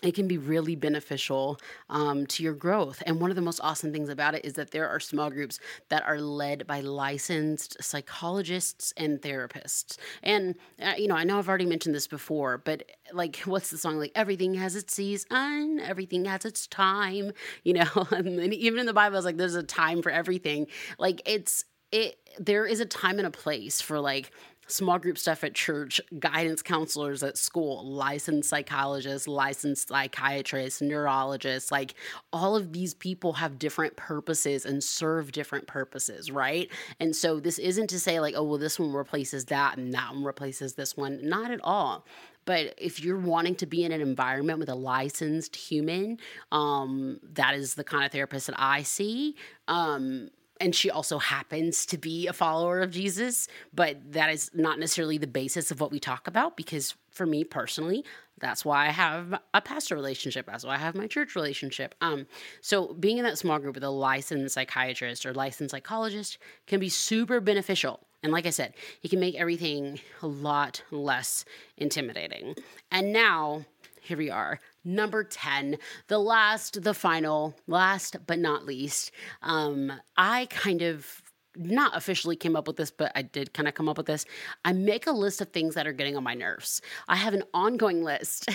it 0.03 0.15
can 0.15 0.27
be 0.27 0.39
really 0.39 0.77
beneficial 0.77 1.59
um, 1.89 2.27
to 2.27 2.43
your 2.43 2.55
growth. 2.55 3.03
And 3.07 3.21
one 3.21 3.31
of 3.31 3.37
the 3.37 3.43
most 3.43 3.61
awesome 3.63 3.93
things 3.93 4.09
about 4.09 4.35
it 4.35 4.45
is 4.45 4.55
that 4.55 4.71
there 4.71 4.89
are 4.89 5.01
small 5.01 5.31
groups 5.31 5.61
that 5.89 6.03
are 6.07 6.21
led 6.21 6.67
by 6.67 6.81
licensed 6.81 7.83
psychologists 7.83 8.93
and 8.97 9.21
therapists. 9.21 9.97
And, 10.23 10.57
uh, 10.83 10.95
you 10.99 11.07
know, 11.07 11.15
I 11.15 11.25
know 11.25 11.39
I've 11.39 11.49
already 11.49 11.67
mentioned 11.67 11.95
this 11.95 12.07
before, 12.07 12.59
but 12.59 12.83
like, 13.13 13.37
what's 13.45 13.71
the 13.71 13.79
song? 13.79 13.99
Like, 13.99 14.13
everything 14.15 14.55
has 14.55 14.77
its 14.77 14.95
season, 14.95 15.81
everything 15.81 16.25
has 16.25 16.45
its 16.45 16.67
time, 16.67 17.33
you 17.65 17.75
know? 17.75 17.89
and 18.11 18.53
even 18.53 18.81
in 18.81 18.87
the 18.87 18.93
Bible, 18.93 19.17
it's 19.17 19.25
like, 19.25 19.37
there's 19.37 19.55
a 19.55 19.63
time 19.63 20.03
for 20.03 20.11
everything. 20.11 20.67
Like, 20.99 21.23
it's, 21.25 21.65
it, 21.93 22.19
there 22.39 22.67
is 22.67 22.81
a 22.81 22.87
time 22.87 23.19
and 23.19 23.27
a 23.27 23.31
place 23.31 23.81
for 23.81 24.01
like 24.01 24.33
small 24.67 24.99
group 24.99 25.19
stuff 25.19 25.45
at 25.45 25.55
church, 25.55 26.01
guidance 26.19 26.63
counselors 26.63 27.23
at 27.23 27.37
school, 27.37 27.85
licensed 27.85 28.49
psychologists, 28.49 29.29
licensed 29.29 29.89
psychiatrists, 29.89 30.81
neurologists. 30.81 31.71
Like 31.71 31.95
all 32.33 32.57
of 32.57 32.73
these 32.73 32.95
people 32.95 33.35
have 33.35 33.59
different 33.59 33.97
purposes 33.97 34.65
and 34.65 34.83
serve 34.83 35.33
different 35.33 35.67
purposes, 35.67 36.31
right? 36.31 36.71
And 37.01 37.15
so 37.15 37.41
this 37.41 37.59
isn't 37.59 37.89
to 37.91 38.01
say, 38.01 38.21
like, 38.21 38.35
oh, 38.37 38.45
well, 38.45 38.59
this 38.59 38.79
one 38.79 38.93
replaces 38.93 39.47
that 39.47 39.77
and 39.77 39.93
that 39.95 40.13
one 40.13 40.25
replaces 40.25 40.75
this 40.75 40.97
one. 40.97 41.21
Not 41.23 41.51
at 41.51 41.61
all. 41.63 42.05
But 42.45 42.75
if 42.77 43.03
you're 43.03 43.19
wanting 43.19 43.55
to 43.57 43.67
be 43.67 43.85
in 43.85 43.93
an 43.93 44.01
environment 44.01 44.59
with 44.59 44.69
a 44.69 44.75
licensed 44.75 45.57
human, 45.57 46.19
um, 46.53 47.19
that 47.33 47.55
is 47.55 47.75
the 47.75 47.85
kind 47.85 48.05
of 48.05 48.13
therapist 48.13 48.49
that 48.49 48.57
I 48.59 48.83
see. 48.83 49.37
Um, 49.67 50.29
and 50.61 50.75
she 50.75 50.91
also 50.91 51.19
happens 51.19 51.85
to 51.87 51.99
be 51.99 52.27
a 52.27 52.33
follower 52.33 52.81
of 52.81 52.91
Jesus, 52.91 53.49
but 53.73 54.13
that 54.13 54.31
is 54.31 54.51
not 54.55 54.79
necessarily 54.79 55.19
the 55.19 55.27
basis 55.27 55.71
of 55.71 55.81
what 55.81 55.91
we 55.91 55.99
talk 55.99 56.29
about 56.29 56.57
because 56.57 56.95
for 57.11 57.27
me 57.27 57.45
personally, 57.45 58.05
that's 58.39 58.65
why 58.65 58.87
I 58.87 58.91
have 58.91 59.41
a 59.53 59.61
pastor 59.61 59.95
relationship. 59.95 60.47
That's 60.47 60.65
why 60.65 60.75
I 60.75 60.79
have 60.79 60.95
my 60.95 61.07
church 61.07 61.35
relationship. 61.35 61.95
Um, 62.01 62.27
so 62.61 62.95
being 62.95 63.19
in 63.19 63.25
that 63.25 63.39
small 63.39 63.59
group 63.59 63.75
with 63.75 63.85
a 63.85 63.91
licensed 63.91 64.55
psychiatrist 64.55 65.25
or 65.25 65.33
licensed 65.33 65.73
psychologist 65.73 66.39
can 66.67 66.81
be 66.81 66.89
super 66.89 67.41
beneficial. 67.41 68.01
And 68.23 68.33
like 68.33 68.47
I 68.47 68.51
said, 68.51 68.75
it 69.03 69.09
can 69.09 69.21
make 69.21 69.35
everything 69.35 70.01
a 70.23 70.27
lot 70.27 70.83
less 70.91 71.45
intimidating. 71.77 72.57
And 72.91 73.13
now 73.13 73.65
here 74.01 74.17
we 74.19 74.31
are 74.31 74.61
number 74.85 75.25
10 75.25 75.79
the 76.09 76.19
last 76.19 76.83
the 76.83 76.95
final 76.95 77.55
last 77.67 78.17
but 78.27 78.39
not 78.39 78.65
least 78.65 79.11
um 79.43 79.93
i 80.17 80.47
kind 80.47 80.83
of 80.83 81.23
not 81.57 81.97
officially 81.97 82.37
came 82.37 82.57
up 82.57 82.67
with 82.67 82.77
this, 82.77 82.91
but 82.91 83.13
I 83.15 83.23
did 83.23 83.55
kind 83.55 83.69
of 83.69 83.75
come 83.75 83.89
up 83.89 83.97
with 83.97 84.07
this. 84.07 84.25
I 84.65 84.73
make 84.73 85.07
a 85.07 85.13
list 85.13 85.41
of 85.41 85.51
things 85.51 85.75
that 85.75 85.87
are 85.87 85.93
getting 85.93 86.17
on 86.17 86.25
my 86.25 86.35
nerves. 86.35 86.81
I 87.09 87.17
have 87.17 87.35
an 87.35 87.45
ongoing 87.53 88.03
list. 88.03 88.49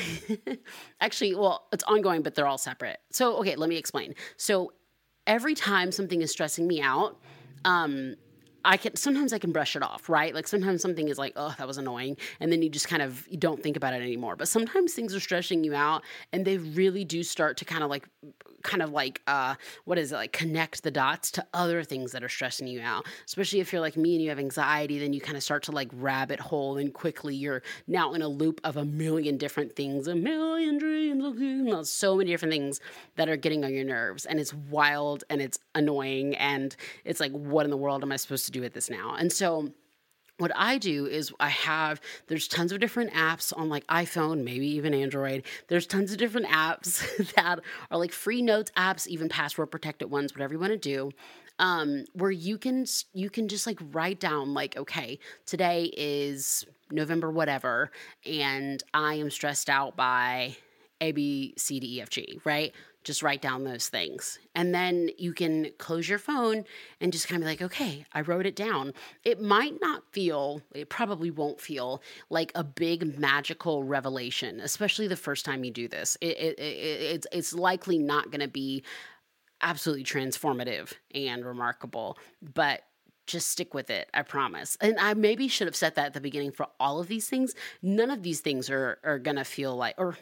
Actually, 1.02 1.36
well, 1.36 1.68
it's 1.72 1.84
ongoing, 1.86 2.22
but 2.22 2.36
they're 2.36 2.48
all 2.48 2.58
separate. 2.58 3.00
So, 3.12 3.38
okay, 3.38 3.56
let 3.56 3.70
me 3.70 3.78
explain. 3.78 4.16
So, 4.38 4.74
every 5.28 5.56
time 5.56 5.92
something 5.92 6.22
is 6.22 6.32
stressing 6.32 6.68
me 6.68 6.82
out, 6.82 7.20
um, 7.66 8.16
I 8.66 8.78
can 8.78 8.96
sometimes 8.96 9.34
I 9.34 9.40
can 9.40 9.52
brush 9.52 9.76
it 9.76 9.84
off, 9.84 10.10
right? 10.10 10.34
Like 10.34 10.48
sometimes 10.48 10.82
something 10.82 11.08
is 11.08 11.18
like, 11.18 11.34
oh, 11.36 11.56
that 11.58 11.68
was 11.68 11.78
annoying, 11.78 12.18
and 12.40 12.52
then 12.52 12.62
you 12.62 12.70
just 12.70 12.88
kind 12.88 13.02
of 13.02 13.28
you 13.28 13.38
don't 13.38 13.62
think 13.62 13.78
about 13.78 13.94
it 13.94 14.02
anymore. 14.02 14.36
But 14.36 14.48
sometimes 14.48 14.94
things 14.94 15.16
are 15.16 15.20
stressing 15.20 15.64
you 15.64 15.74
out, 15.76 16.04
and 16.34 16.46
they 16.46 16.58
really 16.58 17.06
do 17.06 17.24
start 17.24 17.58
to 17.58 17.66
kind 17.66 17.84
of 17.84 17.90
like, 17.90 18.08
kind 18.64 18.82
of 18.82 18.92
like, 18.92 19.22
uh, 19.28 19.56
what 19.86 19.98
is 19.98 20.12
it 20.12 20.16
like? 20.16 20.34
Connect 20.34 20.84
the 20.84 20.92
dots 20.92 21.32
to 21.32 21.46
other 21.54 21.84
things 21.84 22.12
that 22.12 22.24
are 22.24 22.30
stressing 22.30 22.68
you 22.68 22.82
out. 22.82 23.06
Especially 23.26 23.62
if 23.62 23.72
you're 23.72 23.82
like 23.82 23.96
me 23.96 24.16
and 24.16 24.22
you 24.22 24.28
have 24.28 24.40
anxiety, 24.40 25.00
then 25.00 25.14
you 25.14 25.22
kind 25.22 25.38
of 25.38 25.44
start 25.44 25.64
to 25.64 25.72
like 25.72 25.88
rabbit 25.94 26.42
hole, 26.42 26.76
and 26.76 26.94
quickly 26.94 27.36
you're 27.36 27.64
now 27.88 28.14
in 28.14 28.22
a 28.22 28.28
loop 28.28 28.60
of 28.66 28.76
a 28.76 28.84
million 28.84 29.38
different 29.38 29.74
things, 29.74 30.08
a 30.08 30.16
million 30.16 30.78
dreams, 30.78 31.90
so 31.90 32.18
many 32.18 32.30
different 32.30 32.52
things 32.52 32.82
that 33.16 33.30
are 33.30 33.38
getting 33.38 33.64
on 33.64 33.74
your 33.74 33.86
nerves, 33.86 34.26
and 34.26 34.38
it's 34.38 34.54
wild 34.54 35.24
and 35.30 35.42
it's 35.42 35.60
annoying, 35.76 36.36
and 36.36 36.76
it's 37.06 37.22
like, 37.22 37.32
what 37.32 37.64
in 37.66 37.72
the 37.72 37.78
world 37.78 38.04
am 38.04 38.12
I 38.12 38.18
supposed 38.18 38.46
to 38.48 38.50
to 38.50 38.60
do 38.60 38.62
with 38.62 38.74
this 38.74 38.90
now. 38.90 39.16
And 39.16 39.32
so 39.32 39.72
what 40.40 40.52
I 40.56 40.78
do 40.78 41.06
is 41.06 41.32
I 41.40 41.50
have 41.50 42.02
there's 42.28 42.48
tons 42.48 42.72
of 42.72 42.80
different 42.80 43.14
apps 43.14 43.54
on 43.56 43.70
like 43.70 43.86
iPhone, 43.88 44.44
maybe 44.44 44.68
even 44.68 44.94
Android. 44.94 45.44
There's 45.68 45.86
tons 45.86 46.12
of 46.12 46.18
different 46.18 46.48
apps 46.50 47.34
that 47.36 47.60
are 47.92 47.98
like 47.98 48.12
free 48.12 48.42
notes 48.42 48.72
apps, 48.76 49.06
even 49.08 49.30
password 49.30 49.70
protected 49.72 50.10
ones, 50.10 50.34
whatever 50.34 50.54
you 50.54 50.60
want 50.60 50.72
to 50.74 50.78
do. 50.78 51.12
Um, 51.60 52.06
where 52.14 52.32
you 52.32 52.58
can 52.58 52.86
you 53.14 53.30
can 53.30 53.50
just 53.50 53.68
like 53.68 53.80
write 53.92 54.22
down 54.22 54.54
like 54.54 54.78
okay 54.78 55.20
today 55.46 55.92
is 55.98 56.66
November 56.90 57.30
whatever 57.30 57.92
and 58.26 58.82
I 58.94 59.16
am 59.16 59.30
stressed 59.30 59.70
out 59.70 59.98
by 59.98 60.56
A 61.02 61.12
B 61.12 61.54
C 61.58 61.82
D 61.82 61.98
E 61.98 62.02
F 62.02 62.10
G 62.10 62.40
right 62.46 62.74
just 63.04 63.24
write 63.24 63.42
down 63.42 63.64
those 63.64 63.88
things. 63.88 64.40
And 64.56 64.74
then 64.74 65.10
you 65.18 65.34
can 65.34 65.72
close 65.78 66.08
your 66.08 66.20
phone 66.20 66.66
and 67.00 67.14
just 67.14 67.28
kind 67.28 67.42
of 67.42 67.46
be 67.46 67.52
like, 67.52 67.62
okay, 67.62 68.06
I 68.14 68.22
wrote 68.22 68.46
it 68.46 68.56
down. 68.56 68.94
It 69.24 69.42
might 69.42 69.80
not 69.82 70.04
feel, 70.12 70.62
it 70.74 70.90
probably 70.90 71.32
won't 71.32 71.62
feel 71.62 72.02
like 72.30 72.52
a 72.56 72.64
big 72.64 73.18
magical 73.18 73.84
revelation, 73.84 74.60
especially 74.60 75.08
the 75.08 75.16
first 75.16 75.46
time 75.46 75.64
you 75.64 75.72
do 75.72 75.88
this. 75.88 76.18
It, 76.22 76.38
it, 76.38 76.60
it 76.60 76.62
it's, 76.62 77.28
it's 77.32 77.54
likely 77.54 77.98
not 77.98 78.32
going 78.32 78.42
to 78.42 78.48
be 78.48 78.84
absolutely 79.62 80.04
transformative 80.04 80.94
and 81.14 81.46
remarkable, 81.46 82.18
but 82.42 82.84
just 83.28 83.48
stick 83.48 83.76
with 83.76 83.92
it 83.92 84.10
i 84.12 84.24
promise 84.24 84.76
and 84.82 84.98
i 85.00 85.14
maybe 85.14 85.48
should 85.48 85.68
have 85.68 85.76
said 85.76 85.94
that 85.94 86.08
at 86.08 86.14
the 86.16 86.20
beginning 86.20 86.52
for 86.52 86.66
all 86.80 87.00
of 87.00 87.08
these 87.08 87.30
things 87.30 87.54
none 87.84 88.10
of 88.10 88.24
these 88.24 88.40
things 88.42 88.72
are 88.72 88.98
are 89.04 89.20
gonna 89.20 89.46
feel 89.46 89.76
like 89.76 89.94
or 90.00 90.18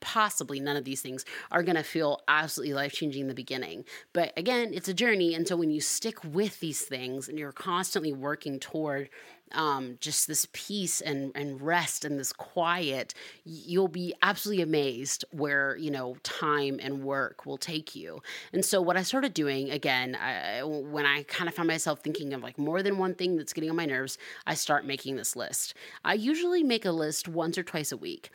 possibly 0.00 0.60
none 0.60 0.76
of 0.76 0.84
these 0.84 1.02
things 1.02 1.24
are 1.50 1.62
going 1.62 1.76
to 1.76 1.82
feel 1.82 2.20
absolutely 2.28 2.74
life 2.74 2.92
changing 2.92 3.22
in 3.22 3.28
the 3.28 3.34
beginning. 3.34 3.84
But 4.12 4.32
again, 4.36 4.72
it's 4.72 4.88
a 4.88 4.94
journey. 4.94 5.34
And 5.34 5.46
so 5.46 5.56
when 5.56 5.70
you 5.70 5.80
stick 5.80 6.22
with 6.24 6.60
these 6.60 6.82
things 6.82 7.28
and 7.28 7.38
you're 7.38 7.52
constantly 7.52 8.12
working 8.12 8.58
toward 8.58 9.08
um, 9.52 9.98
just 10.00 10.28
this 10.28 10.46
peace 10.52 11.00
and, 11.00 11.32
and 11.34 11.60
rest 11.60 12.04
and 12.04 12.18
this 12.18 12.32
quiet, 12.32 13.14
you'll 13.44 13.88
be 13.88 14.14
absolutely 14.22 14.62
amazed 14.62 15.24
where, 15.32 15.76
you 15.76 15.90
know, 15.90 16.16
time 16.22 16.78
and 16.82 17.02
work 17.02 17.46
will 17.46 17.58
take 17.58 17.94
you. 17.94 18.22
And 18.52 18.64
so 18.64 18.80
what 18.80 18.96
I 18.96 19.02
started 19.02 19.34
doing 19.34 19.70
again, 19.70 20.16
I, 20.16 20.62
when 20.62 21.06
I 21.06 21.24
kind 21.24 21.48
of 21.48 21.54
found 21.54 21.68
myself 21.68 22.00
thinking 22.00 22.32
of 22.32 22.42
like 22.42 22.58
more 22.58 22.82
than 22.82 22.98
one 22.98 23.14
thing 23.14 23.36
that's 23.36 23.52
getting 23.52 23.70
on 23.70 23.76
my 23.76 23.86
nerves, 23.86 24.18
I 24.46 24.54
start 24.54 24.86
making 24.86 25.16
this 25.16 25.34
list. 25.34 25.74
I 26.04 26.14
usually 26.14 26.62
make 26.62 26.84
a 26.84 26.92
list 26.92 27.28
once 27.28 27.58
or 27.58 27.62
twice 27.62 27.92
a 27.92 27.96
week 27.96 28.30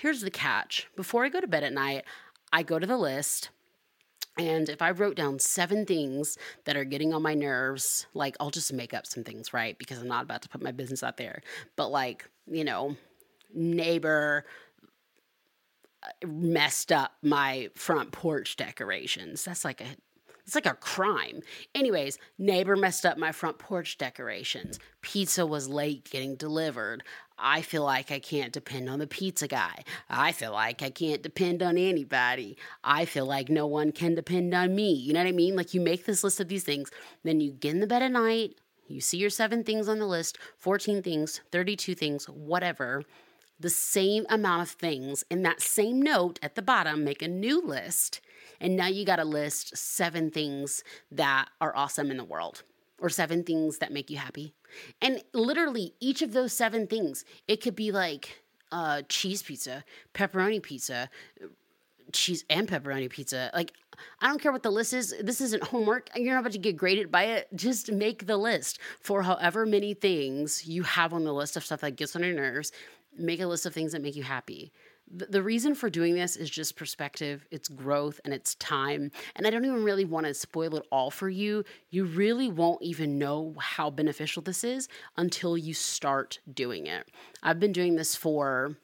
here's 0.00 0.20
the 0.20 0.30
catch 0.30 0.88
before 0.96 1.24
I 1.24 1.28
go 1.28 1.40
to 1.40 1.46
bed 1.46 1.64
at 1.64 1.72
night, 1.72 2.04
I 2.52 2.62
go 2.62 2.78
to 2.78 2.86
the 2.86 2.96
list. 2.96 3.50
And 4.38 4.68
if 4.68 4.80
I 4.80 4.92
wrote 4.92 5.16
down 5.16 5.38
seven 5.38 5.84
things 5.84 6.38
that 6.64 6.76
are 6.76 6.84
getting 6.84 7.12
on 7.12 7.22
my 7.22 7.34
nerves, 7.34 8.06
like 8.14 8.36
I'll 8.40 8.50
just 8.50 8.72
make 8.72 8.94
up 8.94 9.06
some 9.06 9.24
things, 9.24 9.52
right? 9.52 9.76
Because 9.78 9.98
I'm 9.98 10.08
not 10.08 10.24
about 10.24 10.42
to 10.42 10.48
put 10.48 10.62
my 10.62 10.72
business 10.72 11.02
out 11.02 11.16
there. 11.16 11.42
But 11.76 11.90
like, 11.90 12.28
you 12.46 12.64
know, 12.64 12.96
neighbor 13.52 14.46
uh, 16.02 16.26
messed 16.26 16.92
up 16.92 17.12
my 17.22 17.70
front 17.74 18.12
porch 18.12 18.56
decorations. 18.56 19.44
That's 19.44 19.64
like 19.64 19.80
a 19.80 19.96
it's 20.44 20.54
like 20.54 20.66
a 20.66 20.74
crime. 20.74 21.40
Anyways, 21.74 22.18
neighbor 22.38 22.76
messed 22.76 23.06
up 23.06 23.18
my 23.18 23.32
front 23.32 23.58
porch 23.58 23.98
decorations. 23.98 24.78
Pizza 25.02 25.46
was 25.46 25.68
late 25.68 26.10
getting 26.10 26.36
delivered. 26.36 27.02
I 27.38 27.62
feel 27.62 27.84
like 27.84 28.10
I 28.10 28.18
can't 28.18 28.52
depend 28.52 28.88
on 28.90 28.98
the 28.98 29.06
pizza 29.06 29.48
guy. 29.48 29.84
I 30.08 30.32
feel 30.32 30.52
like 30.52 30.82
I 30.82 30.90
can't 30.90 31.22
depend 31.22 31.62
on 31.62 31.78
anybody. 31.78 32.56
I 32.84 33.06
feel 33.06 33.24
like 33.24 33.48
no 33.48 33.66
one 33.66 33.92
can 33.92 34.14
depend 34.14 34.52
on 34.54 34.74
me. 34.74 34.92
You 34.92 35.14
know 35.14 35.20
what 35.20 35.28
I 35.28 35.32
mean? 35.32 35.56
Like 35.56 35.72
you 35.72 35.80
make 35.80 36.04
this 36.04 36.22
list 36.22 36.40
of 36.40 36.48
these 36.48 36.64
things, 36.64 36.90
then 37.22 37.40
you 37.40 37.50
get 37.50 37.72
in 37.74 37.80
the 37.80 37.86
bed 37.86 38.02
at 38.02 38.12
night, 38.12 38.56
you 38.90 39.00
see 39.00 39.18
your 39.18 39.30
seven 39.30 39.62
things 39.62 39.88
on 39.88 40.00
the 40.00 40.06
list, 40.06 40.36
14 40.58 41.02
things, 41.02 41.40
32 41.52 41.94
things, 41.94 42.28
whatever. 42.28 43.04
The 43.58 43.70
same 43.70 44.26
amount 44.28 44.62
of 44.62 44.70
things 44.70 45.24
in 45.30 45.42
that 45.42 45.62
same 45.62 46.02
note 46.02 46.38
at 46.42 46.56
the 46.56 46.62
bottom, 46.62 47.04
make 47.04 47.22
a 47.22 47.28
new 47.28 47.60
list. 47.62 48.20
And 48.60 48.76
now 48.76 48.86
you 48.86 49.04
got 49.04 49.16
to 49.16 49.24
list 49.24 49.76
seven 49.76 50.30
things 50.30 50.84
that 51.10 51.48
are 51.60 51.74
awesome 51.74 52.10
in 52.10 52.16
the 52.16 52.24
world 52.24 52.62
or 52.98 53.08
seven 53.08 53.42
things 53.42 53.78
that 53.78 53.92
make 53.92 54.10
you 54.10 54.18
happy. 54.18 54.54
And 55.00 55.22
literally, 55.32 55.94
each 56.00 56.22
of 56.22 56.32
those 56.32 56.52
seven 56.52 56.86
things, 56.86 57.24
it 57.48 57.60
could 57.62 57.74
be 57.74 57.92
like 57.92 58.42
uh, 58.70 59.02
cheese 59.08 59.42
pizza, 59.42 59.84
pepperoni 60.14 60.62
pizza, 60.62 61.10
cheese 62.12 62.44
and 62.50 62.68
pepperoni 62.68 63.08
pizza. 63.08 63.50
Like, 63.54 63.72
I 64.20 64.28
don't 64.28 64.40
care 64.40 64.52
what 64.52 64.62
the 64.62 64.70
list 64.70 64.92
is. 64.92 65.14
This 65.22 65.40
isn't 65.40 65.62
homework. 65.64 66.08
You're 66.14 66.34
not 66.34 66.40
about 66.40 66.52
to 66.52 66.58
get 66.58 66.76
graded 66.76 67.10
by 67.10 67.24
it. 67.24 67.48
Just 67.54 67.90
make 67.92 68.26
the 68.26 68.36
list 68.36 68.78
for 69.00 69.22
however 69.22 69.66
many 69.66 69.94
things 69.94 70.66
you 70.66 70.82
have 70.82 71.12
on 71.12 71.24
the 71.24 71.34
list 71.34 71.56
of 71.56 71.64
stuff 71.64 71.80
that 71.80 71.96
gets 71.96 72.16
on 72.16 72.22
your 72.22 72.34
nerves. 72.34 72.72
Make 73.18 73.40
a 73.40 73.46
list 73.46 73.66
of 73.66 73.74
things 73.74 73.92
that 73.92 74.02
make 74.02 74.16
you 74.16 74.22
happy 74.22 74.72
the 75.10 75.42
reason 75.42 75.74
for 75.74 75.90
doing 75.90 76.14
this 76.14 76.36
is 76.36 76.48
just 76.48 76.76
perspective, 76.76 77.44
it's 77.50 77.68
growth, 77.68 78.20
and 78.24 78.32
it's 78.32 78.54
time. 78.56 79.10
And 79.34 79.46
I 79.46 79.50
don't 79.50 79.64
even 79.64 79.82
really 79.82 80.04
want 80.04 80.26
to 80.26 80.34
spoil 80.34 80.76
it 80.76 80.86
all 80.92 81.10
for 81.10 81.28
you. 81.28 81.64
You 81.90 82.04
really 82.04 82.48
won't 82.48 82.82
even 82.82 83.18
know 83.18 83.54
how 83.58 83.90
beneficial 83.90 84.42
this 84.42 84.62
is 84.62 84.88
until 85.16 85.56
you 85.56 85.74
start 85.74 86.38
doing 86.52 86.86
it. 86.86 87.08
I've 87.42 87.58
been 87.58 87.72
doing 87.72 87.96
this 87.96 88.14
for 88.14 88.76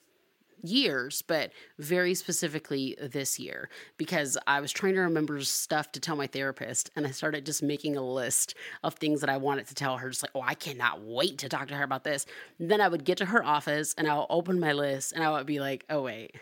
years, 0.63 1.23
but 1.23 1.53
very 1.79 2.15
specifically 2.15 2.97
this 3.01 3.39
year 3.39 3.69
because 3.97 4.37
I 4.47 4.61
was 4.61 4.73
trying 4.73 4.95
to 4.95 5.01
remember 5.01 5.41
stuff 5.43 5.93
to 5.93 6.01
tell 6.01 6.17
my 6.17 6.27
therapist 6.27 6.91
and 6.97 7.07
I 7.07 7.11
started 7.11 7.47
just 7.47 7.63
making 7.63 7.97
a 7.97 8.03
list 8.03 8.55
of 8.83 8.95
things 8.95 9.21
that 9.21 9.31
I 9.31 9.37
wanted 9.37 9.67
to 9.69 9.75
tell 9.75 9.97
her. 9.99 10.11
Just 10.11 10.23
like, 10.23 10.33
oh, 10.35 10.43
I 10.43 10.55
cannot 10.55 11.03
wait 11.03 11.39
to 11.39 11.49
talk 11.49 11.69
to 11.69 11.75
her 11.75 11.85
about 11.85 12.05
this. 12.05 12.27
And 12.59 12.71
then 12.71 12.81
I 12.81 12.89
would 12.89 13.05
get 13.05 13.19
to 13.19 13.27
her 13.27 13.45
office 13.45 13.95
and 13.97 14.09
I'll 14.09 14.27
open 14.31 14.61
my 14.61 14.73
list 14.73 15.13
and 15.13 15.23
I 15.23 15.31
would 15.33 15.47
be 15.47 15.61
like, 15.61 15.85
oh, 15.91 16.03
wait, 16.03 16.35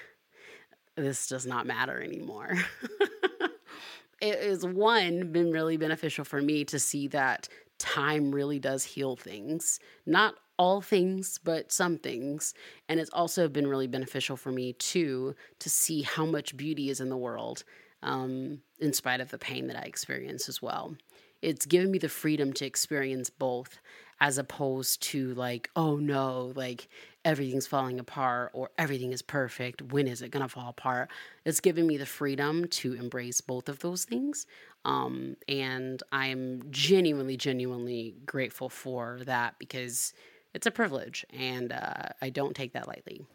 this 0.96 1.28
does 1.28 1.46
not 1.46 1.66
matter 1.66 2.02
anymore. 2.02 2.54
it 4.20 4.38
is 4.38 4.64
one 4.64 5.32
been 5.32 5.50
really 5.50 5.76
beneficial 5.76 6.24
for 6.24 6.40
me 6.40 6.64
to 6.66 6.78
see 6.78 7.08
that 7.08 7.48
time 7.78 8.32
really 8.32 8.58
does 8.58 8.84
heal 8.84 9.16
things. 9.16 9.80
Not 10.06 10.34
all 10.58 10.80
things, 10.80 11.38
but 11.42 11.72
some 11.72 11.98
things. 11.98 12.54
And 12.88 13.00
it's 13.00 13.10
also 13.10 13.48
been 13.48 13.66
really 13.66 13.86
beneficial 13.86 14.36
for 14.36 14.52
me 14.52 14.74
too 14.74 15.34
to 15.60 15.70
see 15.70 16.02
how 16.02 16.26
much 16.26 16.56
beauty 16.56 16.90
is 16.90 17.00
in 17.00 17.08
the 17.08 17.16
world, 17.16 17.64
um, 18.02 18.60
in 18.78 18.92
spite 18.92 19.20
of 19.20 19.30
the 19.30 19.38
pain 19.38 19.66
that 19.68 19.76
I 19.76 19.82
experience 19.82 20.48
as 20.48 20.62
well. 20.62 20.96
It's 21.42 21.66
given 21.66 21.90
me 21.90 21.98
the 21.98 22.08
freedom 22.08 22.52
to 22.54 22.64
experience 22.64 23.28
both 23.28 23.78
as 24.20 24.38
opposed 24.38 25.02
to 25.02 25.34
like, 25.34 25.68
oh 25.76 25.96
no, 25.96 26.52
like 26.54 26.88
everything's 27.24 27.66
falling 27.66 27.98
apart 27.98 28.50
or 28.54 28.70
everything 28.78 29.12
is 29.12 29.22
perfect. 29.22 29.82
When 29.82 30.06
is 30.06 30.22
it 30.22 30.30
going 30.30 30.42
to 30.42 30.48
fall 30.48 30.70
apart? 30.70 31.10
It's 31.44 31.60
given 31.60 31.86
me 31.86 31.96
the 31.96 32.06
freedom 32.06 32.66
to 32.68 32.94
embrace 32.94 33.40
both 33.40 33.68
of 33.68 33.80
those 33.80 34.04
things. 34.04 34.46
Um, 34.84 35.36
and 35.48 36.02
I'm 36.12 36.62
genuinely, 36.70 37.36
genuinely 37.36 38.14
grateful 38.24 38.68
for 38.68 39.20
that 39.24 39.58
because 39.58 40.12
it's 40.54 40.66
a 40.66 40.70
privilege 40.70 41.26
and 41.30 41.72
uh, 41.72 42.08
I 42.22 42.30
don't 42.30 42.54
take 42.54 42.72
that 42.72 42.88
lightly. 42.88 43.26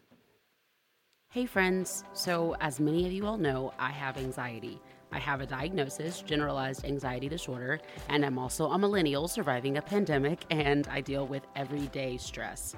Hey, 1.30 1.46
friends. 1.46 2.02
So, 2.12 2.56
as 2.60 2.80
many 2.80 3.06
of 3.06 3.12
you 3.12 3.24
all 3.24 3.38
know, 3.38 3.72
I 3.78 3.90
have 3.90 4.18
anxiety. 4.18 4.80
I 5.12 5.20
have 5.20 5.40
a 5.40 5.46
diagnosis, 5.46 6.22
generalized 6.22 6.84
anxiety 6.84 7.28
disorder, 7.28 7.80
and 8.08 8.24
I'm 8.24 8.38
also 8.38 8.66
a 8.70 8.78
millennial 8.78 9.28
surviving 9.28 9.76
a 9.76 9.82
pandemic, 9.82 10.44
and 10.50 10.88
I 10.88 11.00
deal 11.00 11.26
with 11.26 11.46
everyday 11.54 12.16
stress. 12.16 12.74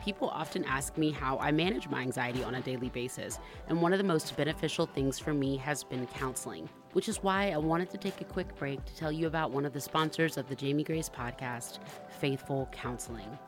People 0.00 0.28
often 0.28 0.64
ask 0.64 0.96
me 0.96 1.10
how 1.10 1.38
I 1.38 1.50
manage 1.50 1.88
my 1.88 2.00
anxiety 2.00 2.44
on 2.44 2.56
a 2.56 2.60
daily 2.60 2.90
basis, 2.90 3.38
and 3.68 3.80
one 3.80 3.92
of 3.92 3.98
the 3.98 4.04
most 4.04 4.36
beneficial 4.36 4.86
things 4.86 5.18
for 5.18 5.32
me 5.32 5.56
has 5.56 5.82
been 5.82 6.06
counseling, 6.08 6.68
which 6.92 7.08
is 7.08 7.22
why 7.22 7.50
I 7.50 7.56
wanted 7.56 7.90
to 7.90 7.98
take 7.98 8.20
a 8.20 8.24
quick 8.24 8.54
break 8.56 8.84
to 8.84 8.96
tell 8.96 9.10
you 9.10 9.26
about 9.26 9.52
one 9.52 9.64
of 9.64 9.72
the 9.72 9.80
sponsors 9.80 10.36
of 10.36 10.48
the 10.48 10.54
Jamie 10.54 10.84
Grace 10.84 11.08
podcast, 11.08 11.78
Faithful 12.20 12.68
Counseling. 12.72 13.38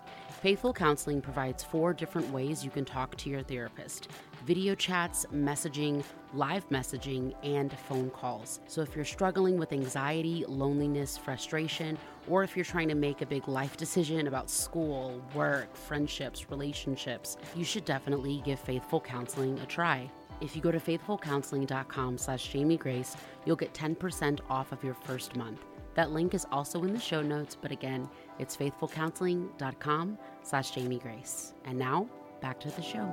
Faithful 0.41 0.72
Counseling 0.72 1.20
provides 1.20 1.64
four 1.64 1.93
different 1.93 2.30
ways 2.30 2.64
you 2.64 2.70
can 2.70 2.84
talk 2.84 3.16
to 3.16 3.28
your 3.28 3.43
therapist 3.43 4.09
video 4.47 4.74
chats, 4.74 5.26
messaging, 5.34 6.03
live 6.32 6.66
messaging, 6.70 7.34
and 7.43 7.76
phone 7.86 8.09
calls. 8.09 8.61
So 8.66 8.80
if 8.80 8.95
you're 8.95 9.05
struggling 9.05 9.59
with 9.59 9.72
anxiety, 9.72 10.45
loneliness, 10.47 11.18
frustration, 11.18 11.99
or 12.28 12.45
if 12.45 12.57
you're 12.57 12.64
trying 12.64 12.89
to 12.89 12.95
make 12.95 13.20
a 13.20 13.26
big 13.26 13.47
life 13.47 13.76
decision 13.76 14.26
about 14.26 14.49
school, 14.49 15.20
work, 15.34 15.76
friendships, 15.76 16.51
relationships, 16.51 17.36
you 17.55 17.64
should 17.64 17.84
definitely 17.84 18.41
give 18.43 18.61
Faithful 18.61 19.01
Counseling 19.01 19.59
a 19.59 19.66
try. 19.66 20.09
If 20.41 20.55
you 20.55 20.62
go 20.62 20.70
to 20.70 20.78
faithfulcounseling.com 20.78 22.16
slash 22.16 22.51
Jamie 22.51 22.78
Grace, 22.78 23.16
you'll 23.45 23.57
get 23.57 23.74
10% 23.74 24.39
off 24.49 24.72
of 24.72 24.82
your 24.84 24.95
first 24.95 25.36
month. 25.36 25.66
That 25.95 26.12
link 26.12 26.32
is 26.32 26.47
also 26.53 26.84
in 26.84 26.95
the 26.95 27.01
show 27.01 27.22
notes, 27.22 27.57
but 27.61 27.72
again, 27.72 28.09
it's 28.39 28.57
faithfulcounseling.com 28.57 30.18
slash 30.43 30.70
Jamie 30.70 30.99
Grace. 30.99 31.55
And 31.64 31.78
now, 31.78 32.09
back 32.41 32.61
to 32.61 32.70
the 32.70 32.82
show. 32.82 33.12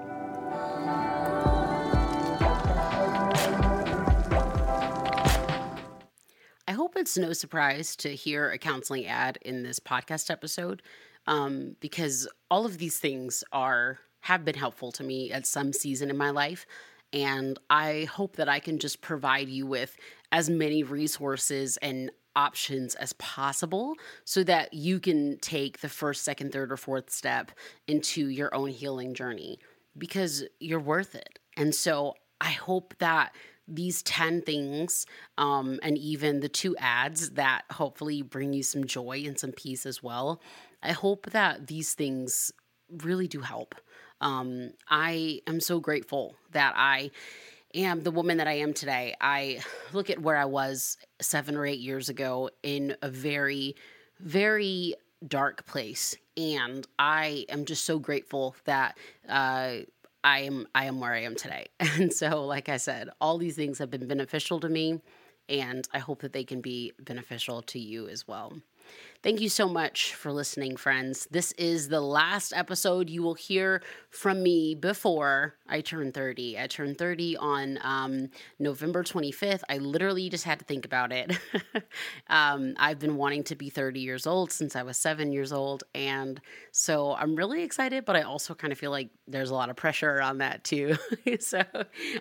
I 6.67 6.71
hope 6.71 6.95
it's 6.95 7.17
no 7.17 7.33
surprise 7.33 7.95
to 7.97 8.09
hear 8.15 8.49
a 8.49 8.57
counseling 8.57 9.05
ad 9.05 9.37
in 9.41 9.63
this 9.63 9.79
podcast 9.79 10.31
episode 10.31 10.81
um, 11.27 11.75
because 11.79 12.27
all 12.49 12.65
of 12.65 12.77
these 12.77 12.97
things 12.99 13.43
are 13.51 13.99
have 14.21 14.43
been 14.43 14.55
helpful 14.55 14.91
to 14.91 15.03
me 15.03 15.31
at 15.31 15.45
some 15.45 15.71
season 15.71 16.09
in 16.09 16.17
my 16.17 16.31
life 16.31 16.65
and 17.13 17.57
I 17.69 18.09
hope 18.11 18.35
that 18.35 18.49
I 18.49 18.59
can 18.59 18.77
just 18.77 19.01
provide 19.01 19.47
you 19.47 19.65
with 19.65 19.95
as 20.31 20.49
many 20.49 20.83
resources 20.83 21.77
and 21.77 22.11
options 22.35 22.95
as 22.95 23.13
possible 23.13 23.95
so 24.23 24.43
that 24.43 24.73
you 24.73 24.99
can 24.99 25.37
take 25.39 25.79
the 25.79 25.89
first, 25.89 26.23
second, 26.23 26.51
third, 26.51 26.71
or 26.71 26.77
fourth 26.77 27.09
step 27.09 27.51
into 27.87 28.27
your 28.27 28.53
own 28.53 28.69
healing 28.69 29.13
journey 29.13 29.59
because 29.97 30.43
you're 30.59 30.79
worth 30.79 31.15
it. 31.15 31.39
And 31.57 31.73
so 31.73 32.15
I 32.41 32.51
hope 32.51 32.95
that 32.99 33.33
these 33.67 34.03
10 34.03 34.41
things 34.41 35.05
um, 35.37 35.79
and 35.81 35.97
even 35.97 36.39
the 36.39 36.49
two 36.49 36.75
ads 36.77 37.31
that 37.31 37.63
hopefully 37.71 38.21
bring 38.21 38.53
you 38.53 38.63
some 38.63 38.85
joy 38.85 39.23
and 39.25 39.39
some 39.39 39.51
peace 39.51 39.85
as 39.85 40.03
well. 40.03 40.41
I 40.83 40.91
hope 40.91 41.31
that 41.31 41.67
these 41.67 41.93
things 41.93 42.51
really 42.89 43.27
do 43.27 43.41
help. 43.41 43.75
Um, 44.21 44.71
I 44.89 45.41
am 45.47 45.59
so 45.59 45.79
grateful 45.79 46.35
that 46.51 46.73
I 46.75 47.11
am 47.75 48.03
the 48.03 48.11
woman 48.11 48.37
that 48.37 48.47
I 48.47 48.53
am 48.53 48.73
today. 48.73 49.15
I 49.21 49.59
look 49.93 50.09
at 50.09 50.19
where 50.19 50.37
I 50.37 50.45
was 50.45 50.97
seven 51.21 51.55
or 51.55 51.65
eight 51.65 51.79
years 51.79 52.09
ago 52.09 52.49
in 52.63 52.95
a 53.01 53.09
very, 53.09 53.75
very 54.19 54.95
dark 55.27 55.65
place. 55.65 56.15
And 56.37 56.85
I 56.99 57.45
am 57.49 57.65
just 57.65 57.85
so 57.85 57.99
grateful 57.99 58.55
that 58.65 58.97
uh, 59.29 59.77
I 60.23 60.39
am 60.39 60.67
I 60.73 60.85
am 60.85 60.99
where 60.99 61.13
I 61.13 61.21
am 61.21 61.35
today. 61.35 61.67
And 61.79 62.11
so, 62.11 62.45
like 62.45 62.67
I 62.67 62.77
said, 62.77 63.09
all 63.21 63.37
these 63.37 63.55
things 63.55 63.77
have 63.77 63.89
been 63.89 64.07
beneficial 64.07 64.59
to 64.59 64.69
me, 64.69 65.01
and 65.47 65.87
I 65.93 65.99
hope 65.99 66.21
that 66.21 66.33
they 66.33 66.43
can 66.43 66.61
be 66.61 66.91
beneficial 66.99 67.61
to 67.63 67.79
you 67.79 68.07
as 68.09 68.27
well. 68.27 68.53
Thank 69.25 69.41
you 69.41 69.49
so 69.49 69.67
much 69.67 70.13
for 70.13 70.31
listening, 70.31 70.77
friends. 70.77 71.27
This 71.31 71.51
is 71.53 71.87
the 71.87 71.99
last 71.99 72.53
episode 72.55 73.09
you 73.09 73.23
will 73.23 73.33
hear 73.33 73.81
from 74.11 74.43
me 74.43 74.75
before 74.75 75.55
I 75.67 75.81
turn 75.81 76.11
30. 76.11 76.59
I 76.59 76.67
turned 76.67 76.99
30 76.99 77.35
on 77.37 77.79
um, 77.81 78.29
November 78.59 79.03
25th. 79.03 79.61
I 79.67 79.79
literally 79.79 80.29
just 80.29 80.43
had 80.43 80.59
to 80.59 80.65
think 80.65 80.85
about 80.85 81.11
it. 81.11 81.39
um, 82.27 82.75
I've 82.77 82.99
been 82.99 83.15
wanting 83.15 83.43
to 83.45 83.55
be 83.55 83.71
30 83.71 83.99
years 83.99 84.27
old 84.27 84.51
since 84.51 84.75
I 84.75 84.83
was 84.83 84.95
seven 84.95 85.31
years 85.31 85.51
old. 85.51 85.85
And 85.95 86.39
so 86.71 87.15
I'm 87.15 87.35
really 87.35 87.63
excited, 87.63 88.05
but 88.05 88.15
I 88.15 88.21
also 88.21 88.53
kind 88.53 88.71
of 88.71 88.77
feel 88.77 88.91
like 88.91 89.09
there's 89.27 89.49
a 89.49 89.55
lot 89.55 89.71
of 89.71 89.75
pressure 89.75 90.11
around 90.11 90.37
that 90.37 90.63
too. 90.63 90.97
so, 91.39 91.63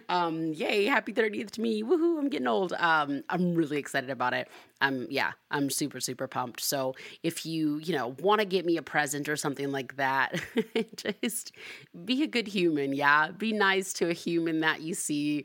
um, 0.09 0.55
yay, 0.55 0.87
happy 0.87 1.13
30th 1.13 1.51
to 1.51 1.61
me. 1.61 1.83
Woohoo, 1.83 2.19
I'm 2.19 2.31
getting 2.31 2.49
old. 2.49 2.73
Um, 2.73 3.25
I'm 3.29 3.55
really 3.55 3.77
excited 3.77 4.09
about 4.09 4.33
it. 4.33 4.49
I'm, 4.81 5.07
yeah, 5.11 5.33
I'm 5.51 5.69
super, 5.71 6.01
super 6.01 6.27
pumped. 6.27 6.63
So, 6.63 6.94
if 7.23 7.47
you, 7.47 7.79
you 7.79 7.95
know, 7.95 8.15
want 8.21 8.41
to 8.41 8.45
get 8.45 8.65
me 8.65 8.77
a 8.77 8.83
present 8.83 9.29
or 9.29 9.37
something 9.37 9.73
like 9.73 9.97
that, 9.97 10.41
just 11.23 11.53
be 12.05 12.23
a 12.23 12.27
good 12.27 12.47
human. 12.47 12.93
Yeah. 12.93 13.31
Be 13.31 13.53
nice 13.53 13.93
to 13.95 14.09
a 14.09 14.13
human 14.13 14.61
that 14.61 14.83
you 14.83 14.95
see 14.95 15.45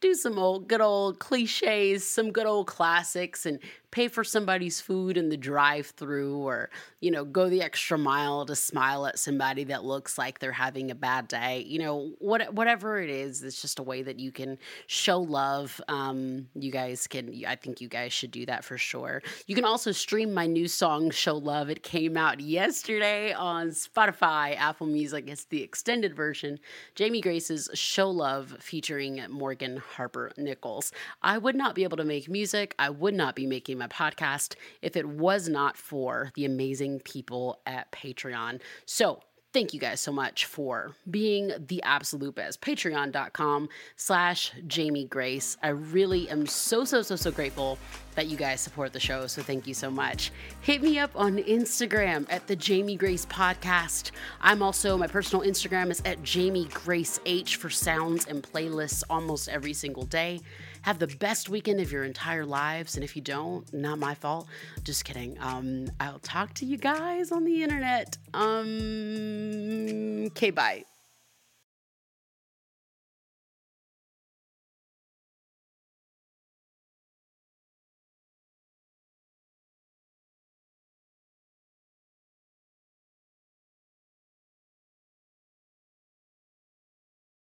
do 0.00 0.14
some 0.14 0.38
old 0.38 0.68
good 0.68 0.80
old 0.80 1.18
cliches, 1.18 2.08
some 2.08 2.30
good 2.30 2.46
old 2.46 2.66
classics, 2.66 3.46
and 3.46 3.58
pay 3.90 4.08
for 4.08 4.24
somebody's 4.24 4.80
food 4.80 5.16
in 5.16 5.28
the 5.28 5.36
drive-through, 5.36 6.36
or 6.36 6.70
you 7.00 7.10
know, 7.10 7.24
go 7.24 7.48
the 7.48 7.62
extra 7.62 7.96
mile 7.96 8.44
to 8.46 8.56
smile 8.56 9.06
at 9.06 9.18
somebody 9.18 9.64
that 9.64 9.84
looks 9.84 10.18
like 10.18 10.38
they're 10.38 10.52
having 10.52 10.90
a 10.90 10.94
bad 10.94 11.28
day. 11.28 11.64
You 11.66 11.78
know, 11.78 12.12
what 12.18 12.52
whatever 12.52 13.00
it 13.00 13.10
is, 13.10 13.42
it's 13.42 13.60
just 13.62 13.78
a 13.78 13.82
way 13.82 14.02
that 14.02 14.18
you 14.18 14.32
can 14.32 14.58
show 14.86 15.18
love. 15.20 15.80
Um, 15.88 16.48
you 16.54 16.70
guys 16.70 17.06
can. 17.06 17.42
I 17.46 17.56
think 17.56 17.80
you 17.80 17.88
guys 17.88 18.12
should 18.12 18.30
do 18.30 18.46
that 18.46 18.64
for 18.64 18.78
sure. 18.78 19.22
You 19.46 19.54
can 19.54 19.64
also 19.64 19.92
stream 19.92 20.34
my 20.34 20.46
new 20.46 20.68
song 20.68 21.10
"Show 21.10 21.36
Love." 21.36 21.70
It 21.70 21.82
came 21.82 22.16
out 22.16 22.40
yesterday 22.40 23.32
on 23.32 23.68
Spotify, 23.70 24.56
Apple 24.56 24.86
Music. 24.86 25.28
It's 25.28 25.44
the 25.44 25.62
extended 25.62 26.14
version. 26.14 26.58
Jamie 26.94 27.20
Grace's 27.20 27.70
"Show 27.74 28.10
Love" 28.10 28.56
featuring 28.60 29.22
Morgan 29.30 29.78
Harper 29.78 30.32
Nichols. 30.36 30.92
I 31.22 31.38
would 31.38 31.54
not 31.56 31.74
be 31.74 31.84
able 31.84 31.96
to 31.96 32.04
make 32.04 32.28
music, 32.28 32.74
I 32.78 32.90
would 32.90 33.14
not 33.14 33.34
be 33.34 33.46
making 33.46 33.77
my 33.78 33.88
podcast 33.88 34.54
if 34.82 34.96
it 34.96 35.08
was 35.08 35.48
not 35.48 35.76
for 35.76 36.30
the 36.34 36.44
amazing 36.44 37.00
people 37.00 37.60
at 37.66 37.90
Patreon. 37.92 38.60
So, 38.86 39.20
thank 39.52 39.72
you 39.72 39.80
guys 39.80 40.00
so 40.00 40.12
much 40.12 40.44
for 40.44 40.92
being 41.10 41.52
the 41.68 41.82
absolute 41.82 42.34
best. 42.34 42.60
Patreon.com 42.60 43.68
slash 43.96 44.52
jamie 44.66 45.06
grace. 45.06 45.56
I 45.62 45.68
really 45.68 46.28
am 46.28 46.46
so 46.46 46.84
so 46.84 47.02
so 47.02 47.16
so 47.16 47.30
grateful 47.30 47.78
that 48.14 48.26
you 48.26 48.36
guys 48.36 48.60
support 48.60 48.92
the 48.92 49.00
show 49.00 49.26
so 49.26 49.42
thank 49.42 49.66
you 49.66 49.74
so 49.74 49.90
much. 49.90 50.32
Hit 50.60 50.82
me 50.82 50.98
up 50.98 51.10
on 51.14 51.38
instagram 51.38 52.26
at 52.30 52.46
the 52.46 52.56
jamie 52.56 52.96
grace 52.96 53.26
podcast. 53.26 54.10
I'm 54.40 54.62
also 54.62 54.96
my 54.96 55.06
personal 55.06 55.44
instagram 55.44 55.90
is 55.90 56.02
at 56.04 56.22
jamie 56.22 56.68
grace 56.72 57.18
h 57.24 57.56
for 57.56 57.70
sounds 57.70 58.26
and 58.26 58.42
playlists 58.42 59.02
almost 59.08 59.48
every 59.48 59.72
single 59.72 60.04
day 60.04 60.40
have 60.82 60.98
the 60.98 61.06
best 61.06 61.48
weekend 61.48 61.80
of 61.80 61.90
your 61.92 62.04
entire 62.04 62.44
lives. 62.44 62.94
And 62.96 63.04
if 63.04 63.16
you 63.16 63.22
don't, 63.22 63.72
not 63.72 63.98
my 63.98 64.14
fault. 64.14 64.46
Just 64.84 65.04
kidding. 65.04 65.36
Um, 65.40 65.90
I'll 66.00 66.18
talk 66.20 66.54
to 66.54 66.66
you 66.66 66.76
guys 66.76 67.32
on 67.32 67.44
the 67.44 67.62
internet. 67.62 68.16
Um, 68.34 70.26
okay, 70.26 70.50
bye. 70.50 70.84